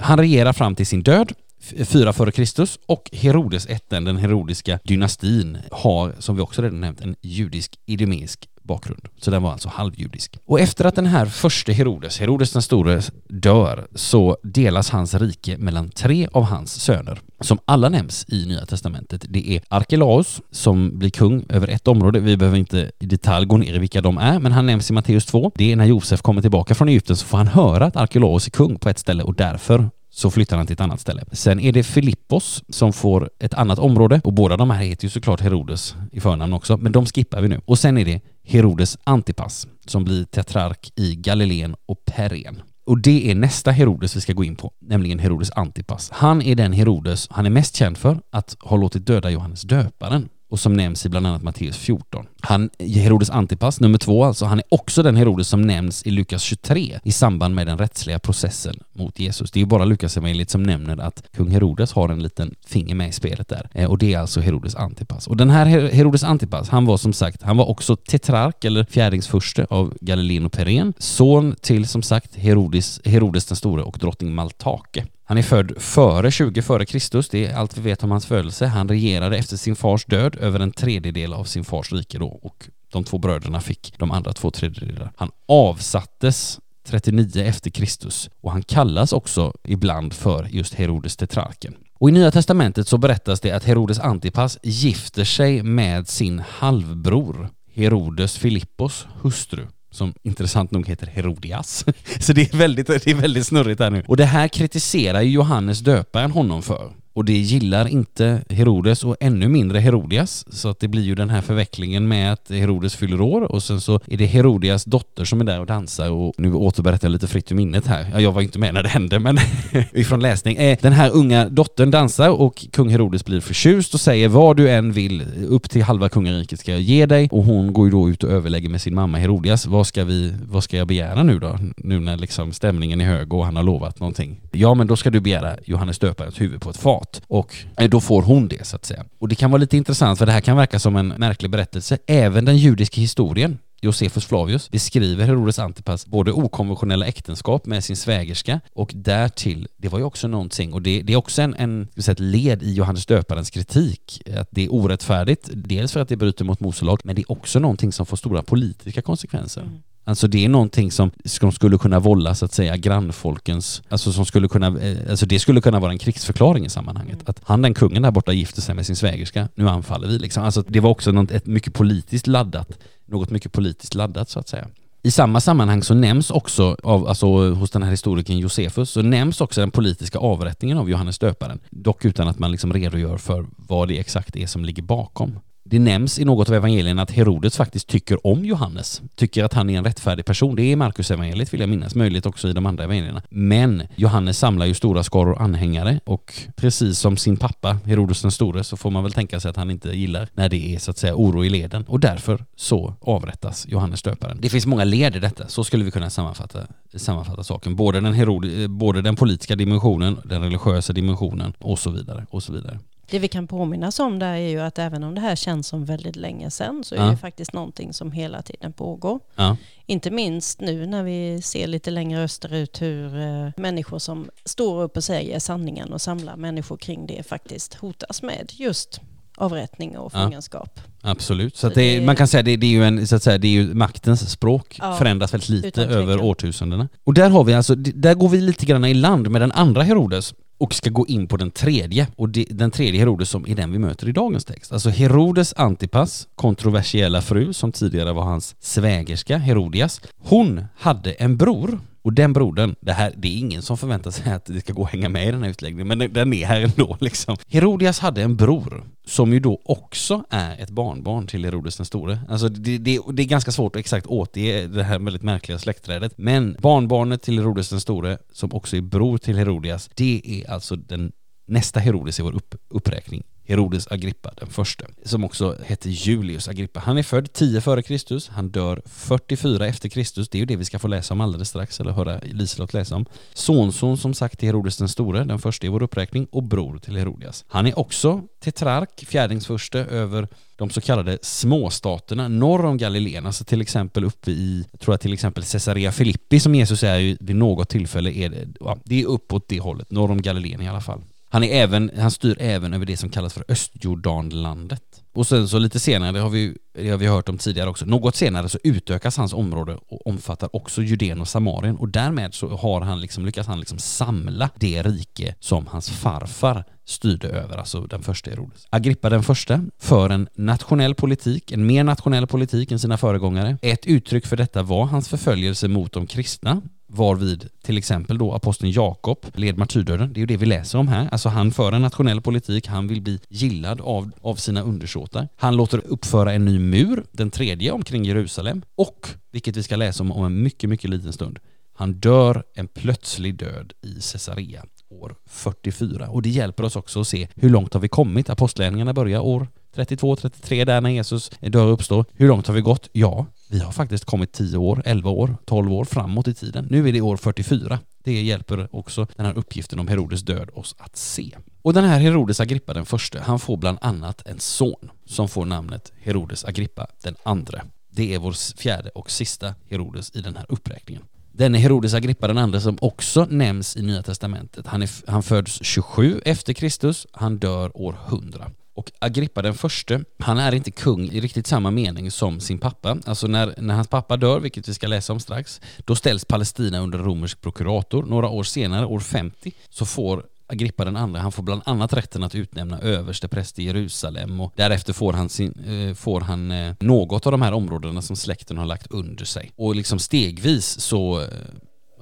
Han 0.00 0.18
regerar 0.18 0.52
fram 0.52 0.74
till 0.74 0.86
sin 0.86 1.02
död, 1.02 1.32
fyra 1.62 1.84
4 1.84 2.12
före 2.12 2.32
Kristus, 2.32 2.78
och 2.86 3.10
Herodes 3.12 3.66
ätten, 3.66 4.04
den 4.04 4.16
herodiska 4.16 4.78
dynastin, 4.84 5.58
har, 5.70 6.12
som 6.18 6.36
vi 6.36 6.42
också 6.42 6.62
redan 6.62 6.80
nämnt, 6.80 7.00
en 7.00 7.16
judisk-idemisk 7.22 8.48
bakgrund. 8.64 9.08
Så 9.20 9.30
den 9.30 9.42
var 9.42 9.52
alltså 9.52 9.68
halvjudisk. 9.68 10.36
Och 10.46 10.60
efter 10.60 10.84
att 10.84 10.94
den 10.94 11.06
här 11.06 11.26
första 11.26 11.72
Herodes, 11.72 12.20
Herodes 12.20 12.52
den 12.52 12.62
store, 12.62 13.02
dör 13.28 13.86
så 13.94 14.36
delas 14.42 14.90
hans 14.90 15.14
rike 15.14 15.58
mellan 15.58 15.88
tre 15.88 16.28
av 16.32 16.44
hans 16.44 16.80
söner 16.80 17.20
som 17.40 17.58
alla 17.64 17.88
nämns 17.88 18.24
i 18.28 18.46
Nya 18.46 18.66
Testamentet. 18.66 19.24
Det 19.28 19.56
är 19.56 19.62
Arkelaus 19.68 20.42
som 20.50 20.98
blir 20.98 21.10
kung 21.10 21.46
över 21.48 21.68
ett 21.68 21.88
område. 21.88 22.20
Vi 22.20 22.36
behöver 22.36 22.58
inte 22.58 22.90
i 23.00 23.06
detalj 23.06 23.46
gå 23.46 23.56
ner 23.56 23.74
i 23.74 23.78
vilka 23.78 24.00
de 24.00 24.18
är, 24.18 24.38
men 24.38 24.52
han 24.52 24.66
nämns 24.66 24.90
i 24.90 24.92
Matteus 24.92 25.26
2. 25.26 25.52
Det 25.54 25.72
är 25.72 25.76
när 25.76 25.84
Josef 25.84 26.22
kommer 26.22 26.42
tillbaka 26.42 26.74
från 26.74 26.88
Egypten 26.88 27.16
så 27.16 27.26
får 27.26 27.38
han 27.38 27.48
höra 27.48 27.86
att 27.86 27.96
Arkelaus 27.96 28.46
är 28.46 28.50
kung 28.50 28.78
på 28.78 28.88
ett 28.88 28.98
ställe 28.98 29.22
och 29.22 29.34
därför 29.34 29.90
så 30.14 30.30
flyttar 30.30 30.56
han 30.56 30.66
till 30.66 30.74
ett 30.74 30.80
annat 30.80 31.00
ställe. 31.00 31.24
Sen 31.32 31.60
är 31.60 31.72
det 31.72 31.82
Filippos 31.82 32.62
som 32.68 32.92
får 32.92 33.30
ett 33.38 33.54
annat 33.54 33.78
område 33.78 34.20
och 34.24 34.32
båda 34.32 34.56
de 34.56 34.70
här 34.70 34.84
heter 34.84 35.04
ju 35.04 35.10
såklart 35.10 35.40
Herodes 35.40 35.96
i 36.12 36.20
förnamn 36.20 36.52
också, 36.52 36.76
men 36.76 36.92
de 36.92 37.06
skippar 37.06 37.40
vi 37.40 37.48
nu. 37.48 37.60
Och 37.64 37.78
sen 37.78 37.98
är 37.98 38.04
det 38.04 38.20
Herodes 38.44 38.98
Antipas 39.04 39.66
som 39.86 40.04
blir 40.04 40.24
tetrark 40.24 40.92
i 40.96 41.14
Galileen 41.14 41.76
och 41.86 42.04
Peren. 42.04 42.62
Och 42.86 42.98
det 42.98 43.30
är 43.30 43.34
nästa 43.34 43.70
Herodes 43.70 44.16
vi 44.16 44.20
ska 44.20 44.32
gå 44.32 44.44
in 44.44 44.56
på, 44.56 44.72
nämligen 44.80 45.18
Herodes 45.18 45.50
Antipas. 45.50 46.10
Han 46.12 46.42
är 46.42 46.54
den 46.54 46.72
Herodes 46.72 47.28
han 47.30 47.46
är 47.46 47.50
mest 47.50 47.76
känd 47.76 47.98
för 47.98 48.20
att 48.30 48.56
ha 48.60 48.76
låtit 48.76 49.06
döda 49.06 49.30
Johannes 49.30 49.62
döparen 49.62 50.28
och 50.48 50.60
som 50.60 50.72
nämns 50.72 51.06
i 51.06 51.08
bland 51.08 51.26
annat 51.26 51.42
Matteus 51.42 51.76
14. 51.76 52.26
Han, 52.40 52.70
Herodes 52.78 53.30
Antipas, 53.30 53.80
nummer 53.80 53.98
två 53.98 54.24
alltså, 54.24 54.44
han 54.44 54.58
är 54.58 54.64
också 54.68 55.02
den 55.02 55.16
Herodes 55.16 55.48
som 55.48 55.62
nämns 55.62 56.06
i 56.06 56.10
Lukas 56.10 56.42
23 56.42 57.00
i 57.04 57.12
samband 57.12 57.54
med 57.54 57.66
den 57.66 57.78
rättsliga 57.78 58.18
processen 58.18 58.76
mot 58.92 59.20
Jesus. 59.20 59.50
Det 59.50 59.58
är 59.58 59.60
ju 59.60 59.66
bara 59.66 59.84
Lukas 59.84 60.16
evangeliet 60.16 60.50
som 60.50 60.62
nämner 60.62 60.98
att 60.98 61.22
kung 61.36 61.50
Herodes 61.50 61.92
har 61.92 62.08
en 62.08 62.22
liten 62.22 62.54
finger 62.66 62.94
med 62.94 63.08
i 63.08 63.12
spelet 63.12 63.48
där. 63.48 63.68
Eh, 63.72 63.90
och 63.90 63.98
det 63.98 64.14
är 64.14 64.18
alltså 64.18 64.40
Herodes 64.40 64.74
Antipas. 64.74 65.26
Och 65.26 65.36
den 65.36 65.50
här 65.50 65.66
Herodes 65.66 66.24
Antipas, 66.24 66.68
han 66.68 66.86
var 66.86 66.96
som 66.96 67.12
sagt, 67.12 67.42
han 67.42 67.56
var 67.56 67.68
också 67.68 67.96
tetrark 67.96 68.64
eller 68.64 68.84
fjärdingsfurste 68.84 69.66
av 69.70 69.94
Galileen 70.00 70.46
och 70.46 70.52
Peren, 70.52 70.92
son 70.98 71.56
till 71.60 71.88
som 71.88 72.02
sagt 72.02 72.36
Herodes, 72.36 73.00
Herodes 73.04 73.46
den 73.46 73.56
store 73.56 73.82
och 73.82 73.98
drottning 74.00 74.34
Maltake. 74.34 75.06
Han 75.26 75.38
är 75.38 75.42
född 75.42 75.82
före 75.82 76.30
20 76.30 76.62
före 76.62 76.86
Kristus, 76.86 77.28
det 77.28 77.46
är 77.46 77.56
allt 77.56 77.78
vi 77.78 77.82
vet 77.82 78.04
om 78.04 78.10
hans 78.10 78.26
födelse. 78.26 78.66
Han 78.66 78.88
regerade 78.88 79.36
efter 79.36 79.56
sin 79.56 79.76
fars 79.76 80.04
död 80.04 80.36
över 80.40 80.60
en 80.60 80.72
tredjedel 80.72 81.32
av 81.32 81.44
sin 81.44 81.64
fars 81.64 81.92
rike 81.92 82.18
då 82.18 82.26
och 82.26 82.68
de 82.92 83.04
två 83.04 83.18
bröderna 83.18 83.60
fick 83.60 83.94
de 83.98 84.10
andra 84.10 84.32
två 84.32 84.50
tredjedelar. 84.50 85.12
Han 85.16 85.30
avsattes 85.46 86.60
39 86.86 87.42
efter 87.44 87.70
Kristus 87.70 88.30
och 88.40 88.52
han 88.52 88.62
kallas 88.62 89.12
också 89.12 89.52
ibland 89.64 90.12
för 90.12 90.48
just 90.50 90.74
Herodes 90.74 91.16
tetrarken. 91.16 91.74
Och 91.98 92.08
i 92.08 92.12
Nya 92.12 92.30
Testamentet 92.30 92.88
så 92.88 92.98
berättas 92.98 93.40
det 93.40 93.50
att 93.50 93.64
Herodes 93.64 93.98
Antipas 93.98 94.58
gifter 94.62 95.24
sig 95.24 95.62
med 95.62 96.08
sin 96.08 96.42
halvbror 96.48 97.48
Herodes 97.74 98.38
Filippos 98.38 99.06
hustru 99.22 99.66
som 99.94 100.14
intressant 100.22 100.70
nog 100.70 100.88
heter 100.88 101.06
Herodias. 101.06 101.84
Så 102.20 102.32
det 102.32 102.52
är 102.52 102.56
väldigt, 102.56 102.86
det 102.86 103.06
är 103.06 103.14
väldigt 103.14 103.46
snurrigt 103.46 103.80
här 103.80 103.90
nu. 103.90 104.04
Och 104.06 104.16
det 104.16 104.24
här 104.24 104.48
kritiserar 104.48 105.20
Johannes 105.22 105.80
döparen 105.80 106.30
honom 106.30 106.62
för. 106.62 106.92
Och 107.14 107.24
det 107.24 107.32
gillar 107.32 107.88
inte 107.88 108.42
Herodes 108.50 109.04
och 109.04 109.16
ännu 109.20 109.48
mindre 109.48 109.78
Herodias. 109.78 110.44
Så 110.48 110.68
att 110.68 110.80
det 110.80 110.88
blir 110.88 111.02
ju 111.02 111.14
den 111.14 111.30
här 111.30 111.40
förvecklingen 111.40 112.08
med 112.08 112.32
att 112.32 112.50
Herodes 112.50 112.96
fyller 112.96 113.20
år 113.20 113.52
och 113.52 113.62
sen 113.62 113.80
så 113.80 114.00
är 114.06 114.16
det 114.16 114.26
Herodias 114.26 114.84
dotter 114.84 115.24
som 115.24 115.40
är 115.40 115.44
där 115.44 115.60
och 115.60 115.66
dansar 115.66 116.10
och 116.10 116.34
nu 116.38 116.54
återberättar 116.54 117.08
jag 117.08 117.12
lite 117.12 117.26
fritt 117.26 117.52
ur 117.52 117.56
minnet 117.56 117.86
här. 117.86 118.06
Ja, 118.12 118.20
jag 118.20 118.32
var 118.32 118.42
inte 118.42 118.58
med 118.58 118.74
när 118.74 118.82
det 118.82 118.88
hände 118.88 119.18
men 119.18 119.38
ifrån 119.92 120.20
läsning. 120.20 120.56
Eh, 120.56 120.78
den 120.80 120.92
här 120.92 121.10
unga 121.10 121.48
dottern 121.48 121.90
dansar 121.90 122.28
och 122.28 122.66
kung 122.72 122.88
Herodes 122.88 123.24
blir 123.24 123.40
förtjust 123.40 123.94
och 123.94 124.00
säger 124.00 124.28
vad 124.28 124.56
du 124.56 124.70
än 124.70 124.92
vill, 124.92 125.24
upp 125.48 125.70
till 125.70 125.82
halva 125.82 126.08
kungariket 126.08 126.60
ska 126.60 126.72
jag 126.72 126.80
ge 126.80 127.06
dig 127.06 127.28
och 127.30 127.44
hon 127.44 127.72
går 127.72 127.86
ju 127.86 127.90
då 127.90 128.08
ut 128.08 128.24
och 128.24 128.30
överlägger 128.30 128.68
med 128.68 128.80
sin 128.80 128.94
mamma 128.94 129.18
Herodias. 129.18 129.66
Vad 129.66 129.86
ska 129.86 130.04
vi, 130.04 130.34
vad 130.48 130.64
ska 130.64 130.76
jag 130.76 130.86
begära 130.86 131.22
nu 131.22 131.38
då? 131.38 131.58
Nu 131.76 132.00
när 132.00 132.16
liksom 132.16 132.52
stämningen 132.52 133.00
är 133.00 133.04
hög 133.04 133.34
och 133.34 133.44
han 133.44 133.56
har 133.56 133.62
lovat 133.62 134.00
någonting. 134.00 134.40
Ja, 134.52 134.74
men 134.74 134.86
då 134.86 134.96
ska 134.96 135.10
du 135.10 135.20
begära 135.20 135.56
Johannes 135.64 135.98
döparens 135.98 136.40
huvud 136.40 136.60
på 136.60 136.70
ett 136.70 136.76
fat 136.76 137.03
mat 137.04 137.22
och 137.28 137.54
eh, 137.76 137.88
då 137.88 138.00
får 138.00 138.22
hon 138.22 138.48
det 138.48 138.66
så 138.66 138.76
att 138.76 138.84
säga. 138.84 139.04
Och 139.18 139.28
det 139.28 139.34
kan 139.34 139.50
vara 139.50 139.60
lite 139.60 139.76
intressant 139.76 140.18
för 140.18 140.26
det 140.26 140.32
här 140.32 140.40
kan 140.40 140.56
verka 140.56 140.78
som 140.78 140.96
en 140.96 141.08
märklig 141.08 141.50
berättelse. 141.50 141.98
Även 142.06 142.44
den 142.44 142.56
judiska 142.56 143.00
historien 143.00 143.58
Josefus 143.82 144.26
Flavius 144.26 144.70
beskriver 144.70 145.24
Herodes 145.24 145.58
Antipas 145.58 146.06
både 146.06 146.32
okonventionella 146.32 147.06
äktenskap 147.06 147.66
med 147.66 147.84
sin 147.84 147.96
svägerska 147.96 148.60
och 148.74 148.92
därtill, 148.94 149.68
det 149.76 149.88
var 149.88 149.98
ju 149.98 150.04
också 150.04 150.28
någonting, 150.28 150.72
och 150.72 150.82
det, 150.82 151.02
det 151.02 151.12
är 151.12 151.16
också 151.16 151.42
en, 151.42 151.54
en 151.54 151.88
säga, 151.96 152.12
ett 152.12 152.20
led 152.20 152.62
i 152.62 152.74
Johannes 152.74 153.06
döparens 153.06 153.50
kritik, 153.50 154.22
att 154.36 154.48
det 154.50 154.64
är 154.64 154.74
orättfärdigt, 154.74 155.50
dels 155.54 155.92
för 155.92 156.00
att 156.00 156.08
det 156.08 156.16
bryter 156.16 156.44
mot 156.44 156.60
Mose 156.60 156.84
lag, 156.84 157.00
men 157.04 157.16
det 157.16 157.22
är 157.22 157.32
också 157.32 157.58
någonting 157.58 157.92
som 157.92 158.06
får 158.06 158.16
stora 158.16 158.42
politiska 158.42 159.02
konsekvenser. 159.02 159.60
Mm. 159.60 159.82
Alltså 160.04 160.28
det 160.28 160.44
är 160.44 160.48
någonting 160.48 160.92
som, 160.92 161.10
som 161.24 161.52
skulle 161.52 161.78
kunna 161.78 161.98
vålla 161.98 162.34
så 162.34 162.44
att 162.44 162.52
säga 162.52 162.76
grannfolkens, 162.76 163.82
alltså 163.88 164.12
som 164.12 164.26
skulle 164.26 164.48
kunna, 164.48 164.66
eh, 164.66 165.10
alltså 165.10 165.26
det 165.26 165.38
skulle 165.38 165.60
kunna 165.60 165.80
vara 165.80 165.92
en 165.92 165.98
krigsförklaring 165.98 166.66
i 166.66 166.68
sammanhanget. 166.68 167.14
Mm. 167.14 167.24
Att 167.26 167.40
han 167.44 167.62
den 167.62 167.74
kungen 167.74 168.02
där 168.02 168.10
borta 168.10 168.32
gifter 168.32 168.62
sig 168.62 168.74
med 168.74 168.86
sin 168.86 168.96
svägerska, 168.96 169.48
nu 169.54 169.68
anfaller 169.68 170.08
vi 170.08 170.18
liksom. 170.18 170.44
Alltså 170.44 170.64
det 170.68 170.80
var 170.80 170.90
också 170.90 171.12
något, 171.12 171.30
ett 171.30 171.46
mycket 171.46 171.74
politiskt 171.74 172.26
laddat, 172.26 172.78
något 173.06 173.30
mycket 173.30 173.52
politiskt 173.52 173.94
laddat 173.94 174.30
så 174.30 174.40
att 174.40 174.48
säga. 174.48 174.68
I 175.02 175.10
samma 175.10 175.40
sammanhang 175.40 175.82
så 175.82 175.94
nämns 175.94 176.30
också, 176.30 176.76
av, 176.82 177.08
alltså 177.08 177.26
hos 177.54 177.70
den 177.70 177.82
här 177.82 177.90
historikern 177.90 178.38
Josefus, 178.38 178.90
så 178.90 179.02
nämns 179.02 179.40
också 179.40 179.60
den 179.60 179.70
politiska 179.70 180.18
avrättningen 180.18 180.78
av 180.78 180.90
Johannes 180.90 181.18
döparen. 181.18 181.60
Dock 181.70 182.04
utan 182.04 182.28
att 182.28 182.38
man 182.38 182.50
liksom 182.52 182.72
redogör 182.72 183.16
för 183.16 183.46
vad 183.56 183.88
det 183.88 183.98
exakt 183.98 184.36
är 184.36 184.46
som 184.46 184.64
ligger 184.64 184.82
bakom. 184.82 185.38
Det 185.66 185.78
nämns 185.78 186.18
i 186.18 186.24
något 186.24 186.48
av 186.48 186.54
evangelierna 186.54 187.02
att 187.02 187.10
Herodes 187.10 187.56
faktiskt 187.56 187.88
tycker 187.88 188.26
om 188.26 188.44
Johannes, 188.44 189.02
tycker 189.14 189.44
att 189.44 189.54
han 189.54 189.70
är 189.70 189.78
en 189.78 189.84
rättfärdig 189.84 190.24
person. 190.24 190.56
Det 190.56 190.62
är 190.62 190.72
i 190.72 190.76
Markus 190.76 191.10
evangeliet 191.10 191.54
vill 191.54 191.60
jag 191.60 191.68
minnas, 191.68 191.94
möjligt 191.94 192.26
också 192.26 192.48
i 192.48 192.52
de 192.52 192.66
andra 192.66 192.84
evangelierna. 192.84 193.22
Men 193.28 193.82
Johannes 193.96 194.38
samlar 194.38 194.66
ju 194.66 194.74
stora 194.74 195.02
skaror 195.02 195.42
anhängare 195.42 196.00
och 196.04 196.34
precis 196.56 196.98
som 196.98 197.16
sin 197.16 197.36
pappa 197.36 197.78
Herodes 197.84 198.22
den 198.22 198.30
store 198.30 198.64
så 198.64 198.76
får 198.76 198.90
man 198.90 199.02
väl 199.02 199.12
tänka 199.12 199.40
sig 199.40 199.48
att 199.48 199.56
han 199.56 199.70
inte 199.70 199.90
gillar 199.90 200.28
när 200.34 200.48
det 200.48 200.74
är 200.74 200.78
så 200.78 200.90
att 200.90 200.98
säga 200.98 201.14
oro 201.14 201.44
i 201.44 201.50
leden 201.50 201.84
och 201.84 202.00
därför 202.00 202.44
så 202.56 202.94
avrättas 203.00 203.66
Johannes 203.68 204.02
döparen. 204.02 204.38
Det 204.40 204.48
finns 204.48 204.66
många 204.66 204.84
led 204.84 205.16
i 205.16 205.18
detta, 205.18 205.48
så 205.48 205.64
skulle 205.64 205.84
vi 205.84 205.90
kunna 205.90 206.10
sammanfatta, 206.10 206.60
sammanfatta 206.94 207.44
saken. 207.44 207.76
Både 207.76 208.00
den, 208.00 208.14
Herod, 208.14 208.62
eh, 208.62 208.68
både 208.68 209.02
den 209.02 209.16
politiska 209.16 209.56
dimensionen, 209.56 210.18
den 210.24 210.42
religiösa 210.42 210.92
dimensionen 210.92 211.52
och 211.58 211.78
så 211.78 211.90
vidare 211.90 212.26
och 212.30 212.42
så 212.42 212.52
vidare. 212.52 212.78
Det 213.10 213.18
vi 213.18 213.28
kan 213.28 213.46
påminnas 213.46 214.00
om 214.00 214.18
där 214.18 214.34
är 214.34 214.48
ju 214.48 214.60
att 214.60 214.78
även 214.78 215.04
om 215.04 215.14
det 215.14 215.20
här 215.20 215.36
känns 215.36 215.66
som 215.66 215.84
väldigt 215.84 216.16
länge 216.16 216.50
sedan 216.50 216.84
så 216.84 216.94
är 216.94 216.98
ja. 216.98 217.06
det 217.06 217.16
faktiskt 217.16 217.52
någonting 217.52 217.92
som 217.92 218.12
hela 218.12 218.42
tiden 218.42 218.72
pågår. 218.72 219.20
Ja. 219.34 219.56
Inte 219.86 220.10
minst 220.10 220.60
nu 220.60 220.86
när 220.86 221.02
vi 221.02 221.42
ser 221.42 221.66
lite 221.66 221.90
längre 221.90 222.22
österut 222.22 222.82
hur 222.82 223.20
eh, 223.20 223.50
människor 223.56 223.98
som 223.98 224.30
står 224.44 224.82
upp 224.82 224.96
och 224.96 225.04
säger 225.04 225.38
sanningen 225.38 225.92
och 225.92 226.00
samlar 226.00 226.36
människor 226.36 226.76
kring 226.76 227.06
det 227.06 227.26
faktiskt 227.26 227.74
hotas 227.74 228.22
med 228.22 228.52
just 228.52 229.00
avrättning 229.36 229.98
och 229.98 230.12
fångenskap. 230.12 230.80
Ja, 231.02 231.10
absolut, 231.10 231.56
så, 231.56 231.68
så 231.68 231.74
det, 231.74 232.00
man 232.00 232.16
kan 232.16 232.28
säga 232.28 232.38
att 232.38 232.44
det, 232.44 232.56
det, 232.56 232.66
är 232.66 232.70
ju 232.70 232.84
en, 232.84 233.06
så 233.06 233.16
att 233.16 233.22
säga, 233.22 233.38
det 233.38 233.48
är 233.48 233.52
ju 233.52 233.74
maktens 233.74 234.30
språk 234.30 234.78
ja, 234.82 234.96
förändras 234.96 235.34
väldigt 235.34 235.48
lite 235.48 235.84
över 235.84 236.22
årtusendena. 236.22 236.88
Och 237.04 237.14
där 237.14 237.30
har 237.30 237.44
vi 237.44 237.54
alltså, 237.54 237.74
där 237.74 238.14
går 238.14 238.28
vi 238.28 238.40
lite 238.40 238.66
grann 238.66 238.84
i 238.84 238.94
land 238.94 239.30
med 239.30 239.40
den 239.40 239.52
andra 239.52 239.82
Herodes 239.82 240.34
och 240.64 240.74
ska 240.74 240.90
gå 240.90 241.06
in 241.06 241.26
på 241.26 241.36
den 241.36 241.50
tredje, 241.50 242.06
och 242.16 242.28
det, 242.28 242.44
den 242.50 242.70
tredje 242.70 243.00
Herodes 243.00 243.30
som 243.30 243.46
är 243.48 243.54
den 243.54 243.72
vi 243.72 243.78
möter 243.78 244.08
i 244.08 244.12
dagens 244.12 244.44
text. 244.44 244.72
Alltså 244.72 244.90
Herodes 244.90 245.54
Antipas 245.56 246.28
kontroversiella 246.34 247.22
fru, 247.22 247.52
som 247.52 247.72
tidigare 247.72 248.12
var 248.12 248.22
hans 248.22 248.56
svägerska 248.60 249.38
Herodias, 249.38 250.00
hon 250.18 250.64
hade 250.76 251.12
en 251.12 251.36
bror 251.36 251.78
och 252.04 252.12
den 252.12 252.32
brodern, 252.32 252.74
det 252.80 252.92
här, 252.92 253.12
det 253.16 253.28
är 253.28 253.38
ingen 253.38 253.62
som 253.62 253.78
förväntar 253.78 254.10
sig 254.10 254.32
att 254.32 254.44
det 254.44 254.60
ska 254.60 254.72
gå 254.72 254.82
och 254.82 254.88
hänga 254.88 255.08
med 255.08 255.28
i 255.28 255.30
den 255.30 255.42
här 255.42 255.50
utläggningen, 255.50 255.98
men 255.98 256.12
den 256.12 256.32
är 256.32 256.46
här 256.46 256.60
ändå 256.60 256.96
liksom. 257.00 257.36
Herodias 257.48 257.98
hade 257.98 258.22
en 258.22 258.36
bror 258.36 258.84
som 259.06 259.32
ju 259.32 259.40
då 259.40 259.60
också 259.64 260.24
är 260.30 260.62
ett 260.62 260.70
barnbarn 260.70 261.26
till 261.26 261.44
Herodes 261.44 261.76
den 261.76 261.86
store. 261.86 262.18
Alltså 262.28 262.48
det, 262.48 262.78
det, 262.78 263.00
det 263.12 263.22
är 263.22 263.26
ganska 263.26 263.52
svårt 263.52 263.76
att 263.76 263.80
exakt 263.80 264.06
återge 264.06 264.66
det 264.66 264.82
här 264.82 264.98
väldigt 264.98 265.22
märkliga 265.22 265.58
släktträdet, 265.58 266.18
men 266.18 266.56
barnbarnet 266.60 267.22
till 267.22 267.38
Herodes 267.38 267.68
den 267.68 267.80
store, 267.80 268.18
som 268.32 268.52
också 268.52 268.76
är 268.76 268.80
bror 268.80 269.18
till 269.18 269.36
Herodias, 269.36 269.90
det 269.94 270.22
är 270.24 270.53
alltså 270.54 270.76
den 270.76 271.12
nästa 271.46 271.80
Herodes 271.80 272.20
i 272.20 272.22
vår 272.22 272.34
upp, 272.34 272.54
uppräkning. 272.68 273.22
Herodes 273.44 273.86
Agrippa 273.90 274.30
den 274.36 274.48
första, 274.48 274.84
som 275.04 275.24
också 275.24 275.56
hette 275.66 275.90
Julius 275.90 276.48
Agrippa. 276.48 276.80
Han 276.80 276.98
är 276.98 277.02
född 277.02 277.32
10 277.32 277.60
före 277.60 277.82
Kristus, 277.82 278.28
han 278.28 278.48
dör 278.48 278.82
44 278.86 279.66
efter 279.66 279.88
Kristus, 279.88 280.28
det 280.28 280.38
är 280.38 280.40
ju 280.40 280.46
det 280.46 280.56
vi 280.56 280.64
ska 280.64 280.78
få 280.78 280.88
läsa 280.88 281.14
om 281.14 281.20
alldeles 281.20 281.48
strax, 281.48 281.80
eller 281.80 281.92
höra 281.92 282.20
Liselott 282.22 282.74
läsa 282.74 282.96
om. 282.96 283.06
Sonson 283.34 283.96
som 283.96 284.14
sagt 284.14 284.38
till 284.38 284.48
Herodes 284.48 284.76
den 284.76 284.88
store, 284.88 285.24
den 285.24 285.38
första 285.38 285.66
i 285.66 285.70
vår 285.70 285.82
uppräkning, 285.82 286.26
och 286.30 286.42
bror 286.42 286.78
till 286.78 286.96
Herodias. 286.96 287.44
Han 287.48 287.66
är 287.66 287.78
också 287.78 288.22
tetrark, 288.40 289.04
fjärdingsförste 289.06 289.78
över 289.78 290.28
de 290.56 290.70
så 290.70 290.80
kallade 290.80 291.18
småstaterna 291.22 292.28
norr 292.28 292.64
om 292.64 292.76
Galileen, 292.76 293.26
alltså 293.26 293.44
till 293.44 293.60
exempel 293.60 294.04
uppe 294.04 294.30
i, 294.30 294.66
jag 294.70 294.80
tror 294.80 294.92
jag 294.92 295.00
till 295.00 295.12
exempel 295.12 295.44
Caesarea 295.44 295.92
Filippi 295.92 296.40
som 296.40 296.54
Jesus 296.54 296.82
är 296.82 297.16
vid 297.20 297.36
något 297.36 297.68
tillfälle 297.68 298.12
är 298.12 298.28
det, 298.28 298.48
ja, 298.60 298.78
det 298.84 299.02
är 299.02 299.06
uppåt 299.06 299.48
det 299.48 299.60
hållet, 299.60 299.90
norr 299.90 300.10
om 300.10 300.22
Galileen 300.22 300.62
i 300.62 300.68
alla 300.68 300.80
fall. 300.80 301.02
Han, 301.34 301.44
är 301.44 301.62
även, 301.62 301.90
han 301.98 302.10
styr 302.10 302.36
även 302.40 302.74
över 302.74 302.86
det 302.86 302.96
som 302.96 303.10
kallas 303.10 303.34
för 303.34 303.44
Östjordanlandet. 303.48 304.82
Och 305.14 305.26
sen 305.26 305.48
så 305.48 305.58
lite 305.58 305.80
senare, 305.80 306.12
det 306.12 306.20
har, 306.20 306.30
vi, 306.30 306.56
det 306.74 306.90
har 306.90 306.98
vi 306.98 307.06
hört 307.06 307.28
om 307.28 307.38
tidigare 307.38 307.70
också, 307.70 307.86
något 307.86 308.16
senare 308.16 308.48
så 308.48 308.58
utökas 308.64 309.16
hans 309.16 309.32
område 309.32 309.78
och 309.88 310.06
omfattar 310.06 310.56
också 310.56 310.82
Judeen 310.82 311.20
och 311.20 311.28
Samarien 311.28 311.76
och 311.76 311.88
därmed 311.88 312.34
så 312.34 312.48
har 312.48 312.80
han 312.80 313.00
liksom, 313.00 313.26
lyckas 313.26 313.46
han 313.46 313.60
liksom 313.60 313.78
samla 313.78 314.50
det 314.56 314.82
rike 314.82 315.34
som 315.40 315.66
hans 315.66 315.90
farfar 315.90 316.64
styrde 316.86 317.28
över, 317.28 317.56
alltså 317.56 317.80
den 317.80 318.02
första 318.02 318.30
Herodes. 318.30 318.66
Agrippa 318.70 319.10
den 319.10 319.22
första 319.22 319.64
för 319.78 320.10
en 320.10 320.28
nationell 320.34 320.94
politik, 320.94 321.52
en 321.52 321.66
mer 321.66 321.84
nationell 321.84 322.26
politik 322.26 322.72
än 322.72 322.78
sina 322.78 322.96
föregångare. 322.96 323.58
Ett 323.62 323.86
uttryck 323.86 324.26
för 324.26 324.36
detta 324.36 324.62
var 324.62 324.84
hans 324.84 325.08
förföljelse 325.08 325.68
mot 325.68 325.92
de 325.92 326.06
kristna 326.06 326.62
varvid 326.94 327.48
till 327.62 327.78
exempel 327.78 328.18
då 328.18 328.32
aposteln 328.32 328.72
Jakob 328.72 329.18
led 329.34 329.58
martyrdöden. 329.58 330.12
Det 330.12 330.18
är 330.18 330.20
ju 330.20 330.26
det 330.26 330.36
vi 330.36 330.46
läser 330.46 330.78
om 330.78 330.88
här. 330.88 331.08
Alltså 331.12 331.28
han 331.28 331.52
för 331.52 331.72
en 331.72 331.82
nationell 331.82 332.20
politik, 332.20 332.66
han 332.66 332.88
vill 332.88 333.02
bli 333.02 333.20
gillad 333.28 333.80
av, 333.80 334.10
av 334.20 334.34
sina 334.34 334.62
undersåtar. 334.62 335.28
Han 335.36 335.56
låter 335.56 335.86
uppföra 335.86 336.32
en 336.32 336.44
ny 336.44 336.58
mur, 336.58 337.04
den 337.12 337.30
tredje 337.30 337.72
omkring 337.72 338.04
Jerusalem 338.04 338.62
och, 338.74 339.08
vilket 339.32 339.56
vi 339.56 339.62
ska 339.62 339.76
läsa 339.76 340.02
om 340.02 340.12
om 340.12 340.24
en 340.24 340.42
mycket, 340.42 340.70
mycket 340.70 340.90
liten 340.90 341.12
stund, 341.12 341.38
han 341.76 341.92
dör 341.92 342.44
en 342.54 342.68
plötslig 342.68 343.34
död 343.38 343.72
i 343.82 343.92
Caesarea 343.92 344.64
år 344.90 345.14
44. 345.26 346.08
Och 346.08 346.22
det 346.22 346.28
hjälper 346.28 346.64
oss 346.64 346.76
också 346.76 347.00
att 347.00 347.08
se 347.08 347.28
hur 347.34 347.50
långt 347.50 347.74
har 347.74 347.80
vi 347.80 347.88
kommit? 347.88 348.30
Apostlagärningarna 348.30 348.92
börjar 348.92 349.20
år 349.20 349.48
32, 349.74 350.16
33 350.16 350.64
där 350.64 350.80
när 350.80 350.90
Jesus 350.90 351.30
dör 351.40 351.66
och 351.66 351.72
uppstår. 351.72 352.04
Hur 352.12 352.28
långt 352.28 352.46
har 352.46 352.54
vi 352.54 352.60
gått? 352.60 352.88
Ja, 352.92 353.26
vi 353.48 353.58
har 353.58 353.72
faktiskt 353.72 354.04
kommit 354.04 354.32
10 354.32 354.56
år, 354.56 354.82
11 354.84 355.10
år, 355.10 355.36
12 355.44 355.72
år 355.72 355.84
framåt 355.84 356.28
i 356.28 356.34
tiden. 356.34 356.66
Nu 356.70 356.88
är 356.88 356.92
det 356.92 357.00
år 357.00 357.16
44. 357.16 357.78
Det 358.04 358.22
hjälper 358.22 358.76
också 358.76 359.06
den 359.16 359.26
här 359.26 359.38
uppgiften 359.38 359.78
om 359.78 359.88
Herodes 359.88 360.22
död 360.22 360.50
oss 360.54 360.74
att 360.78 360.96
se. 360.96 361.36
Och 361.62 361.72
den 361.72 361.84
här 361.84 362.00
Herodes 362.00 362.40
Agrippa 362.40 362.74
den 362.74 362.86
första, 362.86 363.20
han 363.20 363.38
får 363.38 363.56
bland 363.56 363.78
annat 363.80 364.26
en 364.26 364.40
son 364.40 364.90
som 365.06 365.28
får 365.28 365.44
namnet 365.44 365.92
Herodes 366.02 366.44
Agrippa 366.44 366.86
den 367.02 367.14
andre. 367.22 367.62
Det 367.90 368.14
är 368.14 368.18
vår 368.18 368.58
fjärde 368.58 368.88
och 368.88 369.10
sista 369.10 369.54
Herodes 369.70 370.10
i 370.14 370.20
den 370.20 370.36
här 370.36 370.46
uppräkningen. 370.48 371.02
Denne 371.32 371.58
Herodes 371.58 371.94
Agrippa 371.94 372.26
den 372.26 372.38
andre 372.38 372.60
som 372.60 372.78
också 372.80 373.26
nämns 373.30 373.76
i 373.76 373.82
Nya 373.82 374.02
Testamentet. 374.02 374.66
Han, 374.66 374.82
är, 374.82 375.10
han 375.10 375.22
föds 375.22 375.58
27 375.62 376.20
efter 376.24 376.52
Kristus, 376.52 377.06
han 377.12 377.38
dör 377.38 377.76
år 377.80 377.96
100. 378.08 378.50
Och 378.74 378.92
Agrippa 378.98 379.42
den 379.42 379.54
förste, 379.54 380.04
han 380.18 380.38
är 380.38 380.54
inte 380.54 380.70
kung 380.70 381.08
i 381.10 381.20
riktigt 381.20 381.46
samma 381.46 381.70
mening 381.70 382.10
som 382.10 382.40
sin 382.40 382.58
pappa. 382.58 382.98
Alltså 383.06 383.26
när, 383.26 383.54
när 383.58 383.74
hans 383.74 383.88
pappa 383.88 384.16
dör, 384.16 384.40
vilket 384.40 384.68
vi 384.68 384.74
ska 384.74 384.86
läsa 384.86 385.12
om 385.12 385.20
strax, 385.20 385.60
då 385.78 385.96
ställs 385.96 386.24
Palestina 386.24 386.80
under 386.80 386.98
romersk 386.98 387.40
prokurator. 387.40 388.02
Några 388.02 388.28
år 388.28 388.42
senare, 388.42 388.86
år 388.86 389.00
50, 389.00 389.52
så 389.70 389.86
får 389.86 390.24
Agrippa 390.46 390.84
den 390.84 390.96
andra, 390.96 391.20
han 391.20 391.32
får 391.32 391.42
bland 391.42 391.62
annat 391.64 391.92
rätten 391.92 392.22
att 392.22 392.34
utnämna 392.34 392.80
överste 392.80 393.28
präst 393.28 393.58
i 393.58 393.64
Jerusalem 393.64 394.40
och 394.40 394.52
därefter 394.56 394.92
får 394.92 395.12
han, 395.12 395.28
sin, 395.28 395.52
eh, 395.66 395.94
får 395.94 396.20
han 396.20 396.50
eh, 396.50 396.74
något 396.80 397.26
av 397.26 397.32
de 397.32 397.42
här 397.42 397.52
områdena 397.52 398.02
som 398.02 398.16
släkten 398.16 398.58
har 398.58 398.66
lagt 398.66 398.86
under 398.90 399.24
sig. 399.24 399.52
Och 399.56 399.74
liksom 399.74 399.98
stegvis 399.98 400.80
så 400.80 401.20
eh, 401.20 401.28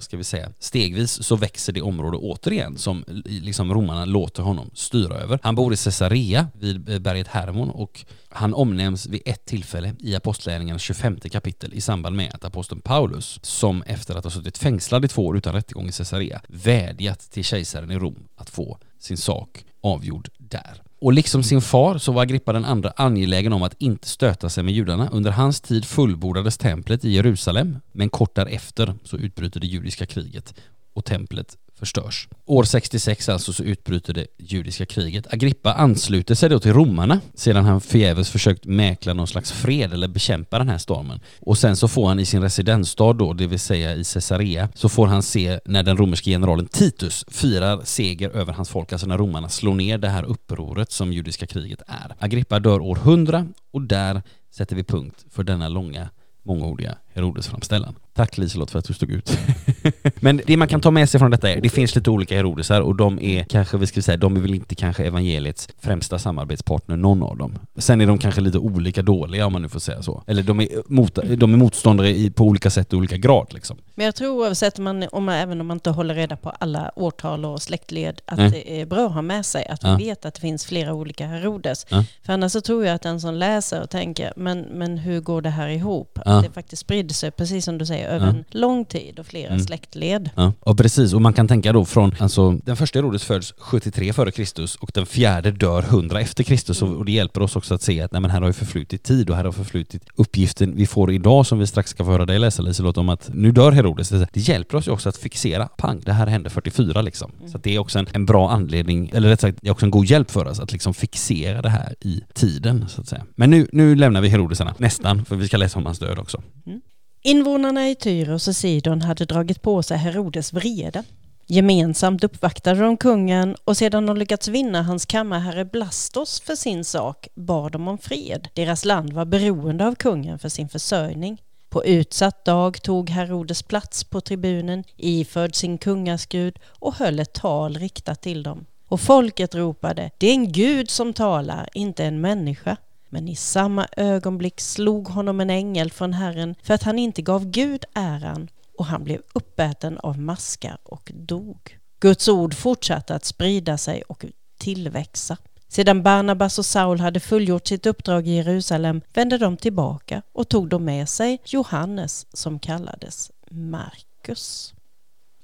ska 0.02 0.16
vi 0.16 0.24
säga, 0.24 0.52
stegvis 0.58 1.22
så 1.22 1.36
växer 1.36 1.72
det 1.72 1.82
område 1.82 2.16
återigen 2.16 2.78
som 2.78 3.04
liksom 3.24 3.74
romarna 3.74 4.04
låter 4.04 4.42
honom 4.42 4.70
styra 4.74 5.14
över. 5.14 5.38
Han 5.42 5.54
bor 5.54 5.72
i 5.72 5.76
Caesarea 5.76 6.48
vid 6.54 6.88
eh, 6.88 6.98
berget 6.98 7.28
Hermon 7.28 7.70
och 7.70 8.04
han 8.28 8.54
omnämns 8.54 9.06
vid 9.06 9.22
ett 9.24 9.44
tillfälle 9.44 9.94
i 9.98 10.16
Apostlagärningarnas 10.16 10.82
25 10.82 11.20
kapitel 11.20 11.74
i 11.74 11.80
samband 11.80 12.16
med 12.16 12.34
att 12.34 12.44
aposteln 12.44 12.80
Paulus, 12.80 13.38
som 13.42 13.82
efter 13.82 14.14
att 14.14 14.24
ha 14.24 14.30
suttit 14.30 14.58
fängslad 14.58 15.04
i 15.04 15.08
två 15.08 15.26
år 15.26 15.36
utan 15.36 15.54
rättegång 15.54 15.88
i 15.88 15.92
Caesarea, 15.92 16.42
vädjat 16.48 17.20
till 17.30 17.44
kejsaren 17.44 17.90
i 17.90 17.98
Rom 17.98 18.28
att 18.36 18.50
få 18.50 18.78
sin 18.98 19.16
sak 19.16 19.64
avgjord 19.80 20.28
där. 20.38 20.82
Och 21.02 21.12
liksom 21.12 21.42
sin 21.42 21.60
far 21.60 21.98
så 21.98 22.12
var 22.12 22.22
Agrippa 22.22 22.52
den 22.52 22.64
andra 22.64 22.92
angelägen 22.96 23.52
om 23.52 23.62
att 23.62 23.74
inte 23.78 24.08
stöta 24.08 24.48
sig 24.48 24.64
med 24.64 24.74
judarna. 24.74 25.08
Under 25.12 25.30
hans 25.30 25.60
tid 25.60 25.84
fullbordades 25.84 26.58
templet 26.58 27.04
i 27.04 27.10
Jerusalem, 27.10 27.78
men 27.92 28.10
kort 28.10 28.34
därefter 28.34 28.94
så 29.04 29.16
utbryter 29.16 29.60
det 29.60 29.66
judiska 29.66 30.06
kriget 30.06 30.54
och 30.92 31.04
templet 31.04 31.56
förstörs. 31.82 32.28
År 32.46 32.64
66 32.64 33.28
alltså 33.28 33.52
så 33.52 33.62
utbryter 33.62 34.14
det 34.14 34.26
judiska 34.38 34.86
kriget. 34.86 35.32
Agrippa 35.32 35.72
ansluter 35.72 36.34
sig 36.34 36.48
då 36.48 36.58
till 36.58 36.72
romarna 36.72 37.20
sedan 37.34 37.64
han 37.64 37.80
förgäves 37.80 38.30
försökt 38.30 38.64
mäkla 38.64 39.12
någon 39.14 39.26
slags 39.26 39.52
fred 39.52 39.92
eller 39.92 40.08
bekämpa 40.08 40.58
den 40.58 40.68
här 40.68 40.78
stormen. 40.78 41.20
Och 41.40 41.58
sen 41.58 41.76
så 41.76 41.88
får 41.88 42.08
han 42.08 42.20
i 42.20 42.26
sin 42.26 42.42
residensstad 42.42 43.12
då, 43.12 43.32
det 43.32 43.46
vill 43.46 43.58
säga 43.58 43.94
i 43.94 44.04
Caesarea, 44.04 44.68
så 44.74 44.88
får 44.88 45.06
han 45.06 45.22
se 45.22 45.60
när 45.64 45.82
den 45.82 45.96
romerske 45.96 46.30
generalen 46.30 46.66
Titus 46.66 47.24
firar 47.28 47.80
seger 47.84 48.30
över 48.30 48.52
hans 48.52 48.68
folk, 48.68 48.92
alltså 48.92 49.06
när 49.06 49.18
romarna 49.18 49.48
slår 49.48 49.74
ner 49.74 49.98
det 49.98 50.08
här 50.08 50.24
upproret 50.24 50.92
som 50.92 51.12
judiska 51.12 51.46
kriget 51.46 51.82
är. 51.86 52.14
Agrippa 52.18 52.60
dör 52.60 52.80
år 52.80 52.96
100 52.96 53.46
och 53.72 53.82
där 53.82 54.22
sätter 54.50 54.76
vi 54.76 54.84
punkt 54.84 55.24
för 55.30 55.42
denna 55.42 55.68
långa 55.68 56.08
mångordiga 56.42 56.94
Herodes-framställan. 57.14 57.94
Tack 58.14 58.38
Liselott 58.38 58.70
för 58.70 58.78
att 58.78 58.84
du 58.84 58.94
stod 58.94 59.10
ut. 59.10 59.38
Men 60.14 60.40
det 60.46 60.56
man 60.56 60.68
kan 60.68 60.80
ta 60.80 60.90
med 60.90 61.08
sig 61.08 61.20
från 61.20 61.30
detta 61.30 61.50
är, 61.50 61.60
det 61.60 61.68
finns 61.68 61.94
lite 61.94 62.10
olika 62.10 62.36
Herodesar 62.36 62.80
och 62.80 62.96
de 62.96 63.20
är 63.20 63.44
kanske, 63.44 63.76
vi 63.78 63.86
ska 63.86 64.02
säga, 64.02 64.16
de 64.16 64.36
är 64.36 64.40
väl 64.40 64.54
inte 64.54 64.74
kanske 64.74 65.04
evangeliets 65.04 65.68
främsta 65.80 66.18
samarbetspartner, 66.18 66.96
någon 66.96 67.22
av 67.22 67.36
dem. 67.36 67.58
Sen 67.76 68.00
är 68.00 68.06
de 68.06 68.18
kanske 68.18 68.40
lite 68.40 68.58
olika 68.58 69.02
dåliga 69.02 69.46
om 69.46 69.52
man 69.52 69.62
nu 69.62 69.68
får 69.68 69.80
säga 69.80 70.02
så. 70.02 70.22
Eller 70.26 70.42
de 70.42 70.60
är, 70.60 70.68
mot, 70.86 71.14
de 71.14 71.52
är 71.52 71.56
motståndare 71.56 72.10
i, 72.10 72.30
på 72.30 72.44
olika 72.44 72.70
sätt 72.70 72.92
och 72.92 72.98
olika 72.98 73.16
grad 73.16 73.46
liksom. 73.50 73.78
Men 73.94 74.06
jag 74.06 74.14
tror 74.14 74.30
oavsett 74.30 74.78
man, 74.78 75.06
om 75.12 75.24
man, 75.24 75.34
även 75.34 75.60
om 75.60 75.66
man 75.66 75.76
inte 75.76 75.90
håller 75.90 76.14
reda 76.14 76.36
på 76.36 76.50
alla 76.50 76.90
årtal 76.96 77.44
och 77.44 77.62
släktled, 77.62 78.20
att 78.24 78.38
mm. 78.38 78.50
det 78.50 78.80
är 78.80 78.86
bra 78.86 79.06
att 79.06 79.14
ha 79.14 79.22
med 79.22 79.46
sig 79.46 79.66
att 79.66 79.84
vi 79.84 79.88
ja. 79.88 79.96
vet 79.96 80.24
att 80.24 80.34
det 80.34 80.40
finns 80.40 80.66
flera 80.66 80.94
olika 80.94 81.26
Herodes. 81.26 81.86
Ja. 81.88 82.04
För 82.22 82.32
annars 82.32 82.52
så 82.52 82.60
tror 82.60 82.86
jag 82.86 82.94
att 82.94 83.02
den 83.02 83.20
som 83.20 83.34
läser 83.34 83.82
och 83.82 83.90
tänker, 83.90 84.32
men, 84.36 84.60
men 84.60 84.98
hur 84.98 85.20
går 85.20 85.42
det 85.42 85.50
här 85.50 85.68
ihop? 85.68 86.18
Ja. 86.24 86.38
Att 86.38 86.44
det 86.44 86.50
faktiskt 86.50 86.82
spridde 86.82 87.14
sig, 87.14 87.30
precis 87.30 87.64
som 87.64 87.78
du 87.78 87.86
säger, 87.86 88.01
över 88.06 88.26
en 88.26 88.44
lång 88.50 88.84
tid 88.84 89.18
och 89.18 89.26
flera 89.26 89.48
mm. 89.48 89.60
släktled. 89.60 90.30
Ja. 90.36 90.52
Och 90.60 90.78
precis, 90.78 91.12
och 91.12 91.22
man 91.22 91.32
kan 91.32 91.48
tänka 91.48 91.72
då 91.72 91.84
från, 91.84 92.14
alltså 92.18 92.50
den 92.50 92.76
första 92.76 92.98
Herodes 92.98 93.24
föds 93.24 93.54
73 93.58 94.12
före 94.12 94.30
Kristus 94.30 94.76
och 94.76 94.90
den 94.94 95.06
fjärde 95.06 95.50
dör 95.50 95.82
100 95.82 96.20
efter 96.20 96.44
Kristus 96.44 96.82
mm. 96.82 96.96
och 96.96 97.04
det 97.04 97.12
hjälper 97.12 97.42
oss 97.42 97.56
också 97.56 97.74
att 97.74 97.82
se 97.82 98.00
att 98.00 98.12
nej, 98.12 98.20
men 98.20 98.30
här 98.30 98.40
har 98.40 98.48
ju 98.48 98.52
förflutit 98.52 99.02
tid 99.02 99.30
och 99.30 99.36
här 99.36 99.44
har 99.44 99.52
förflutit 99.52 100.02
uppgiften 100.14 100.76
vi 100.76 100.86
får 100.86 101.12
idag 101.12 101.46
som 101.46 101.58
vi 101.58 101.66
strax 101.66 101.90
ska 101.90 102.04
få 102.04 102.10
höra 102.10 102.26
dig 102.26 102.38
läsa 102.38 102.62
Liselott 102.62 102.96
om 102.96 103.08
att 103.08 103.30
nu 103.34 103.52
dör 103.52 103.72
Herodes. 103.72 104.08
Det 104.08 104.36
hjälper 104.36 104.78
oss 104.78 104.88
ju 104.88 104.92
också 104.92 105.08
att 105.08 105.16
fixera, 105.16 105.66
pang, 105.66 106.00
det 106.04 106.12
här 106.12 106.26
hände 106.26 106.50
44 106.50 107.02
liksom. 107.02 107.32
Mm. 107.38 107.50
Så 107.50 107.58
det 107.58 107.74
är 107.74 107.78
också 107.78 107.98
en, 107.98 108.06
en 108.12 108.26
bra 108.26 108.50
anledning, 108.50 109.10
eller 109.14 109.28
rätt 109.28 109.40
sagt, 109.40 109.58
det 109.60 109.68
är 109.68 109.72
också 109.72 109.86
en 109.86 109.90
god 109.90 110.06
hjälp 110.06 110.30
för 110.30 110.48
oss 110.48 110.60
att 110.60 110.72
liksom 110.72 110.94
fixera 110.94 111.62
det 111.62 111.68
här 111.68 111.94
i 112.00 112.20
tiden 112.34 112.84
så 112.88 113.00
att 113.00 113.08
säga. 113.08 113.26
Men 113.34 113.50
nu, 113.50 113.66
nu 113.72 113.94
lämnar 113.94 114.20
vi 114.20 114.28
Herodesarna, 114.28 114.74
nästan, 114.78 115.24
för 115.24 115.36
vi 115.36 115.48
ska 115.48 115.56
läsa 115.56 115.78
om 115.78 115.86
hans 115.86 115.98
död 115.98 116.18
också. 116.18 116.42
Mm. 116.66 116.80
Invånarna 117.24 117.90
i 117.90 117.94
Tyros 117.94 118.48
och 118.48 118.56
Sidon 118.56 119.02
hade 119.02 119.24
dragit 119.24 119.62
på 119.62 119.82
sig 119.82 119.96
Herodes 119.96 120.52
vrede. 120.52 121.04
Gemensamt 121.46 122.24
uppvaktade 122.24 122.80
de 122.80 122.96
kungen 122.96 123.56
och 123.64 123.76
sedan 123.76 124.06
de 124.06 124.16
lyckats 124.16 124.48
vinna 124.48 124.82
hans 124.82 125.06
kammarherre 125.06 125.64
Blastos 125.64 126.40
för 126.40 126.54
sin 126.54 126.84
sak 126.84 127.28
bad 127.34 127.72
de 127.72 127.88
om 127.88 127.98
fred. 127.98 128.48
Deras 128.54 128.84
land 128.84 129.12
var 129.12 129.24
beroende 129.24 129.86
av 129.86 129.94
kungen 129.94 130.38
för 130.38 130.48
sin 130.48 130.68
försörjning. 130.68 131.42
På 131.68 131.84
utsatt 131.84 132.44
dag 132.44 132.82
tog 132.82 133.10
Herodes 133.10 133.62
plats 133.62 134.04
på 134.04 134.20
tribunen 134.20 134.84
iförd 134.96 135.54
sin 135.54 135.78
kungaskrud 135.78 136.58
och 136.66 136.94
höll 136.94 137.18
ett 137.18 137.32
tal 137.32 137.76
riktat 137.76 138.22
till 138.22 138.42
dem. 138.42 138.66
Och 138.88 139.00
folket 139.00 139.54
ropade, 139.54 140.10
det 140.18 140.26
är 140.26 140.34
en 140.34 140.52
gud 140.52 140.90
som 140.90 141.12
talar, 141.12 141.68
inte 141.74 142.04
en 142.04 142.20
människa. 142.20 142.76
Men 143.12 143.28
i 143.28 143.36
samma 143.36 143.86
ögonblick 143.96 144.60
slog 144.60 145.08
honom 145.08 145.40
en 145.40 145.50
ängel 145.50 145.90
från 145.90 146.12
Herren 146.12 146.54
för 146.62 146.74
att 146.74 146.82
han 146.82 146.98
inte 146.98 147.22
gav 147.22 147.50
Gud 147.50 147.84
äran 147.94 148.48
och 148.78 148.86
han 148.86 149.04
blev 149.04 149.20
uppäten 149.32 149.98
av 149.98 150.18
maskar 150.18 150.78
och 150.82 151.12
dog. 151.14 151.78
Guds 152.00 152.28
ord 152.28 152.54
fortsatte 152.54 153.14
att 153.14 153.24
sprida 153.24 153.78
sig 153.78 154.02
och 154.02 154.24
tillväxa. 154.58 155.36
Sedan 155.68 156.02
Barnabas 156.02 156.58
och 156.58 156.66
Saul 156.66 157.00
hade 157.00 157.20
fullgjort 157.20 157.66
sitt 157.66 157.86
uppdrag 157.86 158.28
i 158.28 158.32
Jerusalem 158.32 159.00
vände 159.14 159.38
de 159.38 159.56
tillbaka 159.56 160.22
och 160.32 160.48
tog 160.48 160.68
då 160.68 160.78
med 160.78 161.08
sig 161.08 161.38
Johannes 161.44 162.26
som 162.32 162.58
kallades 162.58 163.30
Markus. 163.50 164.74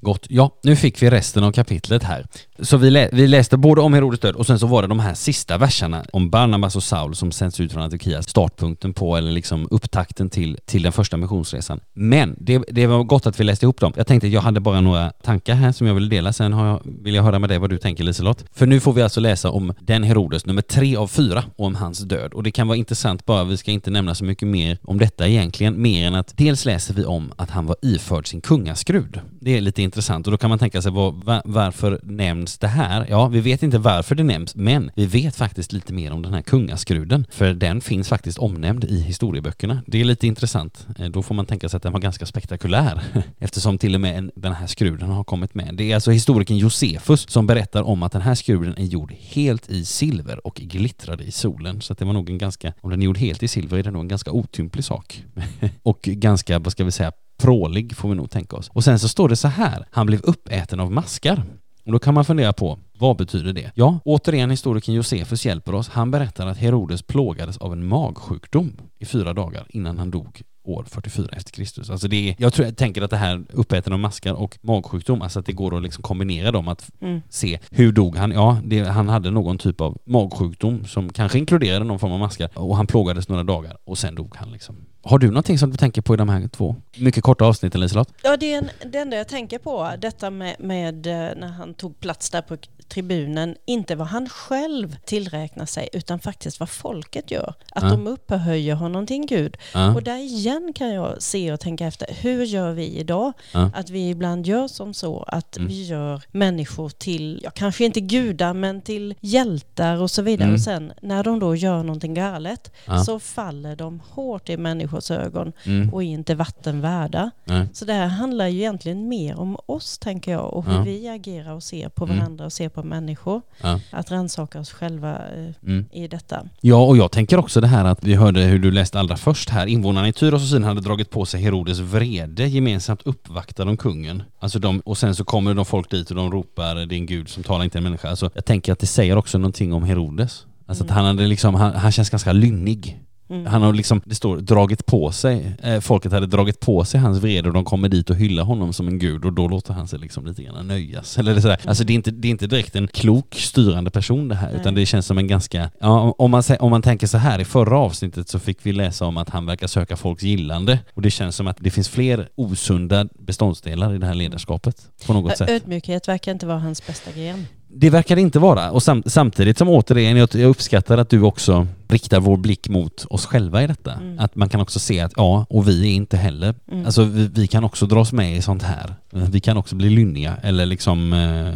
Gott. 0.01 0.27
Ja, 0.29 0.59
nu 0.63 0.77
fick 0.77 1.03
vi 1.03 1.11
resten 1.11 1.45
av 1.45 1.53
kapitlet 1.53 2.03
här. 2.03 2.27
Så 2.61 2.77
vi, 2.77 2.91
lä 2.91 3.09
vi 3.13 3.27
läste 3.27 3.57
både 3.57 3.81
om 3.81 3.95
Herodes 3.95 4.21
död 4.21 4.35
och 4.35 4.47
sen 4.47 4.59
så 4.59 4.67
var 4.67 4.83
det 4.83 4.89
de 4.89 5.01
här 5.01 5.15
sista 5.15 5.59
verserna 5.59 6.05
om 6.13 6.31
Barnabas 6.31 6.77
och 6.77 6.83
Saul 6.83 7.15
som 7.15 7.33
sänds 7.33 7.61
ut 7.61 7.73
från 7.73 7.83
Antiochia, 7.83 8.23
startpunkten 8.23 8.95
på 8.95 9.17
eller 9.17 9.33
liksom 9.33 9.69
upptakten 9.71 10.31
till, 10.31 10.59
till 10.65 10.83
den 10.83 10.93
första 10.93 11.17
missionsresan. 11.17 11.81
Men 11.95 12.37
det, 12.41 12.63
det 12.69 12.87
var 12.87 13.05
gott 13.05 13.27
att 13.27 13.41
vi 13.41 13.45
läste 13.45 13.65
ihop 13.65 13.81
dem. 13.81 13.93
Jag 13.97 14.07
tänkte 14.07 14.27
att 14.27 14.33
jag 14.33 14.41
hade 14.41 14.61
bara 14.61 14.81
några 14.81 15.11
tankar 15.11 15.55
här 15.55 15.73
som 15.73 15.87
jag 15.87 15.95
ville 15.95 16.09
dela, 16.09 16.33
sen 16.33 16.53
har 16.53 16.67
jag, 16.67 16.81
vill 16.85 17.15
jag 17.15 17.23
höra 17.23 17.39
med 17.39 17.51
dig 17.51 17.59
vad 17.59 17.71
du 17.71 17.79
tänker 17.79 18.05
Liselott. 18.05 18.45
För 18.53 18.67
nu 18.67 18.81
får 18.81 18.93
vi 18.93 19.03
alltså 19.03 19.21
läsa 19.21 19.51
om 19.51 19.75
den 19.81 20.03
Herodes, 20.03 20.47
nummer 20.47 20.63
tre 20.63 20.97
av 20.97 21.07
fyra, 21.07 21.45
och 21.57 21.67
om 21.67 21.75
hans 21.75 21.99
död. 21.99 22.33
Och 22.33 22.43
det 22.43 22.51
kan 22.51 22.69
vara 22.69 22.79
intressant 22.79 23.27
bara, 23.27 23.45
vi 23.45 23.57
ska 23.57 23.71
inte 23.71 23.91
nämna 23.91 24.15
så 24.15 24.25
mycket 24.25 24.49
mer 24.49 24.79
om 24.83 24.99
detta 24.99 25.29
egentligen, 25.29 25.83
mer 25.83 26.07
än 26.07 26.15
att 26.15 26.37
dels 26.37 26.65
läser 26.65 26.95
vi 26.95 27.05
om 27.05 27.33
att 27.37 27.51
han 27.51 27.67
var 27.67 27.77
iförd 27.83 28.27
sin 28.27 28.41
kungaskrud. 28.41 29.21
Det 29.41 29.57
är 29.57 29.61
lite 29.61 29.83
intressant 29.83 30.27
och 30.27 30.31
då 30.31 30.37
kan 30.37 30.51
man 30.51 30.59
tänka 30.59 30.83
sig 30.83 30.93
var, 30.93 31.13
var, 31.13 31.43
varför 31.45 32.01
nämns 32.03 32.48
nämns 32.49 32.59
det 32.59 32.69
här? 32.69 33.07
Ja, 33.11 33.29
vi 33.29 33.41
vet 33.41 33.63
inte 33.63 33.79
varför 33.79 34.15
det 34.15 34.23
nämns, 34.23 34.55
men 34.55 34.91
vi 34.95 35.07
vet 35.07 35.37
faktiskt 35.37 35.73
lite 35.73 35.93
mer 35.93 36.13
om 36.13 36.23
den 36.23 36.35
här 36.35 36.43
kungaskruden, 36.43 37.27
för 37.31 37.55
den 37.55 37.81
finns 37.81 38.09
faktiskt 38.09 38.39
omnämnd 38.39 38.85
i 38.85 39.01
historieböckerna. 39.01 39.83
Det 39.87 40.01
är 40.01 40.05
lite 40.05 40.27
intressant. 40.27 40.87
Eh, 40.99 41.07
då 41.07 41.23
får 41.23 41.35
man 41.35 41.47
tänka 41.47 41.69
sig 41.69 41.77
att 41.77 41.83
den 41.83 41.93
var 41.93 42.01
ganska 42.01 42.27
spektakulär, 42.27 43.03
eftersom 43.39 43.79
till 43.79 43.95
och 43.95 44.01
med 44.01 44.31
den 44.37 44.53
här 44.53 44.67
skruden 44.67 45.11
har 45.11 45.25
kommit 45.25 45.55
med. 45.55 45.75
Det 45.75 45.91
är 45.91 45.95
alltså 45.95 46.11
historikern 46.11 46.57
Josefus 46.57 47.31
som 47.31 47.47
berättar 47.47 47.83
om 47.83 48.03
att 48.03 48.13
den 48.13 48.23
här 48.23 48.35
skruden 48.35 48.75
är 48.79 48.85
gjord 48.85 49.13
helt 49.13 49.71
i 49.71 49.85
silver 49.85 50.47
och 50.47 50.55
glittrade 50.55 51.25
i 51.25 51.31
solen, 51.31 51.81
så 51.81 51.93
att 51.93 51.99
det 51.99 52.05
var 52.05 52.13
nog 52.13 52.31
en 52.31 52.39
ganska, 52.39 52.73
om 52.81 52.91
den 52.91 53.01
är 53.03 53.05
gjord 53.05 53.19
helt 53.19 53.43
i 53.43 53.49
silver 53.49 53.79
är 53.79 53.83
det 53.83 53.91
nog 53.91 54.03
en 54.03 54.09
ganska 54.09 54.31
otymplig 54.31 54.85
sak. 54.85 55.25
och 55.83 56.01
ganska, 56.03 56.59
vad 56.59 56.73
ska 56.73 56.85
vi 56.85 56.91
säga, 56.91 57.13
prålig 57.39 57.97
får 57.97 58.09
vi 58.09 58.15
nog 58.15 58.31
tänka 58.31 58.57
oss. 58.57 58.71
Och 58.73 58.85
sen 58.85 58.99
så 58.99 59.09
står 59.09 59.29
det 59.29 59.37
så 59.37 59.49
här, 59.49 59.87
han 59.91 60.07
blev 60.07 60.21
uppäten 60.23 60.81
av 60.81 60.93
maskar. 60.93 61.45
Och 61.89 61.93
då 61.93 61.99
kan 61.99 62.15
man 62.15 62.25
fundera 62.25 62.53
på, 62.53 62.79
vad 62.99 63.17
betyder 63.17 63.53
det? 63.53 63.73
Ja, 63.75 63.99
återigen 64.05 64.51
historikern 64.51 64.95
Josefus 64.95 65.47
hjälper 65.47 65.75
oss. 65.75 65.89
Han 65.89 66.11
berättar 66.11 66.47
att 66.47 66.59
Herodes 66.59 67.03
plågades 67.03 67.59
av 67.59 67.73
en 67.73 67.87
magsjukdom 67.89 68.73
i 68.99 69.05
fyra 69.05 69.33
dagar 69.33 69.67
innan 69.69 69.99
han 69.99 70.11
dog 70.11 70.43
år 70.65 70.85
44 70.89 71.27
efter 71.33 71.53
Kristus. 71.53 71.91
Alltså 71.91 72.09
det 72.09 72.29
är, 72.29 72.35
jag, 72.39 72.53
tror, 72.53 72.67
jag 72.67 72.77
tänker 72.77 73.03
att 73.03 73.11
det 73.11 73.17
här 73.17 73.45
uppäten 73.53 73.93
av 73.93 73.99
maskar 73.99 74.33
och 74.35 74.59
magsjukdom, 74.63 75.23
alltså 75.23 75.39
att 75.41 75.47
det 75.47 75.53
går 75.53 75.77
att 75.77 75.83
liksom 75.83 76.03
kombinera 76.03 76.53
dem, 76.53 76.69
att 76.69 76.91
Mm. 77.01 77.21
se 77.29 77.59
hur 77.71 77.93
dog 77.93 78.17
han? 78.17 78.33
Ja, 78.33 78.61
det, 78.65 78.81
han 78.85 79.09
hade 79.09 79.31
någon 79.31 79.59
typ 79.59 79.81
av 79.81 79.99
magsjukdom 80.05 80.85
som 80.85 81.13
kanske 81.13 81.39
inkluderade 81.39 81.85
någon 81.85 81.99
form 81.99 82.13
av 82.13 82.19
maskar 82.19 82.49
och 82.55 82.77
han 82.77 82.87
plågades 82.87 83.29
några 83.29 83.43
dagar 83.45 83.77
och 83.85 83.99
sen 83.99 84.15
dog 84.15 84.37
han 84.37 84.53
liksom. 84.53 84.77
Har 85.09 85.19
du 85.19 85.27
någonting 85.29 85.59
som 85.59 85.71
du 85.71 85.77
tänker 85.77 86.03
på 86.03 86.15
i 86.15 86.17
de 86.17 86.29
här 86.29 86.49
två 86.49 86.77
mycket 86.97 87.23
korta 87.25 87.45
avsnitten 87.45 87.81
Liselott? 87.81 88.09
Ja, 88.23 88.37
det 88.37 88.53
är 88.53 88.59
en, 88.59 88.71
det 88.93 88.99
enda 88.99 89.17
jag 89.17 89.29
tänker 89.29 89.59
på, 89.59 89.91
detta 89.99 90.31
med, 90.31 90.57
med 90.59 91.07
eh, 91.07 91.13
när 91.37 91.49
han 91.49 91.75
tog 91.75 92.01
plats 92.01 92.31
där 92.31 92.43
på 92.43 92.57
tribunen, 92.89 93.57
inte 93.67 93.95
vad 93.95 94.07
han 94.07 94.29
själv 94.29 94.97
tillräknar 95.05 95.67
sig, 95.67 95.89
utan 95.93 96.19
faktiskt 96.19 96.61
vad 96.61 96.69
folket 96.69 97.31
gör. 97.31 97.55
Att 97.73 97.83
Ja. 97.83 97.89
de 97.91 98.07
upphöjer 98.07 98.75
honom 98.75 99.07
till 99.07 99.17
en 99.17 99.27
gud. 99.27 99.57
Ja. 99.75 99.95
Och 99.95 100.03
där 100.03 100.17
igen 100.17 100.73
kan 100.75 100.89
jag 100.95 101.23
se 101.23 101.53
och 101.53 101.61
tänka 101.61 101.87
efter, 101.87 102.09
hur 102.21 102.45
gör 102.45 102.73
vi 102.73 102.87
idag? 102.99 103.33
Ja. 103.55 103.71
Att 103.75 103.91
vi 103.91 104.09
ibland 104.11 104.47
gör 104.47 104.69
som 104.69 104.95
så 104.95 105.23
att 105.23 105.57
Mm. 105.57 105.69
vi 105.69 105.85
gör 105.85 106.23
människor 106.31 106.89
till, 106.89 107.41
ja 107.45 107.51
kanske 107.51 107.85
inte 107.85 108.01
gudar, 108.01 108.55
men 108.55 108.83
till 108.83 109.15
hjältar 109.21 110.03
och 110.03 110.11
så 110.11 110.23
vidare. 110.23 110.45
Mm. 110.45 110.55
Och 110.55 110.61
sen 110.61 110.93
när 111.03 111.25
de 111.25 111.39
då 111.39 111.55
gör 111.55 111.83
någonting 111.83 112.15
galet 112.15 112.73
så 113.07 113.19
faller 113.21 113.77
de 113.77 114.01
hårt 114.11 114.49
i 114.49 114.57
människors 114.57 114.98
ögon 115.11 115.53
Mm. 115.67 115.95
och 115.95 116.03
är 116.03 116.07
inte 116.07 116.35
vatten 116.35 116.81
värda. 116.81 117.31
Nej. 117.45 117.67
Så 117.73 117.85
det 117.85 117.93
här 117.93 118.07
handlar 118.07 118.47
ju 118.49 118.59
egentligen 118.59 119.09
mer 119.09 119.39
om 119.41 119.57
oss, 119.67 119.99
tänker 119.99 120.33
jag, 120.33 120.55
och 120.55 120.65
hur 120.65 120.73
Ja. 120.75 120.83
vi 120.83 121.09
agerar 121.09 121.53
och 121.53 121.63
ser 121.63 121.89
på 121.89 122.05
Mm. 122.05 122.17
varandra 122.19 122.45
och 122.45 122.53
ser 122.53 122.69
på 122.69 122.83
människor. 122.83 123.43
Ja. 123.63 123.81
Att 123.91 124.11
rannsaka 124.11 124.61
oss 124.61 124.71
själva 124.73 125.15
eh, 125.15 125.55
Mm. 125.63 125.85
i 125.93 126.09
detta. 126.09 126.43
Ja, 126.61 126.77
och 126.87 126.97
jag 126.97 127.11
tänker 127.11 127.39
också 127.39 127.61
det 127.61 127.67
här 127.67 127.85
att 127.85 128.05
vi 128.05 128.15
hörde 128.15 128.41
hur 128.41 128.59
du 128.59 128.71
läste 128.71 128.99
allra 129.01 129.17
först 129.17 129.51
här. 129.51 129.67
Invånarna 129.67 130.09
i 130.09 130.13
Tyros 130.13 130.43
och 130.43 130.49
Sidon 130.49 130.65
hade 130.65 130.81
dragit 130.81 131.11
på 131.11 131.25
sig 131.27 131.41
Herodes 131.43 131.79
vrede, 131.79 132.47
gemensamt 132.47 133.03
uppvaktar 133.05 133.65
de 133.65 133.77
kungen. 133.77 134.23
Alltså 134.41 134.59
de, 134.59 134.81
och 134.81 134.99
sen 134.99 135.15
så 135.15 135.25
kommer 135.25 135.55
de 135.55 135.65
folk 135.65 135.91
dit 135.91 136.11
och 136.11 136.17
de 136.17 136.33
ropar 136.33 136.75
det 136.75 136.95
är 136.95 136.99
en 136.99 137.07
gud 137.07 137.29
som 137.29 137.43
talar 137.43 137.65
inte 137.65 137.79
en 137.79 137.85
människa. 137.85 138.09
Alltså 138.11 138.31
jag 138.35 138.45
tänker 138.45 138.73
att 138.73 138.79
det 138.79 138.87
säger 138.87 139.17
också 139.19 139.39
någonting 139.39 139.73
om 139.73 139.83
Herodes. 139.85 140.45
Alltså 140.67 140.85
att 140.85 140.91
Mm. 140.91 141.05
han 141.05 141.17
hade 141.17 141.29
liksom, 141.29 141.55
han, 141.55 141.75
han 141.75 141.93
känns 141.93 142.11
ganska 142.11 142.33
lynnig. 142.33 143.01
Mm. 143.31 143.47
Han 143.47 143.63
har 143.63 143.73
liksom, 143.73 144.01
det 144.05 144.15
står 144.15 144.37
dragit 144.37 144.87
på 144.87 145.13
sig, 145.13 145.53
eh, 145.63 145.81
folket 145.81 146.13
hade 146.13 146.27
dragit 146.27 146.61
på 146.61 146.85
sig 146.85 147.01
hans 147.01 147.19
vrede 147.19 147.49
och 147.49 147.55
de 147.55 147.65
kommer 147.65 147.89
dit 147.89 148.11
och 148.11 148.17
hyllar 148.17 148.45
honom 148.45 148.73
som 148.73 148.89
en 148.89 148.99
gud 148.99 149.25
och 149.25 149.33
då 149.33 149.49
låter 149.49 149.73
han 149.73 149.89
sig 149.89 149.99
liksom 149.99 150.27
lite 150.27 150.43
grann 150.43 150.67
nöjas. 150.67 151.19
Eller 151.19 151.41
sådär. 151.41 151.61
Alltså 151.65 151.85
det 151.85 151.93
är, 151.93 151.95
inte, 151.95 152.11
det 152.11 152.29
är 152.29 152.31
inte 152.31 152.47
direkt 152.47 152.77
en 152.77 152.89
klok 152.89 153.35
styrande 153.35 153.91
person 153.91 154.29
det 154.29 154.35
här 154.35 154.51
utan 154.51 154.75
Nej. 154.75 154.83
det 154.83 154.87
känns 154.87 155.07
som 155.07 155.19
en 155.19 155.27
ganska, 155.27 155.71
ja 155.79 156.15
om 156.19 156.31
man, 156.31 156.43
om 156.61 156.71
man 156.71 156.83
tänker 156.83 157.07
så 157.07 157.19
här 157.19 157.39
i 157.39 157.45
förra 157.45 157.79
avsnittet 157.79 158.29
så 158.29 158.39
fick 158.39 158.59
vi 158.63 158.73
läsa 158.73 159.07
om 159.07 159.17
att 159.17 159.29
han 159.29 159.47
verkar 159.47 159.67
söka 159.67 159.97
folks 159.97 160.23
gillande 160.23 160.79
och 160.95 161.03
det 161.03 161.11
känns 161.11 161.37
som 161.37 161.47
att 161.47 161.57
det 161.61 161.71
finns 161.71 161.89
fler 161.89 162.29
osunda 162.35 163.09
beståndsdelar 163.19 163.95
i 163.95 163.99
det 163.99 164.07
här 164.07 164.15
ledarskapet 164.15 164.77
på 165.07 165.13
något 165.13 165.37
sätt. 165.37 165.51
Ödmjukhet 165.51 166.09
verkar 166.09 166.33
inte 166.33 166.47
vara 166.47 166.59
hans 166.59 166.87
bästa 166.87 167.11
gren. 167.13 167.47
Det 167.69 167.91
verkar 167.91 168.17
det 168.17 168.23
inte 168.23 168.39
vara 168.39 168.71
och 168.71 168.83
sam 168.83 169.03
samtidigt 169.07 169.59
som 169.59 169.69
återigen, 169.69 170.17
jag, 170.17 170.29
jag 170.35 170.49
uppskattar 170.51 170.99
att 170.99 171.11
du 171.11 171.23
också 171.23 171.67
riktar 171.89 172.21
vår 172.21 172.37
blick 172.37 172.69
mot 172.69 173.07
oss 173.11 173.27
själva 173.27 173.63
i 173.63 173.67
detta. 173.67 173.93
Mm. 173.93 174.19
Att 174.19 174.37
man 174.37 174.49
kan 174.49 174.61
också 174.61 174.79
se 174.79 175.01
att 175.01 175.13
ja, 175.17 175.47
och 175.51 175.69
vi 175.69 175.83
är 175.89 175.95
inte 175.95 176.17
heller, 176.17 176.55
Mm. 176.73 176.87
alltså 176.87 177.03
vi, 177.05 177.29
vi 177.29 177.47
kan 177.47 177.65
också 177.65 177.87
dras 177.87 178.13
med 178.13 178.37
i 178.37 178.43
sånt 178.43 178.63
här. 178.63 178.95
Vi 179.11 179.41
kan 179.41 179.57
också 179.57 179.77
bli 179.77 179.91
lynniga 179.91 180.37
eller 180.43 180.67
liksom 180.67 181.13
eh, 181.13 181.55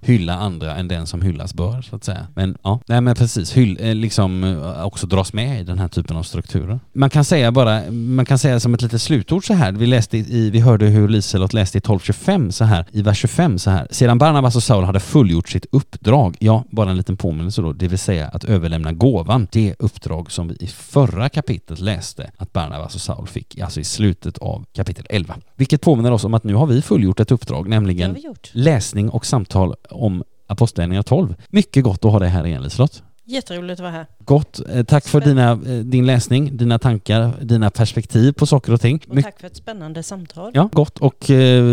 hylla 0.00 0.34
andra 0.34 0.76
än 0.76 0.88
den 0.88 1.06
som 1.06 1.22
hyllas 1.22 1.54
bör 1.54 1.82
så 1.82 1.96
att 1.96 2.04
säga. 2.04 2.26
Men 2.34 2.56
ja, 2.62 2.80
nej 2.86 3.00
men 3.00 3.14
precis, 3.14 3.56
hyll, 3.56 3.78
eh, 3.80 3.94
liksom 3.94 4.44
eh, 4.44 4.84
också 4.84 5.06
dras 5.06 5.32
med 5.32 5.60
i 5.60 5.64
den 5.64 5.78
här 5.78 5.88
typen 5.88 6.16
av 6.16 6.22
strukturer. 6.22 6.80
Man 6.92 7.10
kan 7.10 7.24
säga 7.24 7.52
bara, 7.52 7.90
man 7.90 8.24
kan 8.26 8.38
säga 8.38 8.60
som 8.60 8.74
ett 8.74 8.82
litet 8.82 9.02
slutord 9.02 9.46
så 9.46 9.54
här, 9.54 9.72
vi 9.72 9.86
läste 9.86 10.18
i, 10.18 10.50
vi 10.50 10.60
hörde 10.60 10.86
hur 10.86 11.08
Liselott 11.08 11.52
läste 11.52 11.78
i 11.78 11.80
12.25 11.80 12.50
så 12.50 12.64
här, 12.64 12.84
i 12.92 13.02
vers 13.02 13.18
25 13.18 13.58
så 13.58 13.70
här. 13.70 13.86
Sedan 13.90 14.18
Barnabas 14.18 14.56
och 14.56 14.62
Saul 14.62 14.84
hade 14.84 15.00
fullgjort 15.00 15.48
sitt 15.48 15.66
uppdrag, 15.72 16.36
ja, 16.40 16.64
bara 16.70 16.90
en 16.90 16.96
liten 16.96 17.16
påminnelse 17.16 17.62
då, 17.62 17.72
det 17.72 17.88
vill 17.88 17.98
säga 17.98 18.28
att 18.28 18.44
överlämna 18.44 18.92
gåvan, 18.92 19.39
det 19.52 19.74
uppdrag 19.78 20.32
som 20.32 20.48
vi 20.48 20.56
i 20.60 20.66
förra 20.66 21.28
kapitlet 21.28 21.80
läste 21.80 22.30
att 22.36 22.52
Barnabas 22.52 22.94
och 22.94 23.00
Saul 23.00 23.26
fick, 23.26 23.58
alltså 23.58 23.80
i 23.80 23.84
slutet 23.84 24.38
av 24.38 24.64
kapitel 24.72 25.06
11. 25.08 25.36
Vilket 25.56 25.80
påminner 25.80 26.12
oss 26.12 26.24
om 26.24 26.34
att 26.34 26.44
nu 26.44 26.54
har 26.54 26.66
vi 26.66 26.82
fullgjort 26.82 27.20
ett 27.20 27.30
uppdrag, 27.30 27.68
nämligen 27.68 28.16
läsning 28.52 29.10
och 29.10 29.26
samtal 29.26 29.74
om 29.90 30.24
Apostlagärningarna 30.46 31.02
12. 31.02 31.34
Mycket 31.48 31.84
gott 31.84 32.04
att 32.04 32.12
ha 32.12 32.18
dig 32.18 32.28
här 32.28 32.46
igen 32.46 32.62
Liselott. 32.62 33.02
Jätteroligt 33.30 33.72
att 33.72 33.80
vara 33.80 33.90
här. 33.92 34.06
Gott. 34.24 34.60
Eh, 34.68 34.84
Tack 34.84 35.08
för 35.08 35.20
dina, 35.20 35.50
eh, 35.50 35.58
din 35.84 36.06
läsning, 36.06 36.56
dina 36.56 36.78
tankar, 36.78 37.32
dina 37.42 37.70
perspektiv 37.70 38.32
på 38.32 38.46
saker 38.46 38.72
och 38.72 38.80
ting. 38.80 39.00
Och 39.08 39.22
tack 39.22 39.40
för 39.40 39.46
ett 39.46 39.56
spännande 39.56 40.02
samtal. 40.02 40.50
Ja, 40.54 40.68
gott 40.72 40.98
och 40.98 41.30
eh, 41.30 41.64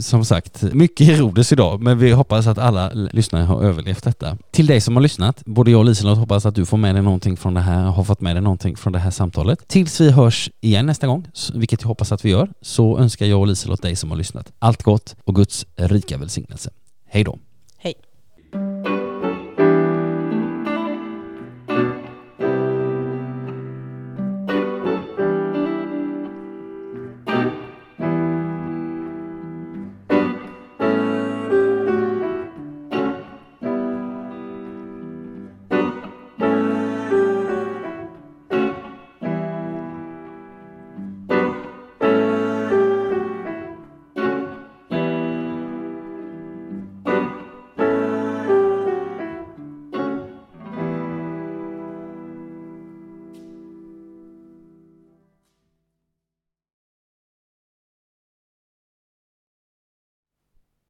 som 0.00 0.24
sagt, 0.24 0.62
mycket 0.62 1.06
Herodes 1.06 1.52
idag, 1.52 1.82
men 1.82 1.98
vi 1.98 2.10
hoppas 2.12 2.46
att 2.46 2.58
alla 2.58 2.90
lyssnare 2.92 3.42
har 3.42 3.62
överlevt 3.62 4.04
detta. 4.04 4.36
Till 4.50 4.66
dig 4.66 4.80
som 4.80 4.96
har 4.96 5.02
lyssnat, 5.02 5.42
både 5.44 5.70
jag 5.70 5.78
och 5.78 5.84
Liselott 5.84 6.18
hoppas 6.18 6.46
att 6.46 6.54
du 6.54 6.66
får 6.66 6.76
med 6.76 6.94
dig 6.94 7.02
någonting 7.02 7.36
från 7.36 7.54
det 7.54 7.60
här, 7.60 7.82
har 7.82 8.04
fått 8.04 8.20
med 8.20 8.36
dig 8.36 8.42
någonting 8.42 8.76
från 8.76 8.92
det 8.92 8.98
här 8.98 9.10
samtalet. 9.10 9.68
Tills 9.68 10.00
vi 10.00 10.10
hörs 10.10 10.50
igen 10.60 10.86
nästa 10.86 11.06
gång, 11.06 11.26
vilket 11.54 11.82
jag 11.82 11.88
hoppas 11.88 12.12
att 12.12 12.24
vi 12.24 12.30
gör, 12.30 12.48
så 12.60 12.98
önskar 12.98 13.26
jag 13.26 13.40
och 13.40 13.46
Liselott 13.46 13.82
dig 13.82 13.96
som 13.96 14.10
har 14.10 14.16
lyssnat 14.16 14.52
allt 14.58 14.82
gott 14.82 15.16
och 15.24 15.34
Guds 15.34 15.66
rika 15.76 16.18
välsignelse. 16.18 16.70
Hej 17.08 17.24
då! 17.24 17.38